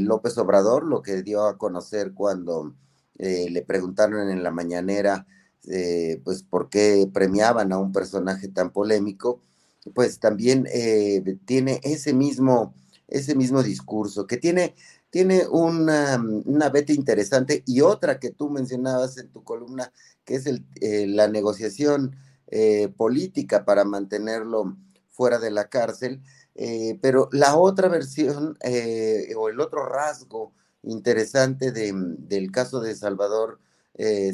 [0.00, 2.74] López Obrador, lo que dio a conocer cuando
[3.18, 5.26] le preguntaron en la mañanera
[5.68, 9.40] eh, pues por qué premiaban a un personaje tan polémico,
[9.94, 12.74] pues también eh, tiene ese mismo,
[13.08, 14.74] ese mismo discurso, que tiene,
[15.10, 19.92] tiene una, una beta interesante y otra que tú mencionabas en tu columna,
[20.24, 22.16] que es eh, la negociación
[22.96, 24.76] política para mantenerlo
[25.10, 26.22] fuera de la cárcel,
[27.00, 28.56] pero la otra versión
[29.36, 30.52] o el otro rasgo
[30.84, 33.58] interesante de, del caso de Salvador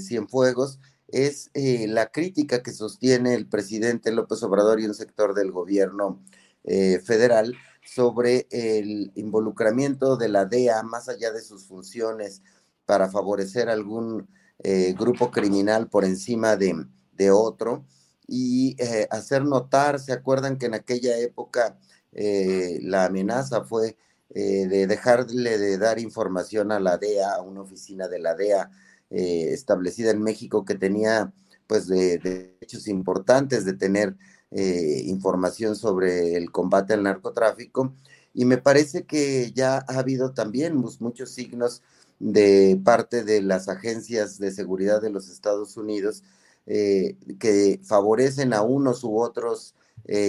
[0.01, 0.81] Cienfuegos
[1.12, 6.23] es eh, la crítica que sostiene el presidente López Obrador y un sector del gobierno
[6.65, 7.55] eh, federal
[7.85, 12.43] sobre el involucramiento de la DEA más allá de sus funciones
[12.87, 14.28] para favorecer algún
[14.59, 16.87] eh, grupo criminal por encima de,
[17.32, 17.85] otro
[18.27, 18.77] y
[19.11, 21.78] hacer notar, ¿se acuerdan que en aquella época
[22.12, 23.99] la amenaza fue
[24.31, 28.70] de dejarle de dar información a la DEA, a una oficina de la DEA?
[29.12, 31.32] Eh, establecida en México que tenía
[31.66, 34.16] pues de, hechos importantes de tener
[34.53, 37.93] eh, información sobre el combate al narcotráfico.
[38.35, 41.82] Y me parece que ya ha habido también muchos signos
[42.20, 46.23] de parte de las agencias de seguridad de los Estados Unidos
[46.66, 49.74] eh, que favorecen a unos u otros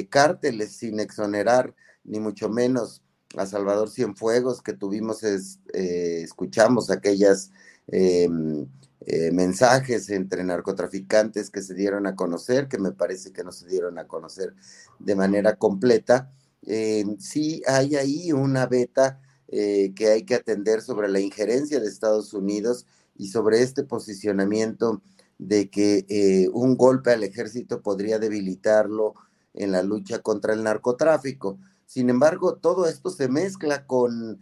[0.09, 3.01] cárteles sin exonerar ni mucho menos
[3.35, 7.51] a Salvador Cienfuegos que tuvimos, escuchamos aquellas
[7.91, 8.67] Em,
[9.01, 13.67] eh, mensajes entre narcotraficantes que se dieron a conocer, que me parece que no se
[13.67, 14.53] dieron a conocer
[14.99, 16.31] de manera completa,
[16.63, 21.87] eh, sí hay ahí una beta eh, que hay que atender sobre la injerencia de
[21.87, 22.85] Estados Unidos
[23.17, 25.01] y sobre este posicionamiento
[25.39, 29.15] de que eh, un golpe al ejército podría debilitarlo
[29.53, 31.59] en la lucha contra el narcotráfico.
[31.85, 34.39] Sin embargo, todo esto se mezcla con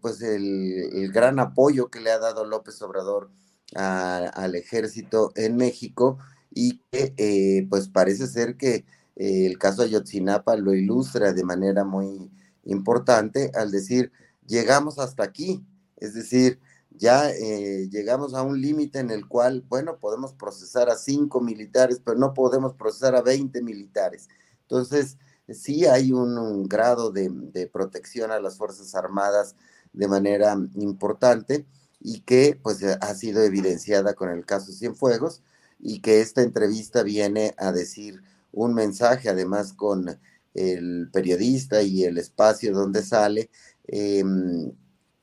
[0.00, 3.30] pues el, gran apoyo que le ha dado López Obrador
[3.74, 6.18] al ejército en México
[6.52, 8.84] y que pues parece ser que
[9.16, 12.30] el caso Ayotzinapa lo ilustra de manera muy
[12.64, 14.12] importante al decir,
[14.46, 15.64] llegamos hasta aquí,
[15.96, 16.60] es decir,
[16.90, 22.00] ya eh, llegamos a un límite en el cual, bueno, podemos procesar a cinco militares,
[22.04, 24.28] pero no podemos procesar a 20 militares.
[24.62, 25.16] Entonces,
[25.54, 29.56] sí hay un, grado de, protección a las Fuerzas Armadas
[29.92, 31.66] de manera importante
[32.00, 35.42] y que pues ha sido evidenciada con el caso Cienfuegos
[35.78, 38.22] y que esta entrevista viene a decir
[38.52, 40.18] un mensaje, además con
[40.54, 43.50] el periodista y el espacio donde sale,
[43.86, 44.72] em,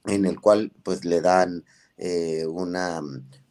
[0.06, 1.64] en el cual pues le dan
[1.98, 3.02] eh, una,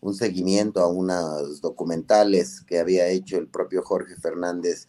[0.00, 4.86] un seguimiento a unos documentales que había hecho el propio Jorge Fernández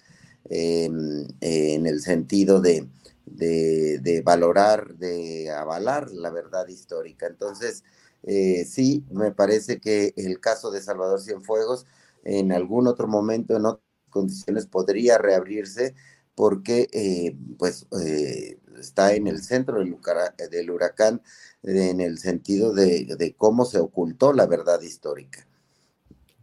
[0.50, 2.88] en el sentido de,
[3.38, 7.28] de, valorar, de avalar la verdad histórica.
[7.28, 7.84] Entonces,
[8.24, 11.86] eh, sí, me parece que el caso de Salvador Cienfuegos
[12.24, 15.96] en algún otro momento, en otras condiciones, podría reabrirse
[16.36, 21.22] porque eh, pues eh, está en el centro del huracán
[21.64, 25.48] en el sentido de, cómo se ocultó la verdad histórica.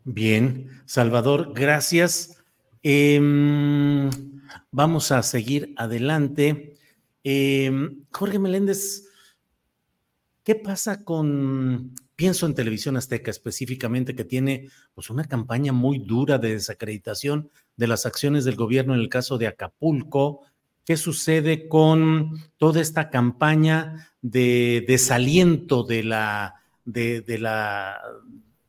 [0.04, 2.33] Bien, Salvador, gracias.
[2.86, 4.10] Em,
[4.70, 6.76] vamos a seguir adelante.
[7.24, 9.08] Em, Jorge Meléndez,
[10.44, 16.38] ¿qué pasa con Pienso en Televisión Azteca específicamente, que tiene pues, una campaña muy dura
[16.38, 20.42] de desacreditación de las acciones del gobierno en el caso de Acapulco.
[20.84, 26.54] ¿Qué sucede con toda esta campaña de desaliento de la,
[26.84, 28.00] de, de la,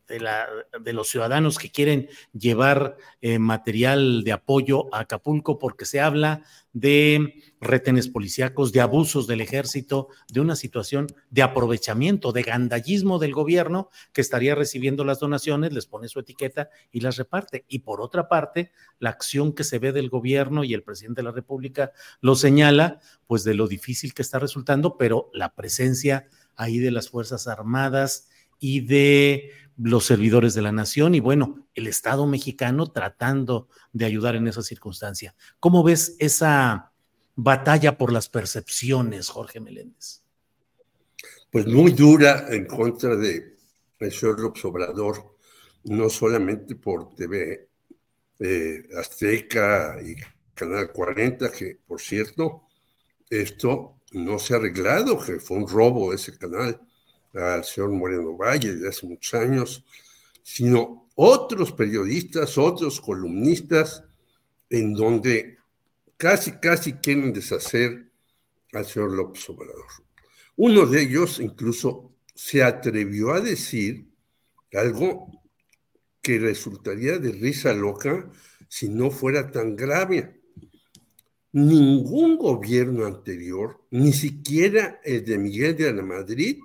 [0.07, 0.48] de, la,
[0.82, 6.44] de los ciudadanos que quieren llevar eh, material de apoyo a Acapulco porque se habla
[6.73, 13.34] de retenes policíacos, de abusos del ejército, de una situación de aprovechamiento, de gandallismo del
[13.34, 17.64] gobierno que estaría recibiendo las donaciones, les pone su etiqueta y las reparte.
[17.69, 21.26] Y por otra parte, la acción que se ve del gobierno y el presidente de
[21.26, 26.80] la República lo señala, pues de lo difícil que está resultando, pero la presencia ahí
[26.80, 28.30] de las Fuerzas Armadas
[28.60, 34.35] y de los servidores de la nación y bueno, el Estado mexicano tratando de ayudar
[34.35, 35.35] en esa circunstancia.
[35.60, 36.91] ¿Cómo ves esa
[37.35, 40.22] batalla por las percepciones, Jorge Meléndez?
[41.52, 43.56] Pues muy dura en contra de
[43.99, 45.38] el señor Obrador,
[45.85, 47.69] no solamente por TV
[48.39, 50.15] eh, Azteca y
[50.53, 52.64] Canal 40, que por cierto,
[53.30, 56.80] esto no se ha arreglado, que fue un robo ese canal
[57.36, 59.86] al señor Moreno Valle de hace muchos años,
[60.41, 64.03] sino otros periodistas, otros columnistas,
[64.70, 65.57] en donde
[66.18, 68.10] casi, casi quieren deshacer
[68.74, 69.86] al señor López Obrador.
[70.57, 74.07] Uno de ellos incluso se atrevió a decir
[74.74, 75.41] algo
[76.22, 78.30] que resultaría de risa loca
[78.68, 80.41] si no fuera tan grave.
[81.52, 86.60] Ningún gobierno anterior, ni siquiera el de Miguel de la Madrid,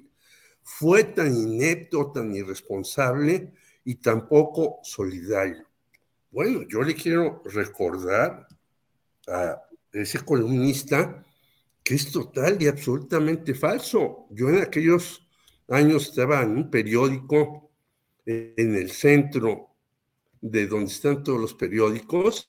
[0.62, 3.53] fue tan inepto, tan irresponsable
[3.85, 5.66] y tampoco solidario.
[6.31, 8.47] Bueno, yo le quiero recordar
[9.27, 9.62] a
[9.93, 11.24] ese columnista
[11.82, 14.27] que es total y absolutamente falso.
[14.31, 15.27] Yo en aquellos
[15.69, 17.70] años estaba en un periódico
[18.27, 19.70] en el centro
[20.41, 22.49] de donde están todos los periódicos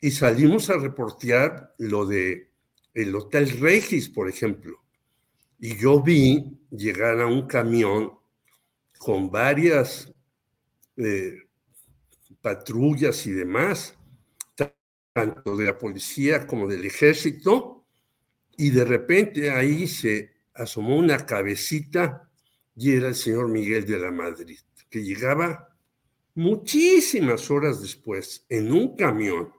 [0.00, 2.50] y salimos a reportear lo de
[2.94, 4.78] el Hotel Regis, por ejemplo.
[5.60, 8.18] Y yo vi llegar a un camión
[8.98, 10.10] con varias
[10.96, 11.34] eh,
[12.40, 13.94] patrullas y demás,
[15.12, 17.84] tanto de la policía como del ejército,
[18.56, 22.30] y de repente ahí se asomó una cabecita
[22.74, 24.58] y era el señor Miguel de la Madrid,
[24.88, 25.76] que llegaba
[26.34, 29.52] muchísimas horas después en un camión,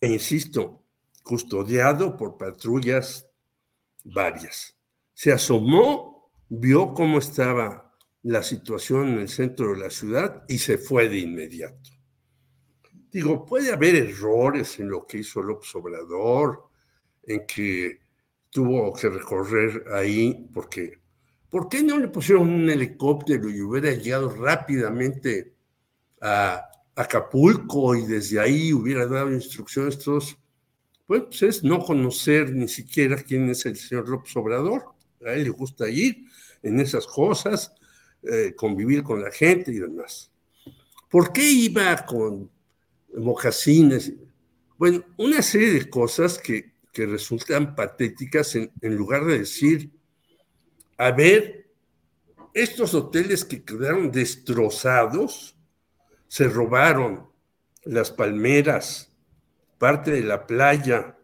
[0.00, 0.82] e insisto,
[1.22, 3.26] custodiado por patrullas
[4.04, 4.76] varias.
[5.12, 10.78] Se asomó, vio cómo estaba la situación en el centro de la ciudad y se
[10.78, 11.90] fue de inmediato.
[13.10, 16.64] Digo, puede haber errores en lo que hizo López Obrador,
[17.22, 18.00] en que
[18.50, 21.00] tuvo que recorrer ahí, porque
[21.48, 25.54] ¿por qué no le pusieron un helicóptero y hubiera llegado rápidamente
[26.20, 29.98] a Acapulco y desde ahí hubiera dado instrucciones a
[31.06, 34.84] Pues, es no conocer ni siquiera quién es el señor López Obrador.
[35.24, 36.26] A él le gusta ir
[36.62, 37.72] en esas cosas,
[38.22, 40.30] eh, convivir con la gente y demás.
[41.10, 42.50] ¿Por qué iba con
[43.16, 44.12] mocasines?
[44.78, 49.90] Bueno, una serie de cosas que, resultan patéticas en lugar de decir,
[50.96, 51.68] a ver,
[52.52, 55.56] estos hoteles que quedaron destrozados,
[56.28, 57.28] se robaron
[57.82, 59.13] las palmeras,
[59.78, 61.18] parte de la playa,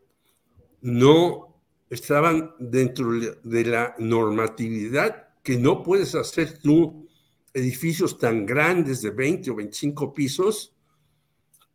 [0.82, 3.10] no estaban dentro
[3.43, 7.09] de la normatividad que no puedes hacer tú
[7.52, 10.77] edificios tan grandes de 20 o 25 pisos,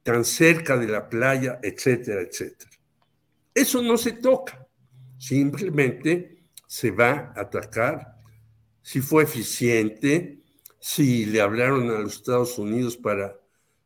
[0.03, 2.72] tan cerca de la playa, etcétera, etcétera.
[3.53, 4.68] Eso no se toca,
[5.18, 8.15] simplemente se va a atacar
[8.81, 10.43] si fue eficiente,
[10.80, 13.35] si le hablaron a los Estados Unidos para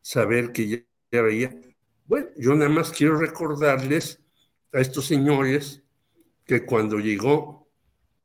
[0.02, 0.78] saber que ya,
[1.12, 1.56] ya veía.
[2.10, 4.20] Bueno, yo nada más quiero recordarles
[4.74, 5.84] a estos señores
[6.44, 7.70] que cuando llegó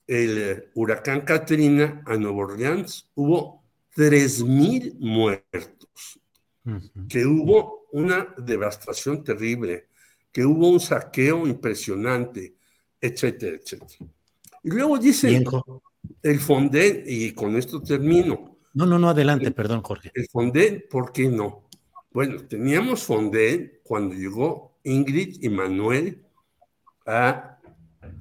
[0.06, 3.62] el eh, huracán Katrina a Nueva Orleans hubo
[3.94, 6.19] 3.000 muertos,
[7.11, 9.89] que hubo una devastación terrible,
[10.32, 12.55] que hubo un saqueo impresionante,
[12.98, 14.11] etcétera, etcétera.
[14.62, 15.44] Y luego dice
[16.23, 18.56] el Fonden, y con esto termino.
[18.73, 20.11] No, no, no, adelante, perdón, Jorge.
[20.15, 21.64] El Fonden, ¿por qué no?
[22.15, 26.24] Bueno, teníamos Fonden cuando llegó Ingrid y Manuel
[27.05, 27.59] a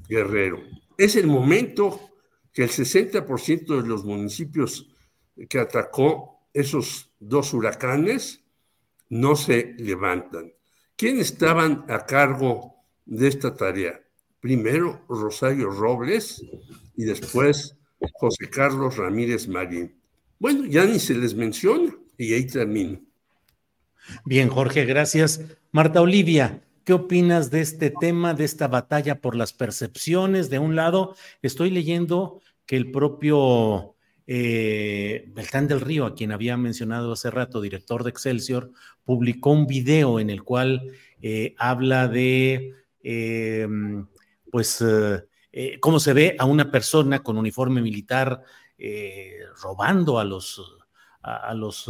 [0.09, 0.63] Guerrero.
[0.97, 1.99] Es el momento
[2.51, 4.89] que el 60% de los municipios
[5.47, 8.43] que atacó esos dos huracanes
[9.09, 10.51] no se levantan.
[10.95, 12.73] ¿Quién estaban a cargo
[13.05, 14.01] de esta tarea?
[14.39, 16.43] Primero Rosario Robles
[16.95, 17.77] y después
[18.13, 20.01] José Carlos Ramírez Marín.
[20.39, 22.99] Bueno, ya ni se les menciona y ahí termino.
[24.25, 25.41] Bien, Jorge, gracias.
[25.71, 30.49] Marta Olivia, ¿Qué opinas de este tema, de esta batalla por las percepciones?
[30.49, 33.95] De un lado, estoy leyendo que el propio
[34.27, 38.71] eh, Beltrán del Río, a quien había mencionado hace rato, director de Excelsior,
[39.05, 43.67] publicó un video en el cual eh, habla de, eh,
[44.51, 44.83] pues,
[45.53, 48.43] eh, cómo se ve a una persona con uniforme militar
[49.61, 50.61] robando a los,
[51.21, 51.89] a los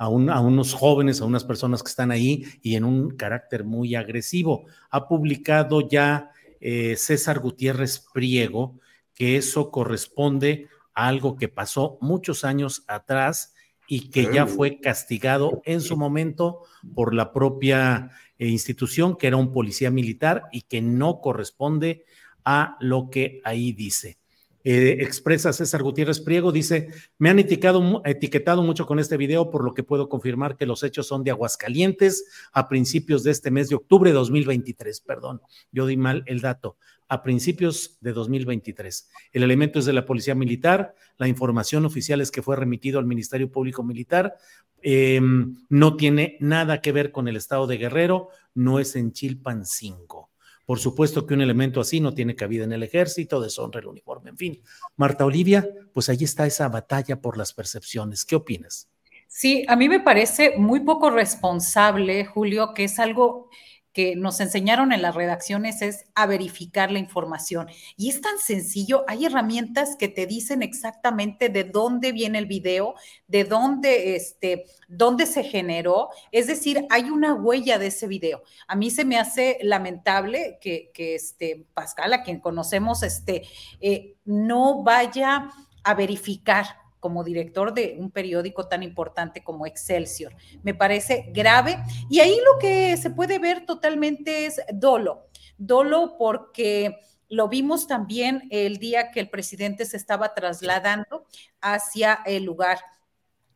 [0.00, 4.64] a, unos jóvenes, a unas personas que están ahí y en un carácter muy agresivo.
[4.88, 8.78] Ha publicado ya eh, César Gutiérrez Priego
[9.14, 13.52] que eso corresponde a algo que pasó muchos años atrás
[13.86, 16.62] y que ya fue castigado en su momento
[16.94, 22.06] por la propia eh, institución, que era un policía militar y que no corresponde
[22.42, 24.19] a lo que ahí dice.
[24.62, 26.88] Eh, expresa César Gutiérrez Priego, dice,
[27.18, 30.82] me han etiquetado, etiquetado mucho con este video, por lo que puedo confirmar que los
[30.82, 35.40] hechos son de Aguascalientes a principios de este mes de octubre de 2023, perdón,
[35.72, 36.76] yo di mal el dato,
[37.08, 39.08] a principios de 2023.
[39.32, 43.06] El elemento es de la Policía Militar, la información oficial es que fue remitido al
[43.06, 44.36] Ministerio Público Militar,
[44.82, 49.64] em, no tiene nada que ver con el estado de Guerrero, no es en Chilpan
[49.64, 50.29] 5.
[50.70, 54.30] Por supuesto que un elemento así no tiene cabida en el ejército, deshonra el uniforme,
[54.30, 54.62] en fin.
[54.94, 58.24] Marta Olivia, pues ahí está esa batalla por las percepciones.
[58.24, 58.88] ¿Qué opinas?
[59.26, 63.50] Sí, a mí me parece muy poco responsable, Julio, que es algo
[63.92, 67.68] que nos enseñaron en las redacciones es a verificar la información.
[67.96, 72.94] Y es tan sencillo, hay herramientas que te dicen exactamente de dónde viene el video,
[73.26, 76.10] de dónde, este, dónde se generó.
[76.30, 78.42] Es decir, hay una huella de ese video.
[78.68, 83.42] A mí se me hace lamentable que, que este, Pascal, a quien conocemos, este,
[83.80, 85.50] eh, no vaya
[85.82, 86.66] a verificar
[87.00, 90.34] como director de un periódico tan importante como Excelsior.
[90.62, 91.78] Me parece grave.
[92.08, 95.26] Y ahí lo que se puede ver totalmente es dolo.
[95.58, 96.98] Dolo porque
[97.28, 101.24] lo vimos también el día que el presidente se estaba trasladando
[101.60, 102.78] hacia el lugar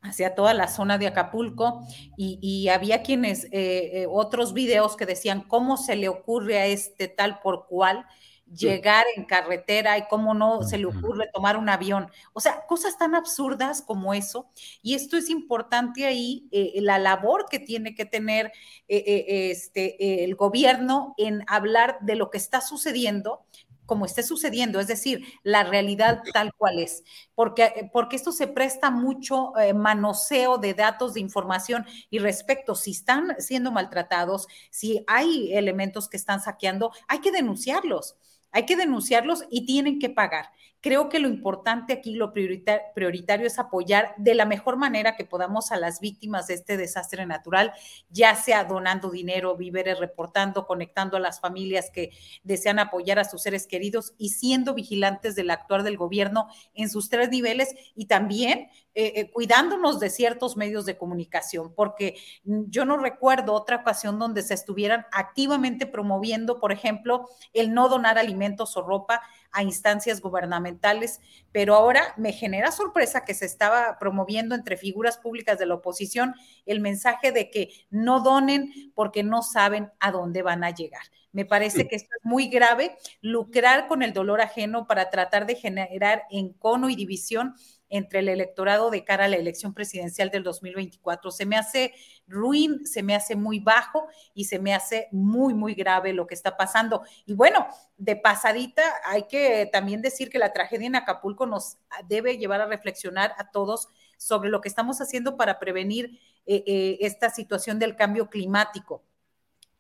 [0.05, 1.81] hacia toda la zona de Acapulco
[2.17, 7.09] y, había quienes, eh, eh, otros videos que decían cómo se le ocurre a este
[7.09, 8.05] tal por cual
[8.53, 12.11] llegar en carretera y cómo no se le ocurre tomar un avión.
[12.33, 14.49] O sea, cosas tan absurdas como eso.
[14.83, 18.53] Y esto es importante ahí, eh, la labor que tiene que tener
[18.89, 23.45] eh, eh, este, el gobierno en hablar de lo que está sucediendo
[23.87, 27.05] como esté sucediendo, es decir, la realidad tal cual es,
[27.35, 33.37] porque, porque esto se presta mucho manoseo de datos, de información y respecto, si están
[33.41, 38.17] siendo maltratados, si hay elementos que están saqueando, hay que denunciarlos
[38.55, 40.47] hay que denunciarlos y tienen que pagar.
[40.85, 45.73] Creo que lo importante aquí, lo prioritario es apoyar de la mejor manera que podamos
[45.73, 47.73] a las víctimas de este desastre natural,
[48.11, 52.11] ya sea donando dinero, víveres, reportando, conectando a las familias que
[52.43, 57.09] desean apoyar a sus seres queridos y siendo vigilantes del actuar del gobierno en sus
[57.09, 62.97] tres niveles y también eh, eh, cuidándonos de ciertos medios de comunicación, porque yo no
[62.97, 68.83] recuerdo otra ocasión donde se estuvieran activamente promoviendo, por ejemplo, el no donar alimentos o
[68.83, 69.23] ropa
[69.55, 71.21] a instancias gubernamentales,
[71.53, 76.35] pero ahora me genera sorpresa que se estaba promoviendo entre figuras públicas de la oposición
[76.67, 81.05] el mensaje de que no donen porque no saben a dónde van a llegar.
[81.31, 85.57] Me parece que esto es muy grave, lucrar con el dolor ajeno para tratar de
[85.57, 87.55] generar encono y división
[87.97, 91.31] entre el electorado de cara a la elección presidencial del 2024.
[91.31, 91.95] Se me hace
[92.27, 96.35] ruin, se me hace muy bajo y se me hace muy, muy grave lo que
[96.35, 97.03] está pasando.
[97.25, 102.37] Y bueno, de pasadita, hay que también decir que la tragedia en Acapulco nos debe
[102.37, 107.31] llevar a reflexionar a todos sobre lo que estamos haciendo para prevenir eh, eh, esta
[107.31, 109.05] situación del cambio climático.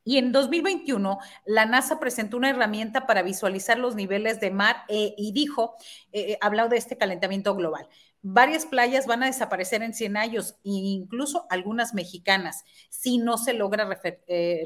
[0.04, 5.14] Y en 2021, la NASA presentó una herramienta para visualizar los niveles de mar eh,
[5.16, 5.76] y dijo,
[6.12, 7.88] eh, eh, hablado de este calentamiento global.
[8.20, 13.86] Varias playas van a desaparecer en 100 años, incluso algunas mexicanas, si no se logra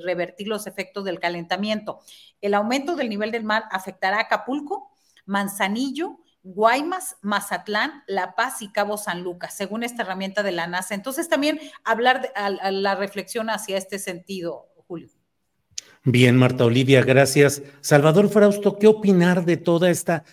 [0.05, 2.01] revertir los efectos del calentamiento.
[2.41, 4.93] El aumento del nivel del mar afectará a Acapulco,
[5.27, 10.95] Manzanillo, Guaymas, Mazatlán, La Paz y Cabo San Lucas, según esta herramienta de la NASA.
[10.95, 15.18] Entonces, también hablar de la reflexión hacia este sentido, Julio.
[16.05, 17.63] Bien, Marta Olivia, gracias.
[17.81, 20.25] Salvador Frausto, ¿qué opinar de toda esta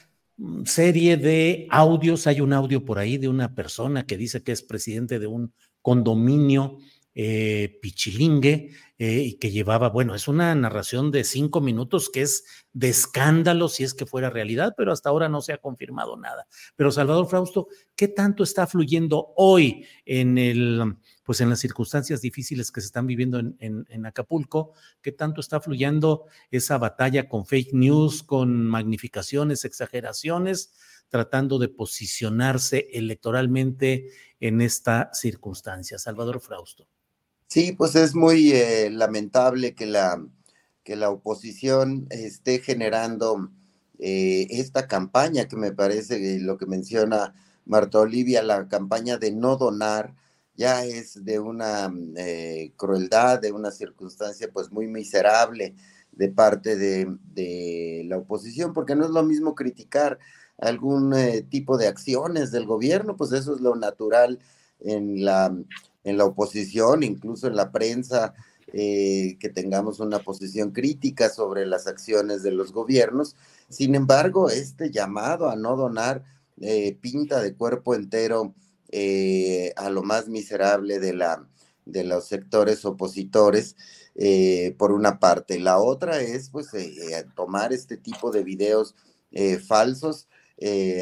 [0.65, 2.27] serie de audios?
[2.27, 5.53] Hay un audio por ahí de una persona que dice que es presidente de un
[5.81, 6.77] condominio
[7.15, 12.43] eh, pichilingue eh, y que llevaba, bueno, es una narración de cinco minutos que es
[12.73, 16.45] de escándalo si es que fuera realidad, pero hasta ahora no se ha confirmado nada.
[16.75, 22.71] Pero Salvador Frausto, ¿qué tanto está fluyendo hoy en el pues en las circunstancias difíciles
[22.71, 28.21] que se están viviendo en, Acapulco, qué tanto está fluyendo esa batalla con fake news,
[28.21, 30.75] con magnificaciones, exageraciones,
[31.09, 35.97] tratando de posicionarse electoralmente en esta circunstancia.
[35.97, 36.87] Salvador Frausto.
[37.47, 40.26] Sí, pues es muy eh, lamentable que la,
[40.84, 43.49] que la oposición esté generando
[43.99, 47.34] eh, esta campaña que me parece lo que menciona
[47.65, 50.15] Marta Olivia, la campaña de no donar
[50.55, 55.76] ya es de una eh, crueldad, de una circunstancia pues muy miserable
[56.11, 60.19] de parte de, la oposición, porque no es lo mismo criticar
[60.57, 64.39] algún eh, tipo de acciones del gobierno, pues eso es lo natural
[64.80, 65.53] en la,
[66.06, 68.34] en la oposición, incluso en la prensa,
[68.72, 73.36] eh, que tengamos una posición crítica sobre las acciones de los gobiernos.
[73.68, 76.23] Sin embargo, este llamado a no donar
[77.02, 78.56] pinta de cuerpo entero
[78.98, 81.45] eh, a lo más miserable de, la,
[81.86, 83.76] de los sectores opositores,
[84.15, 85.60] eh, por una parte.
[85.60, 88.95] La otra es, pues, eh, tomar este tipo de videos
[89.68, 90.30] falsos,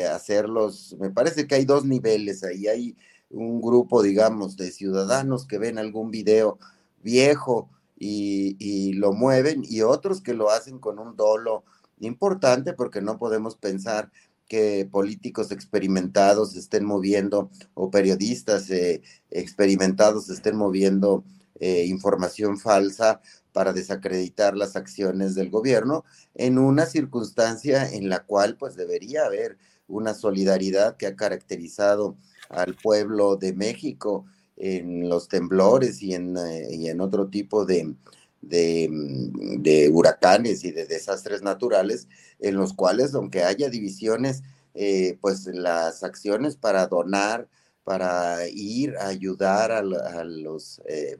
[0.09, 2.97] hacerlos, me parece que hay dos niveles ahí, hay
[3.33, 6.59] un grupo, digamos, de ciudadanos que ven algún video
[7.01, 11.63] viejo y, y lo mueven y otros que lo hacen con un dolo
[11.99, 14.11] importante porque no podemos pensar
[14.47, 19.01] que políticos experimentados estén moviendo o periodistas eh,
[19.31, 21.23] experimentados estén moviendo
[21.59, 23.21] eh, información falsa
[23.53, 26.03] para desacreditar las acciones del gobierno
[26.35, 29.57] en una circunstancia en la cual pues debería haber
[29.87, 32.17] una solidaridad que ha caracterizado
[32.49, 34.25] al pueblo de México
[34.57, 37.95] en los temblores y en, eh, y en otro tipo de,
[38.43, 42.07] Mm, de, huracanes y de desastres naturales,
[42.39, 44.43] en los cuales, aunque haya divisiones,
[44.73, 47.47] eh, pues las acciones para donar,
[47.83, 51.17] para ir a ayudar a, los, eh,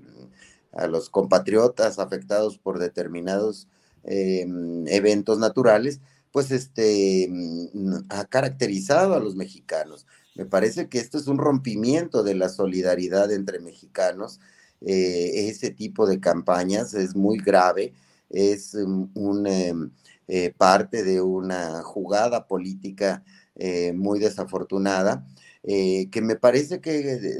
[0.73, 3.67] a los compatriotas afectados por determinados
[4.03, 4.45] eh,
[4.87, 6.01] eventos naturales,
[6.31, 10.05] pues este, mm, ha caracterizado a los mexicanos.
[10.35, 14.39] Me parece que esto es un rompimiento de la solidaridad entre mexicanos
[14.85, 17.93] eh, ese tipo de campañas es muy grave,
[18.29, 19.91] es un, em,
[20.27, 23.23] eh, parte de una jugada política
[23.55, 25.25] eh, muy desafortunada,
[25.63, 26.91] que me parece que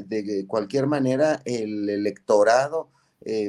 [0.06, 2.90] de, cualquier manera el electorado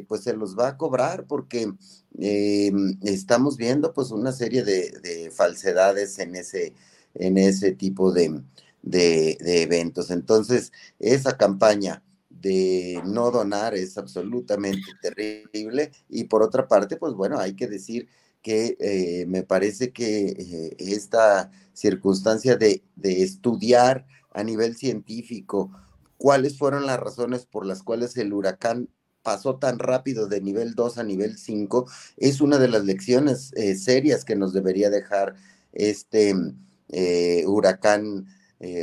[0.08, 1.72] pues se los va a cobrar porque
[2.20, 6.74] em, estamos viendo pues una serie de, falsedades en ese,
[7.14, 8.42] en ese tipo de,
[8.86, 10.12] de eventos.
[10.12, 15.91] Entonces, esa campaña de no donar es absolutamente terrible.
[16.07, 18.07] Y por otra parte, pues bueno, hay que decir
[18.44, 25.72] que eh, me parece que eh, esta circunstancia de, de, estudiar a nivel científico
[26.18, 28.90] cuáles fueron las razones por las cuales el huracán
[29.24, 33.76] pasó tan rápido de nivel 2 a nivel 5 es una de las lecciones eh,
[33.76, 35.34] serias que nos debería dejar
[35.74, 36.36] este
[37.48, 38.28] huracán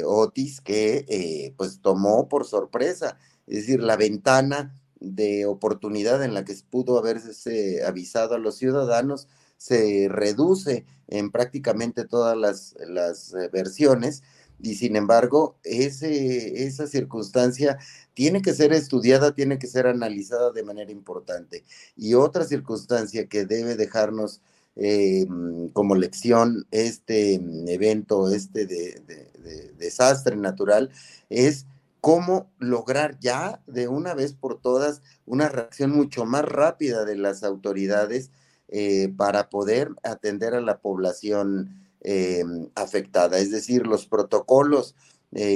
[0.04, 6.54] Otis que pues tomó por sorpresa, es decir, la ventana de oportunidad en la que
[6.70, 14.22] pudo haberse avisado a los ciudadanos se reduce en prácticamente todas las, las eh, versiones
[14.60, 17.78] y sin embargo ese, esa circunstancia
[18.14, 21.64] tiene que ser estudiada, tiene que ser analizada de manera importante.
[21.96, 24.40] Y otra circunstancia que debe dejarnos
[24.76, 25.26] eh,
[25.74, 27.34] como lección este
[27.68, 30.90] evento, este de, de desastre natural,
[31.28, 31.66] es
[32.00, 37.44] cómo lograr ya de una vez por todas una reacción mucho más rápida de las
[37.44, 38.30] autoridades
[38.68, 42.42] eh, para poder atender a la población eh,
[42.74, 44.94] afectada, es decir, los protocolos,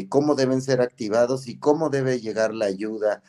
[0.09, 3.23] cómo deben ser activados y cómo debe llegar la ayuda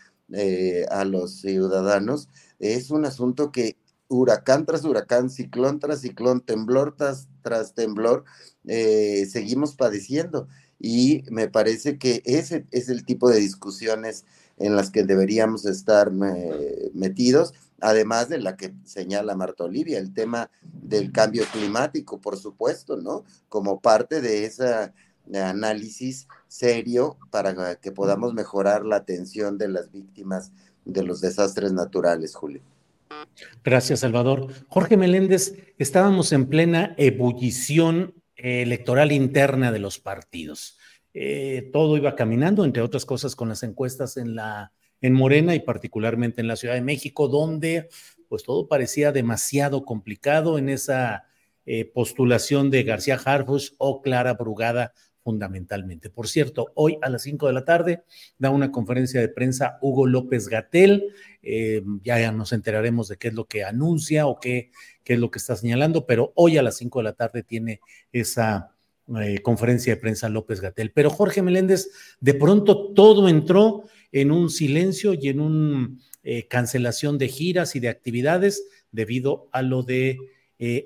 [0.90, 3.76] a los ciudadanos, es un asunto que
[4.08, 8.26] huracán tras huracán, ciclón tras ciclón, temblor tras, tras temblor,
[8.66, 10.48] seguimos padeciendo.
[10.80, 14.26] Y me parece que ese es el tipo de discusiones
[14.58, 20.50] en las que deberíamos estar metidos además de la que señala Marta Olivia, el tema
[20.62, 23.24] del cambio climático, por supuesto, ¿no?
[23.50, 24.92] Como parte de ese
[25.34, 30.52] análisis serio para que podamos mejorar la atención de las víctimas
[30.86, 32.62] de los desastres naturales, Julio.
[33.64, 34.54] Gracias, Salvador.
[34.68, 40.78] Jorge Meléndez, estábamos en plena ebullición electoral interna de los partidos.
[41.14, 44.72] Eh, todo iba caminando, entre otras cosas, con las encuestas en la
[45.02, 47.90] en Morena y particularmente en la Ciudad de México, donde
[48.30, 51.26] pues todo parecía demasiado complicado en esa
[51.66, 54.94] eh, postulación de García Harfush o Clara Brugada
[55.28, 56.10] fundamentalmente.
[56.10, 58.04] Por cierto, hoy a las 5 de la tarde
[58.40, 61.04] da una conferencia de prensa Hugo López Gatel,
[61.42, 64.72] eh, ya, nos enteraremos de qué es lo que anuncia o qué,
[65.04, 67.82] es lo que está señalando, pero hoy a las 5 de la tarde tiene
[68.14, 68.74] esa
[69.22, 70.94] eh, conferencia de prensa López Gatel.
[70.94, 71.90] Pero Jorge Meléndez,
[72.22, 73.84] de pronto todo entró
[74.14, 75.90] en un silencio y en una
[76.24, 80.20] eh, cancelación de giras y de actividades debido a lo de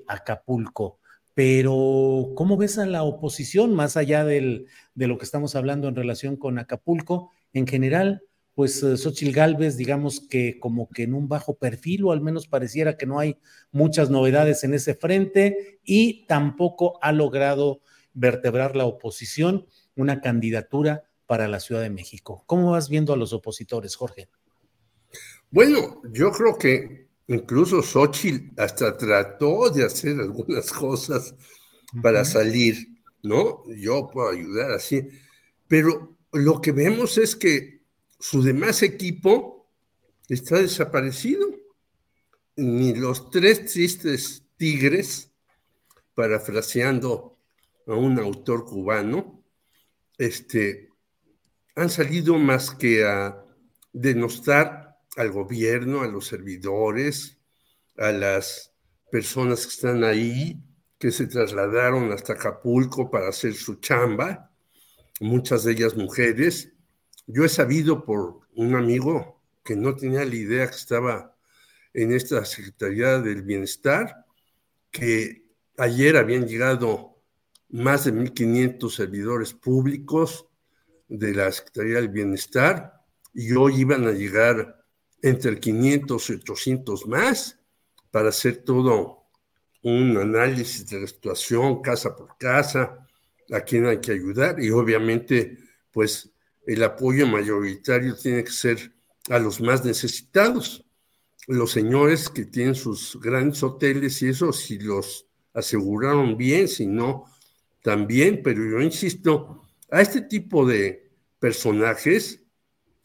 [0.08, 0.98] Acapulco.
[1.34, 6.36] Pero, ¿cómo ves a la oposición más allá de lo que estamos hablando en relación
[6.36, 7.30] con Acapulco?
[7.52, 8.22] En general,
[8.54, 12.46] pues eh, Xochitl Galvez, digamos que como que en un bajo perfil, o al menos
[12.46, 13.38] pareciera que no hay
[13.70, 17.80] muchas novedades en ese frente, y tampoco ha logrado
[18.12, 22.44] vertebrar la oposición una candidatura para la Ciudad de México.
[22.46, 24.28] ¿Cómo vas viendo a los opositores, Jorge?
[25.50, 31.34] Bueno, yo creo que incluso Xochitl hasta trató de hacer algunas cosas
[32.02, 32.88] para salir,
[33.22, 33.62] ¿no?
[33.66, 35.08] Yo puedo ayudar así,
[35.68, 37.82] pero lo que vemos es que
[38.18, 39.68] su demás equipo
[40.28, 41.46] está desaparecido.
[42.56, 45.30] Ni los tres tristes tigres,
[46.14, 47.38] parafraseando
[47.86, 49.42] a un autor cubano,
[50.18, 50.90] este,
[51.74, 53.44] han salido más que a
[53.92, 54.81] denostar
[55.16, 57.38] al gobierno, a los servidores,
[57.96, 58.72] a las
[59.10, 60.62] personas que están ahí,
[60.98, 64.50] que se trasladaron hasta Acapulco para hacer su chamba,
[65.20, 66.72] muchas de ellas mujeres.
[67.26, 71.36] Yo he sabido por un amigo que no tenía la idea que estaba
[71.92, 74.24] en esta Secretaría del Bienestar,
[74.90, 75.44] que
[75.76, 77.20] ayer habían llegado
[77.68, 80.48] más de 1.500 servidores públicos,
[81.12, 82.94] de la Secretaría del Bienestar
[83.34, 84.81] y hoy iban a llegar
[85.22, 87.58] entre 500 y 800 más
[88.10, 89.22] para hacer todo
[89.82, 93.06] un análisis de la situación casa por casa,
[93.50, 95.58] a quién hay que ayudar y obviamente
[95.90, 96.30] pues
[96.66, 98.92] el apoyo mayoritario tiene que ser
[99.28, 100.84] a los más necesitados.
[101.48, 107.26] Los señores que tienen sus grandes hoteles y eso, si los aseguraron bien, si no,
[107.82, 111.02] también, pero yo insisto, a este tipo de,
[111.42, 112.40] personajes,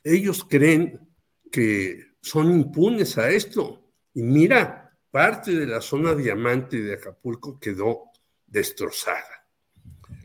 [0.04, 1.07] ellos creen
[1.52, 3.92] que son impunes a esto.
[4.14, 8.12] Y mira, parte de la zona diamante de Acapulco quedó
[8.46, 9.48] destrozada,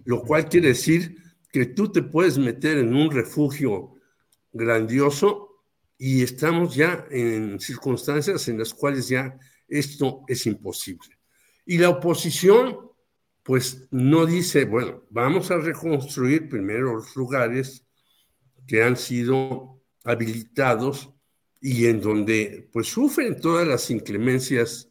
[0.05, 1.17] lo cual quiere decir
[1.51, 3.95] que tú te puedes meter en un refugio
[4.53, 5.65] grandioso
[5.99, 9.39] y estamos ya en circunstancias en las cuales ya
[9.69, 11.19] esto es imposible.
[11.65, 12.91] Y la oposición,
[13.43, 17.87] pues no dice, bueno, vamos a reconstruir primero los lugares
[18.67, 21.11] que han sido habilitados
[21.61, 24.91] y en donde pues sufren todas las inclemencias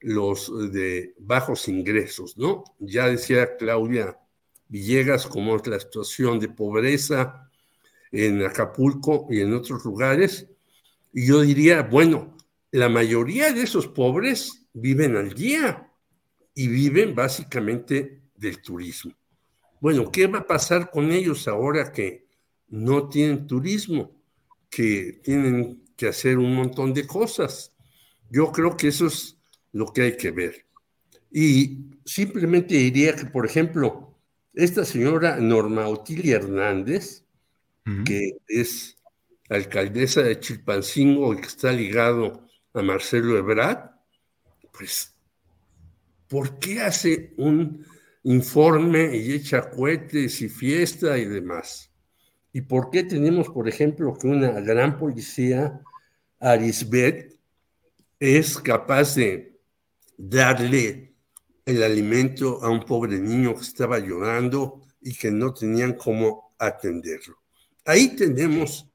[0.00, 2.64] los de bajos ingresos, ¿no?
[2.78, 4.18] Ya decía Claudia
[4.68, 7.50] Villegas cómo es la situación de pobreza
[8.10, 10.48] en Acapulco y en otros lugares.
[11.12, 12.36] Y yo diría, bueno,
[12.70, 15.90] la mayoría de esos pobres viven al día
[16.54, 19.12] y viven básicamente del turismo.
[19.80, 22.26] Bueno, ¿qué va a pasar con ellos ahora que
[22.68, 24.21] no tienen turismo,
[24.72, 27.72] que tienen que hacer un montón de cosas?
[28.30, 29.38] Yo creo que eso es
[29.72, 30.66] lo que hay que ver.
[31.30, 34.18] Y simplemente diría que, por ejemplo,
[34.54, 37.24] esta señora Norma Otilia Hernández,
[38.06, 38.96] que es
[39.50, 43.90] alcaldesa de Chilpancingo y que está ligado a Marcelo Ebrard,
[44.72, 45.14] pues,
[46.28, 47.84] ¿por qué hace un
[48.22, 51.91] informe y echa cohetes y fiesta y demás?
[52.52, 55.80] ¿Y por qué tenemos, por ejemplo, que una gran policía,
[56.38, 57.38] Arisbet,
[58.20, 59.58] es capaz de
[60.16, 61.14] darle
[61.64, 67.36] el alimento a un pobre niño que estaba llorando y que no tenían cómo atenderlo.
[67.84, 68.88] Ahí tenemos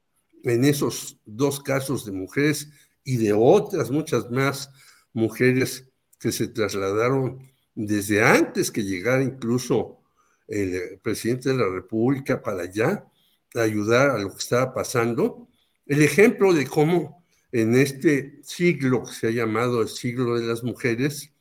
[0.44, 2.70] en esos dos casos de mujeres
[3.04, 4.70] y de otras muchas más
[5.12, 7.38] mujeres que se trasladaron
[7.74, 10.00] desde antes que llegara incluso
[10.46, 13.04] el presidente de la República para allá,
[13.54, 15.48] ayudar a lo que estaba pasando.
[15.86, 20.62] El ejemplo de cómo en este siglo que se ha llamado el siglo de las
[20.62, 21.32] mujeres,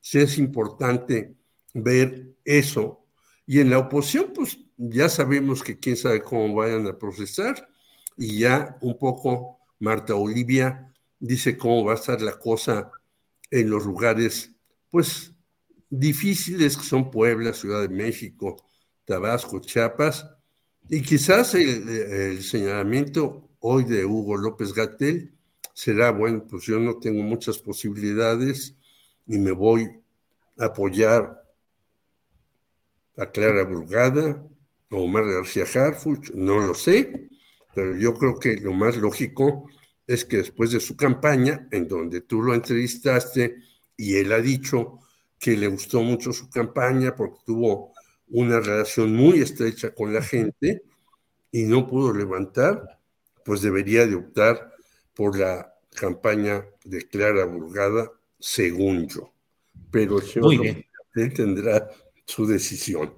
[0.00, 1.34] sí es importante
[1.72, 3.06] ver eso.
[3.46, 7.68] Y en la oposición, pues ya sabemos que quién sabe cómo vayan a procesar.
[8.16, 12.90] Y ya un poco Marta Olivia dice cómo va a estar la cosa
[13.50, 14.50] en los lugares,
[14.90, 15.32] pues
[15.90, 18.56] difíciles que son Puebla, Ciudad de México,
[19.04, 20.26] Tabasco, Chiapas.
[20.88, 25.32] Y quizás el, señalamiento hoy de Hugo López Gatel
[25.72, 28.76] será, bueno, pues yo no tengo muchas posibilidades
[29.26, 29.88] y me voy
[30.58, 31.42] a apoyar
[33.16, 34.46] a Clara Brugada
[34.90, 37.30] o Omar García Harfuch, no lo sé,
[37.74, 39.66] pero yo creo que lo más lógico
[40.06, 43.56] es que después de su campaña, en donde tú lo entrevistaste
[43.96, 44.98] y él ha dicho
[45.38, 47.93] que le gustó mucho su campaña porque tuvo
[48.34, 50.82] una relación muy estrecha con la gente
[51.52, 53.00] y no pudo levantar,
[53.44, 54.74] pues debería de optar
[55.14, 59.32] por la campaña de Clara Burgada, según yo.
[59.92, 60.18] Pero
[61.14, 61.88] él tendrá
[62.26, 63.14] su decisión.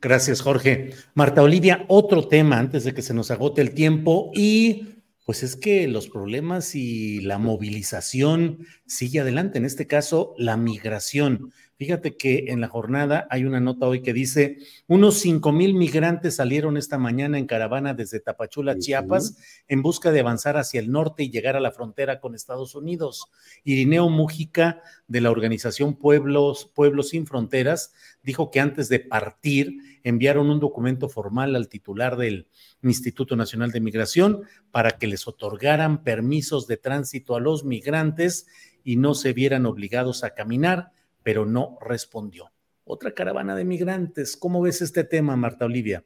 [0.00, 0.94] Gracias, Jorge.
[1.14, 5.56] Marta Olivia, otro tema antes de que se nos agote el tiempo y pues es
[5.56, 11.52] que los problemas y la movilización sigue adelante, en este caso la migración.
[11.76, 16.36] Fíjate que en la jornada hay una nota hoy que dice, unos cinco mil migrantes
[16.36, 19.36] salieron esta mañana en caravana desde Tapachula, Chiapas,
[19.66, 23.26] en busca de avanzar hacia el norte y llegar a la frontera con Estados Unidos.
[23.64, 27.92] Irineo Mújica, de la organización Pueblos, Pueblos Sin Fronteras,
[28.22, 32.46] dijo que antes de partir enviaron un documento formal al titular del
[32.82, 38.46] Instituto Nacional de Migración para que les otorgaran permisos de tránsito a los migrantes
[38.84, 40.92] y no se vieran obligados a caminar
[41.24, 42.52] pero no respondió.
[42.84, 44.36] Otra caravana de migrantes.
[44.36, 46.04] ¿Cómo ves este tema, Marta Olivia?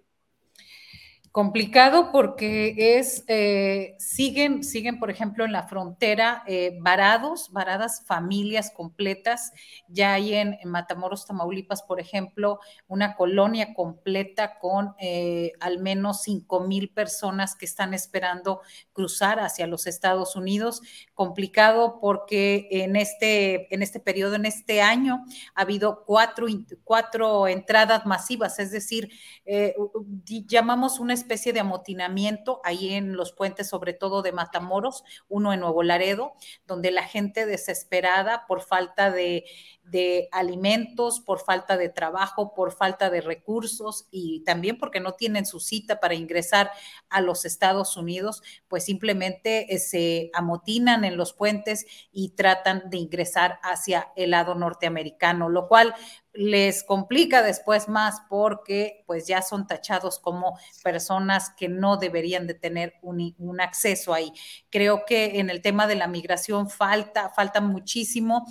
[1.39, 8.73] Complicado porque es, eh, siguen, siguen, por ejemplo, en la frontera eh, varados, varadas familias
[8.73, 9.53] completas.
[9.87, 12.59] Ya hay en, Matamoros, Tamaulipas, por ejemplo,
[12.89, 18.61] una colonia completa con eh, al menos 5 mil personas que están esperando
[18.93, 20.83] cruzar hacia los Estados Unidos.
[21.15, 25.25] Complicado porque en este, en este periodo, en este año,
[25.55, 26.49] ha habido cuatro,
[26.83, 29.13] cuatro entradas masivas, es decir,
[30.49, 35.61] llamamos una especie de amotinamiento ahí en los puentes, sobre todo de Matamoros, uno en
[35.61, 36.33] Nuevo Laredo,
[36.67, 39.45] donde la gente desesperada por falta de,
[39.91, 45.47] de alimentos, por falta de trabajo, por falta de recursos y también porque no tienen
[45.47, 46.71] su cita para ingresar
[47.09, 52.99] a los Estados Unidos, pues simplemente eh, se amotinan en los puentes y tratan de
[52.99, 55.95] ingresar hacia el lado norteamericano, lo cual
[56.39, 62.55] les complica después más porque pues ya son tachados como personas que no deberían de
[62.55, 64.33] tener un, un, acceso ahí.
[64.71, 68.47] Creo que en el tema de la migración falta, falta muchísimo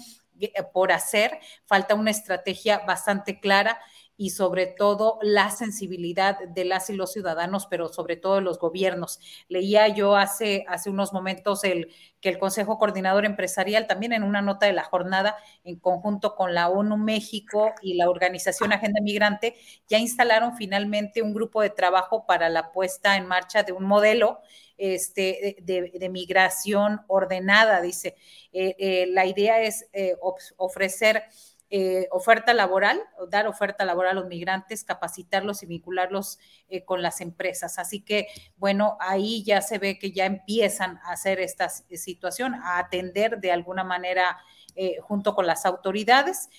[0.73, 3.79] por hacer, falta una estrategia bastante clara
[4.17, 8.57] y sobre todo la sensibilidad de las y los ciudadanos, pero sobre todo de los
[8.57, 9.19] gobiernos.
[9.47, 14.41] Leía yo hace, hace unos momentos el, que el Consejo Coordinador Empresarial también en una
[14.41, 19.55] nota de la jornada en conjunto con la ONU México y la organización Agenda Migrante
[19.87, 24.39] ya instalaron finalmente un grupo de trabajo para la puesta en marcha de un modelo
[24.77, 28.15] este, de, migración ordenada, dice.
[28.51, 30.15] Eh, eh, la idea es eh,
[30.57, 31.23] ofrecer
[31.69, 32.97] eh, oferta laboral,
[33.29, 36.39] dar oferta laboral a los migrantes, capacitarlos y vincularlos
[36.69, 37.77] eh, con las empresas.
[37.77, 42.77] Así que, bueno, ahí ya se ve que ya empiezan a hacer esta situación, a
[42.79, 44.37] atender de alguna manera
[44.77, 46.49] eh, junto con las autoridades.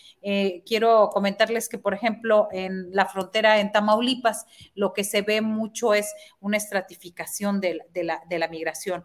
[0.67, 4.45] quiero comentarles que, por ejemplo, en la frontera en Tamaulipas,
[4.75, 9.05] lo que se ve mucho es una estratificación de, la, de la, migración.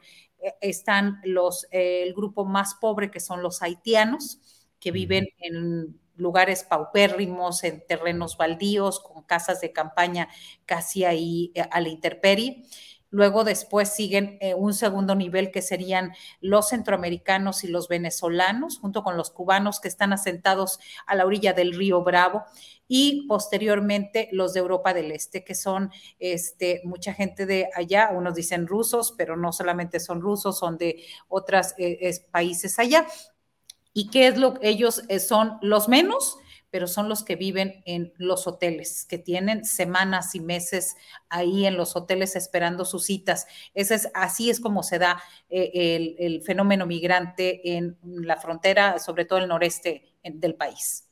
[0.59, 4.41] están los, el grupo más pobre, que son los haitianos,
[4.83, 10.27] que viven en lugares paupérrimos, en terrenos baldíos, con casas de campaña
[10.65, 12.63] casi ahí eh, a la intemperie.
[13.09, 19.03] Luego después siguen eh, un segundo nivel que serían los centroamericanos y los venezolanos, junto
[19.03, 22.43] con los cubanos que están asentados a la orilla del río Bravo
[22.87, 28.35] y posteriormente los de Europa del Este, que son este, mucha gente de allá, unos
[28.35, 33.07] dicen rusos, pero no solamente son rusos, son de otros eh, países allá
[33.93, 36.37] y qué es lo que ellos eh, son los menos,
[36.71, 40.95] pero son los que viven en los hoteles, que tienen semanas y meses
[41.29, 43.45] ahí en los hoteles esperando sus citas.
[43.75, 45.21] Ese es, así es como se da
[45.51, 51.07] eh, el, fenómeno migrante en la frontera, sobre todo el noreste del país.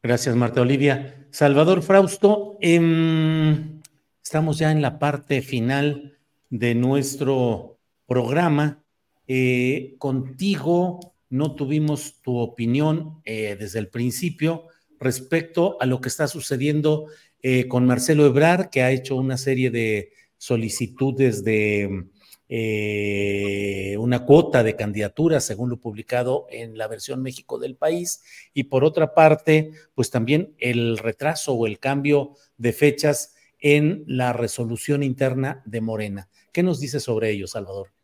[0.00, 1.26] Gracias, Marta Olivia.
[1.32, 3.82] Salvador Frausto, em,
[4.22, 6.16] estamos ya en la parte final
[6.50, 8.84] de nuestro programa.
[9.26, 14.66] Eh, contigo no tuvimos tu opinión eh, desde el principio
[14.98, 17.06] respecto a lo que está sucediendo
[17.42, 22.06] eh, con Marcelo Ebrar, que ha hecho una serie de solicitudes de
[22.48, 28.22] eh, una cuota de candidaturas, según lo publicado en la versión México del país,
[28.54, 34.32] y por otra parte, pues también el retraso o el cambio de fechas en la
[34.32, 36.28] resolución interna de Morena.
[36.52, 37.97] ¿Qué nos dice sobre ello, Salvador?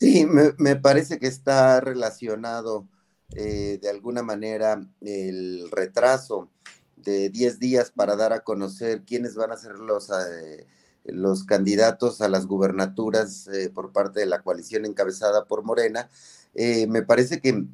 [0.00, 2.88] Sí, me, parece que está relacionado
[3.36, 6.50] eh, de alguna manera el retraso
[6.96, 10.66] de 10 días para dar a conocer quiénes van a ser los, eh,
[11.04, 16.08] los candidatos a las gubernaturas eh, por parte de la coalición encabezada por Morena.
[16.54, 17.66] me parece que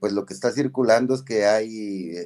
[0.00, 2.16] pues lo que está circulando es que hay,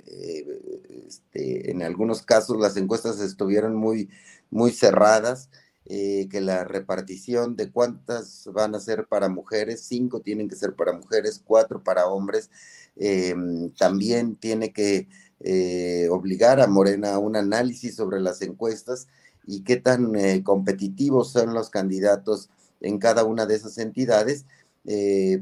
[1.06, 4.08] este, en algunos casos las encuestas estuvieron muy,
[4.50, 5.50] muy cerradas.
[5.90, 10.74] Eh, que la repartición de cuántas van a ser para mujeres, cinco tienen que ser
[10.74, 12.50] para mujeres, cuatro para hombres,
[12.96, 13.34] eh,
[13.78, 15.08] también tiene que
[15.40, 19.08] eh, obligar a Morena a un análisis sobre las encuestas
[19.46, 20.12] y qué tan
[20.42, 22.50] competitivos son los candidatos
[22.82, 24.44] en cada una de esas entidades,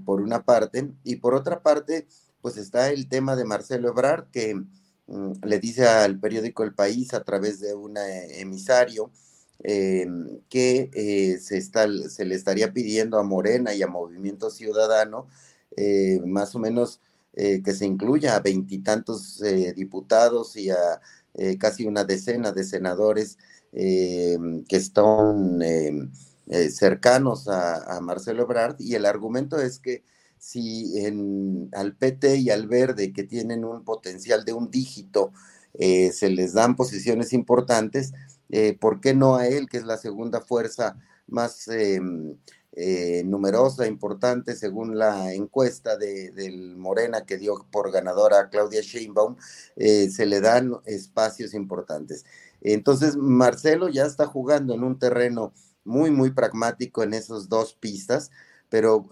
[0.05, 2.06] por una parte, y por otra parte,
[2.40, 7.14] pues está el tema de Marcelo Ebrard, que mm, le dice al periódico El País
[7.14, 9.10] a través de un emisario,
[9.65, 10.07] eh,
[10.49, 15.27] que eh, se, está, se le estaría pidiendo a Morena y a Movimiento Ciudadano,
[15.77, 17.01] eh, más o menos
[17.35, 19.43] que se incluya a veintitantos
[19.74, 21.03] diputados y a
[21.59, 23.37] casi una decena de senadores
[23.73, 25.61] que están
[26.70, 30.03] cercanos a, Marcelo Ebrard, y el argumento es que
[30.39, 35.31] si en, al PT y al Verde, que tienen un potencial de un dígito,
[35.78, 38.15] se les dan posiciones importantes,
[38.48, 40.97] eh, ¿por qué no a él, que es la segunda fuerza
[41.27, 42.01] más eh,
[42.73, 48.81] eh, numerosa, importante, según la encuesta de, del Morena que dio por ganadora a Claudia
[48.82, 49.36] Sheinbaum,
[49.77, 52.24] se le dan espacios importantes.
[52.60, 55.52] Entonces, Marcelo ya está jugando en un terreno
[55.85, 58.31] muy, muy pragmático en esas dos pistas,
[58.68, 59.09] pero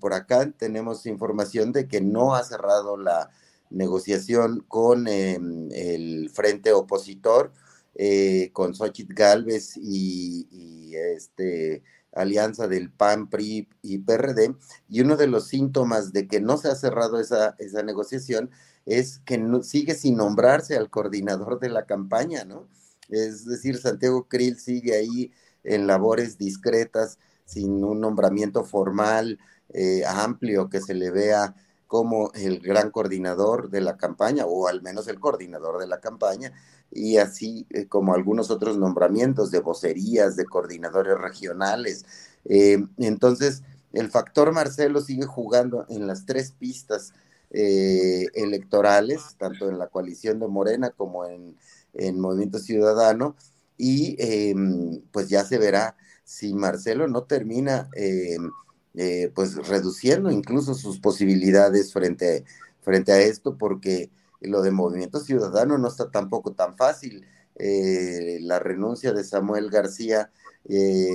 [0.00, 3.30] por acá tenemos información de que no ha cerrado la
[3.70, 7.52] negociación con em, el frente opositor,
[8.00, 14.54] eh, con Xochitl Galvez y, este, alianza del PAN, PRI y PRD,
[14.88, 18.50] y uno de los síntomas de que no se ha cerrado esa, esa negociación
[18.86, 22.68] es que no, sigue sin nombrarse al coordinador de la campaña, ¿no?
[23.08, 25.32] Es decir, Santiago Krill sigue ahí
[25.64, 29.38] en labores discretas, sin un nombramiento formal,
[29.70, 31.54] eh, amplio, que se le vea
[31.88, 36.52] como el gran coordinador de la campaña, o al menos el coordinador de la campaña,
[36.92, 42.04] y así eh, como algunos otros nombramientos de vocerías, de coordinadores regionales.
[42.44, 43.62] Eh, entonces,
[43.92, 47.14] el factor Marcelo sigue jugando en las tres pistas
[47.50, 51.56] eh, electorales, tanto en la coalición de Morena como en,
[51.94, 53.34] en Movimiento Ciudadano,
[53.78, 58.50] y em, pues ya se verá si Marcelo no termina em,
[58.94, 62.44] eh, pues reduciendo incluso sus posibilidades frente,
[62.80, 64.10] frente a esto, porque
[64.40, 67.26] lo de Movimiento Ciudadano no está tampoco tan fácil.
[67.56, 70.30] Eh, la renuncia de Samuel García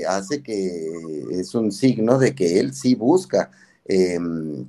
[0.07, 3.51] hace que es un signo de que él sí busca
[3.85, 4.65] em,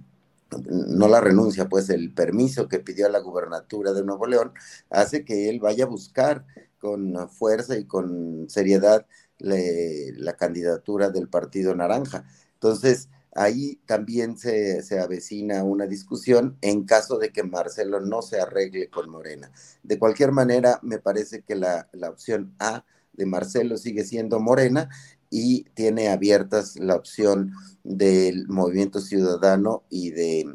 [0.67, 4.53] no la renuncia, pues el permiso que pidió a la gubernatura de Nuevo León
[4.91, 6.45] hace que él vaya a buscar
[6.79, 9.07] con fuerza y con seriedad
[9.39, 12.25] la candidatura del Partido Naranja.
[12.55, 18.89] Entonces, ahí también se, avecina una discusión en caso de que Marcelo no se arregle
[18.89, 19.51] con Morena.
[19.83, 24.89] De cualquier manera, me parece que la, la opción A de Marcelo sigue siendo Morena
[25.31, 27.53] y tiene abiertas la opción
[27.83, 30.47] del movimiento ciudadano y de,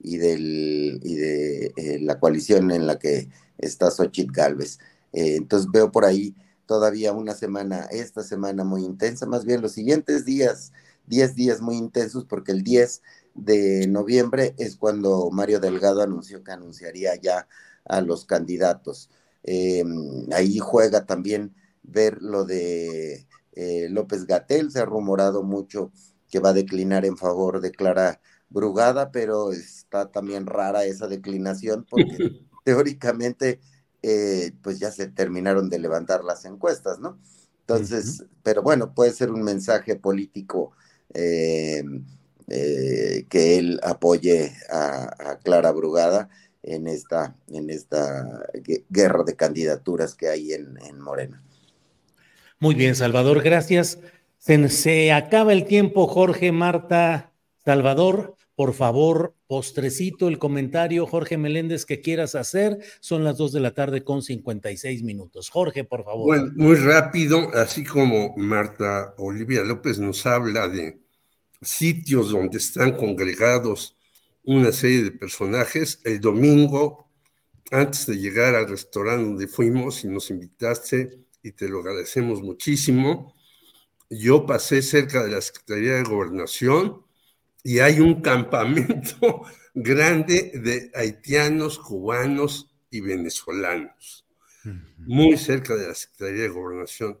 [0.00, 3.28] y del, y de eh, la coalición en la que
[3.58, 4.78] está Xochitl Galvez.
[5.12, 6.34] Eh, entonces veo por ahí
[6.66, 10.72] todavía una semana, esta semana muy intensa, más bien los siguientes días,
[11.06, 13.02] 10 días muy intensos, porque el 10
[13.34, 17.48] de noviembre es cuando Mario Delgado anunció que anunciaría ya
[17.84, 19.10] a los candidatos.
[19.42, 19.84] Eh,
[20.32, 25.92] ahí juega también ver lo de eh, López Gatel, se ha rumorado mucho
[26.30, 31.86] que va a declinar en favor de Clara Brugada, pero está también rara esa declinación
[31.88, 33.60] porque teóricamente
[34.02, 37.18] eh, pues ya se terminaron de levantar las encuestas, ¿no?
[37.60, 40.72] Entonces, pero bueno, puede ser un mensaje político
[41.12, 41.82] eh,
[42.46, 46.28] que él apoye a, Clara Brugada
[46.62, 48.46] en esta, en esta
[48.88, 51.42] guerra de candidaturas que hay en Morena.
[52.58, 53.98] Muy bien, Salvador, gracias.
[54.38, 57.32] Se, acaba el tiempo, Jorge, Marta,
[57.64, 58.33] Salvador.
[58.56, 62.78] Por favor, postrecito el comentario, Jorge Meléndez, que quieras hacer.
[63.00, 65.50] Son las dos de la tarde con 56 minutos.
[65.50, 66.26] Jorge, por favor.
[66.26, 71.00] Bueno, muy rápido, así como Marta Olivia López nos habla de
[71.62, 73.96] sitios donde están congregados
[74.44, 77.08] una serie de personajes, el domingo,
[77.70, 83.34] antes de llegar al restaurante donde fuimos y nos invitaste, y te lo agradecemos muchísimo.
[84.10, 87.02] Yo pasé cerca de la Secretaría de Gobernación
[87.66, 89.42] y hay un campamento
[89.74, 94.26] grande de haitianos, cubanos y venezolanos,
[94.98, 97.18] muy cerca de la Secretaría de Gobernación.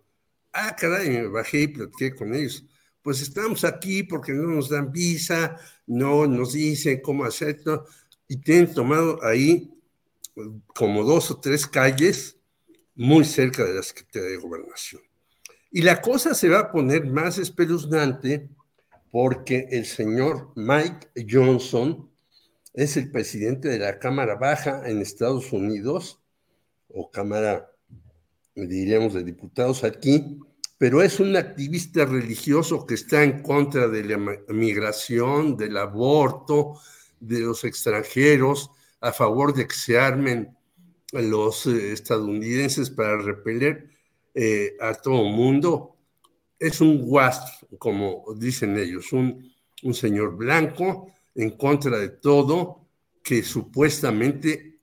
[0.52, 2.64] Ah, caray, me bajé y platiqué con ellos.
[3.02, 5.56] Pues estamos aquí porque no nos dan visa,
[5.86, 7.86] no nos dicen cómo hacerlo,
[8.28, 9.72] y tienen tomado ahí
[10.74, 12.38] como dos o tres calles
[12.94, 15.02] muy cerca de la Secretaría de Gobernación.
[15.70, 18.48] Y la cosa se va a poner más espeluznante
[19.14, 22.10] porque el señor Mike Johnson
[22.72, 26.20] es el presidente de la Cámara Baja en Estados Unidos,
[26.88, 27.70] o Cámara,
[28.56, 30.40] diríamos, de diputados aquí,
[30.78, 34.18] pero es un activista religioso que está en contra de la
[34.48, 36.80] migración, del aborto,
[37.20, 40.58] de los extranjeros, a favor de que se armen
[41.12, 43.90] los eh, estadounidenses para repeler
[44.34, 45.93] eh, a todo mundo.
[46.64, 52.86] Es un wasp, como dicen ellos, un, un señor blanco en contra de todo
[53.22, 54.80] que supuestamente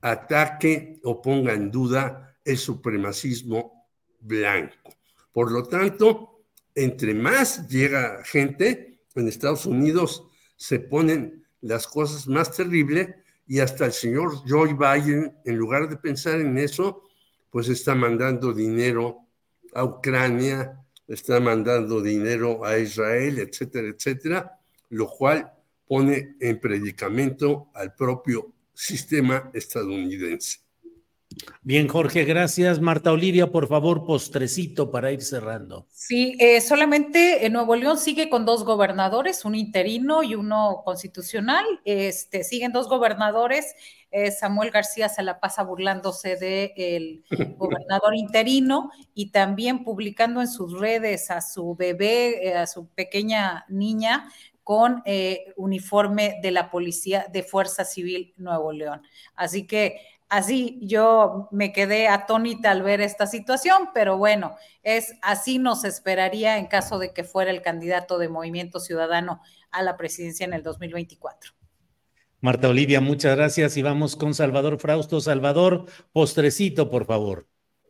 [0.00, 3.86] ataque o ponga en duda el supremacismo
[4.18, 4.92] blanco.
[5.32, 6.42] Por lo tanto,
[6.74, 10.24] entre más llega gente en Estados Unidos,
[10.56, 13.08] se ponen las cosas más terribles
[13.46, 17.04] y hasta el señor Joe Biden, en lugar de pensar en eso,
[17.50, 19.26] pues está mandando dinero
[19.74, 20.80] a Ucrania,
[21.10, 24.60] está mandando dinero a Israel, etcétera, etcétera,
[24.90, 25.52] lo cual
[25.86, 30.60] pone en predicamento al propio sistema estadounidense.
[31.62, 32.80] Bien, Jorge, gracias.
[32.80, 35.86] Marta Olivia, por favor, postrecito para ir cerrando.
[35.92, 41.64] Sí, eh, solamente en Nuevo León sigue con dos gobernadores, un interino y uno constitucional.
[41.84, 43.74] Este, siguen dos gobernadores.
[44.10, 47.22] Eh, Samuel García se la pasa burlándose del
[47.58, 53.64] gobernador interino y también publicando en sus redes a su bebé, eh, a su pequeña
[53.68, 54.28] niña,
[54.64, 55.02] con
[55.56, 59.02] uniforme de la policía de Fuerza Civil Nuevo León.
[59.34, 59.96] Así que
[60.30, 66.56] así yo me quedé atónita al ver esta situación, pero bueno, es así nos esperaría
[66.56, 70.62] en caso de que fuera el candidato de Movimiento Ciudadano a la presidencia en el
[70.62, 71.52] 2024.
[72.40, 75.20] Marta Olivia, muchas gracias y vamos con Salvador Frausto.
[75.20, 77.46] Salvador, postrecito, por favor.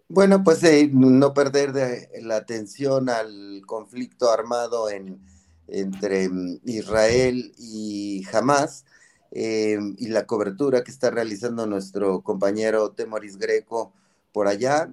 [0.09, 5.21] Bueno, pues eh, no perder de la atención al conflicto armado en,
[5.69, 6.29] entre
[6.65, 8.85] Israel y Hamas
[9.33, 13.93] y la cobertura que está realizando nuestro compañero Temoris Greco
[14.33, 14.93] por allá.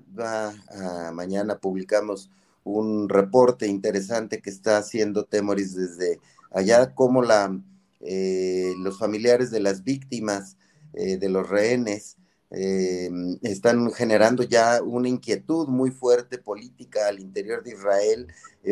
[1.13, 2.29] mañana publicamos
[2.67, 6.19] un reporte interesante que está haciendo Temoris desde
[6.51, 7.57] allá, como la,
[8.01, 10.57] eh, los familiares de las víctimas,
[10.93, 12.17] eh, de los rehenes,
[12.51, 13.09] eh,
[13.41, 18.27] están generando ya una inquietud muy fuerte política al interior de Israel.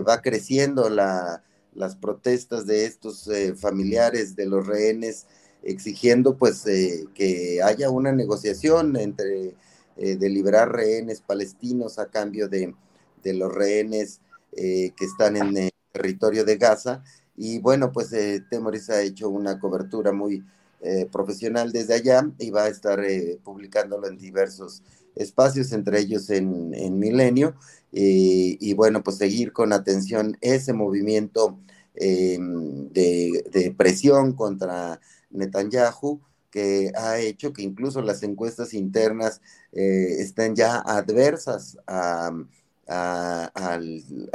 [0.07, 1.43] va creciendo la,
[1.73, 5.25] las protestas de estos familiares de los rehenes
[5.65, 6.63] exigiendo pues
[7.13, 9.55] que haya una negociación entre
[9.97, 12.73] de liberar rehenes palestinos a cambio de,
[13.23, 14.21] de los rehenes
[14.55, 17.03] que están en el territorio de Gaza
[17.37, 20.43] y bueno, pues eh, Temoris ha hecho una cobertura muy
[20.81, 24.83] eh, profesional desde allá y va a estar eh, publicándolo en diversos
[25.15, 27.55] espacios, entre ellos en, Milenio.
[27.91, 31.57] y bueno, pues seguir con atención ese movimiento
[31.95, 34.99] de, presión contra
[35.35, 36.21] Netanyahu
[36.51, 39.41] que ha hecho que incluso las encuestas internas
[39.73, 42.31] estén ya adversas a
[42.87, 43.79] a,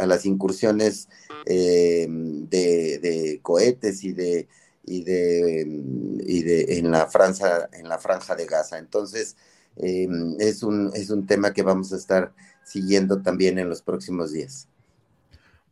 [0.06, 1.08] las incursiones
[1.46, 4.48] eh, de, cohetes y de,
[4.84, 5.82] y de,
[6.26, 8.78] y de en la franja en la franja de Gaza.
[8.78, 9.36] Entonces
[9.76, 10.08] eh,
[10.38, 12.32] es un es un tema que vamos a estar
[12.64, 14.68] siguiendo también en los próximos días.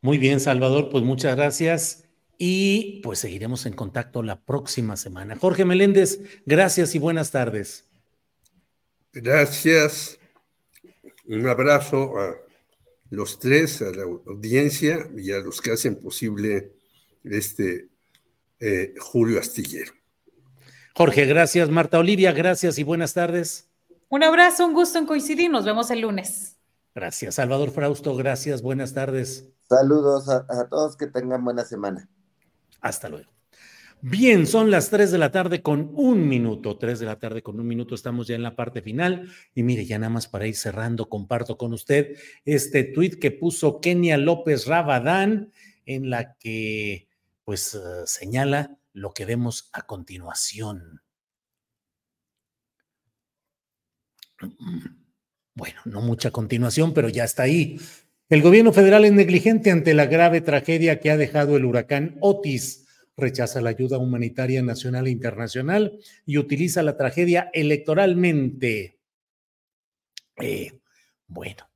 [0.01, 2.08] Muy bien, Salvador, pues muchas gracias
[2.39, 5.37] y pues seguiremos en contacto la próxima semana.
[5.37, 7.85] Jorge Meléndez, gracias y buenas tardes.
[9.13, 10.19] Gracias.
[11.27, 12.37] Un abrazo a
[13.11, 16.73] los tres, a la audiencia y a los que hacen posible
[17.25, 17.89] este
[18.61, 19.93] eh, Julio Astillero.
[20.95, 21.69] Jorge, gracias.
[21.71, 23.69] Marta Olivia, gracias y buenas tardes.
[24.09, 25.51] Un abrazo, un gusto en coincidir.
[25.51, 26.57] Nos vemos el lunes.
[26.95, 27.35] Gracias.
[27.35, 28.63] Salvador Frausto, gracias.
[28.63, 29.49] Buenas tardes.
[29.69, 32.09] Saludos a todos, que tengan buena semana.
[32.81, 33.31] Hasta luego.
[34.01, 37.59] Bien, son las 3 de la tarde con un minuto, 3 de la tarde con
[37.59, 40.55] un minuto, estamos ya en la parte final y mire, ya nada más para ir
[40.55, 45.53] cerrando, comparto con usted este tuit que puso Kenia López Rabadán
[45.85, 47.09] en la que
[47.45, 51.03] pues eh, señala lo que vemos a continuación.
[55.55, 57.81] Bueno, no mucha continuación, pero ya está ahí.
[58.29, 62.87] El gobierno federal es negligente ante la grave tragedia que ha dejado el huracán Otis
[63.17, 68.99] rechaza la ayuda humanitaria nacional e internacional y utiliza la tragedia electoralmente.
[70.37, 70.79] Eh,
[71.27, 71.71] bueno,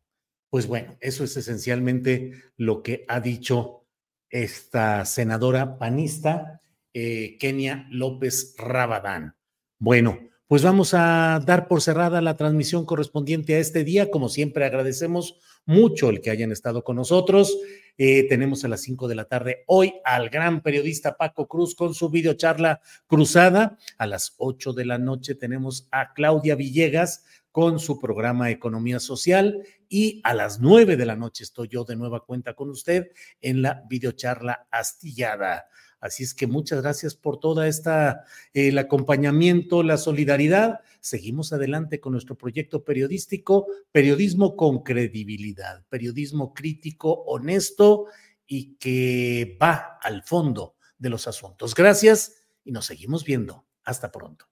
[0.51, 3.87] pues bueno, eso es esencialmente lo que ha dicho
[4.29, 6.61] esta senadora panista,
[6.93, 9.37] eh, Kenia López Rabadán.
[9.79, 10.19] Bueno,
[10.53, 14.11] pues vamos a dar por cerrada la transmisión correspondiente a este día.
[14.11, 17.57] Como siempre, agradecemos mucho el que hayan estado con nosotros.
[17.97, 21.95] Eh, tenemos a las 5 de la tarde hoy al gran periodista Paco Cruz con
[21.95, 23.79] su videocharla cruzada.
[23.97, 29.63] A las 8 de la noche tenemos a Claudia Villegas con su programa Economía Social
[29.89, 33.11] y a las 9 de la noche estoy yo de nueva cuenta con usted
[33.41, 35.65] en la videocharla astillada.
[36.03, 40.81] Así es que muchas gracias por toda esta, el acompañamiento, la solidaridad.
[41.01, 48.07] Seguimos adelante con nuestro proyecto periodístico, periodismo con credibilidad, periodismo crítico, honesto
[48.45, 51.73] y que va al fondo de los asuntos.
[51.73, 52.35] Gracias
[52.65, 53.65] y nos seguimos viendo.
[53.85, 54.52] Hasta pronto.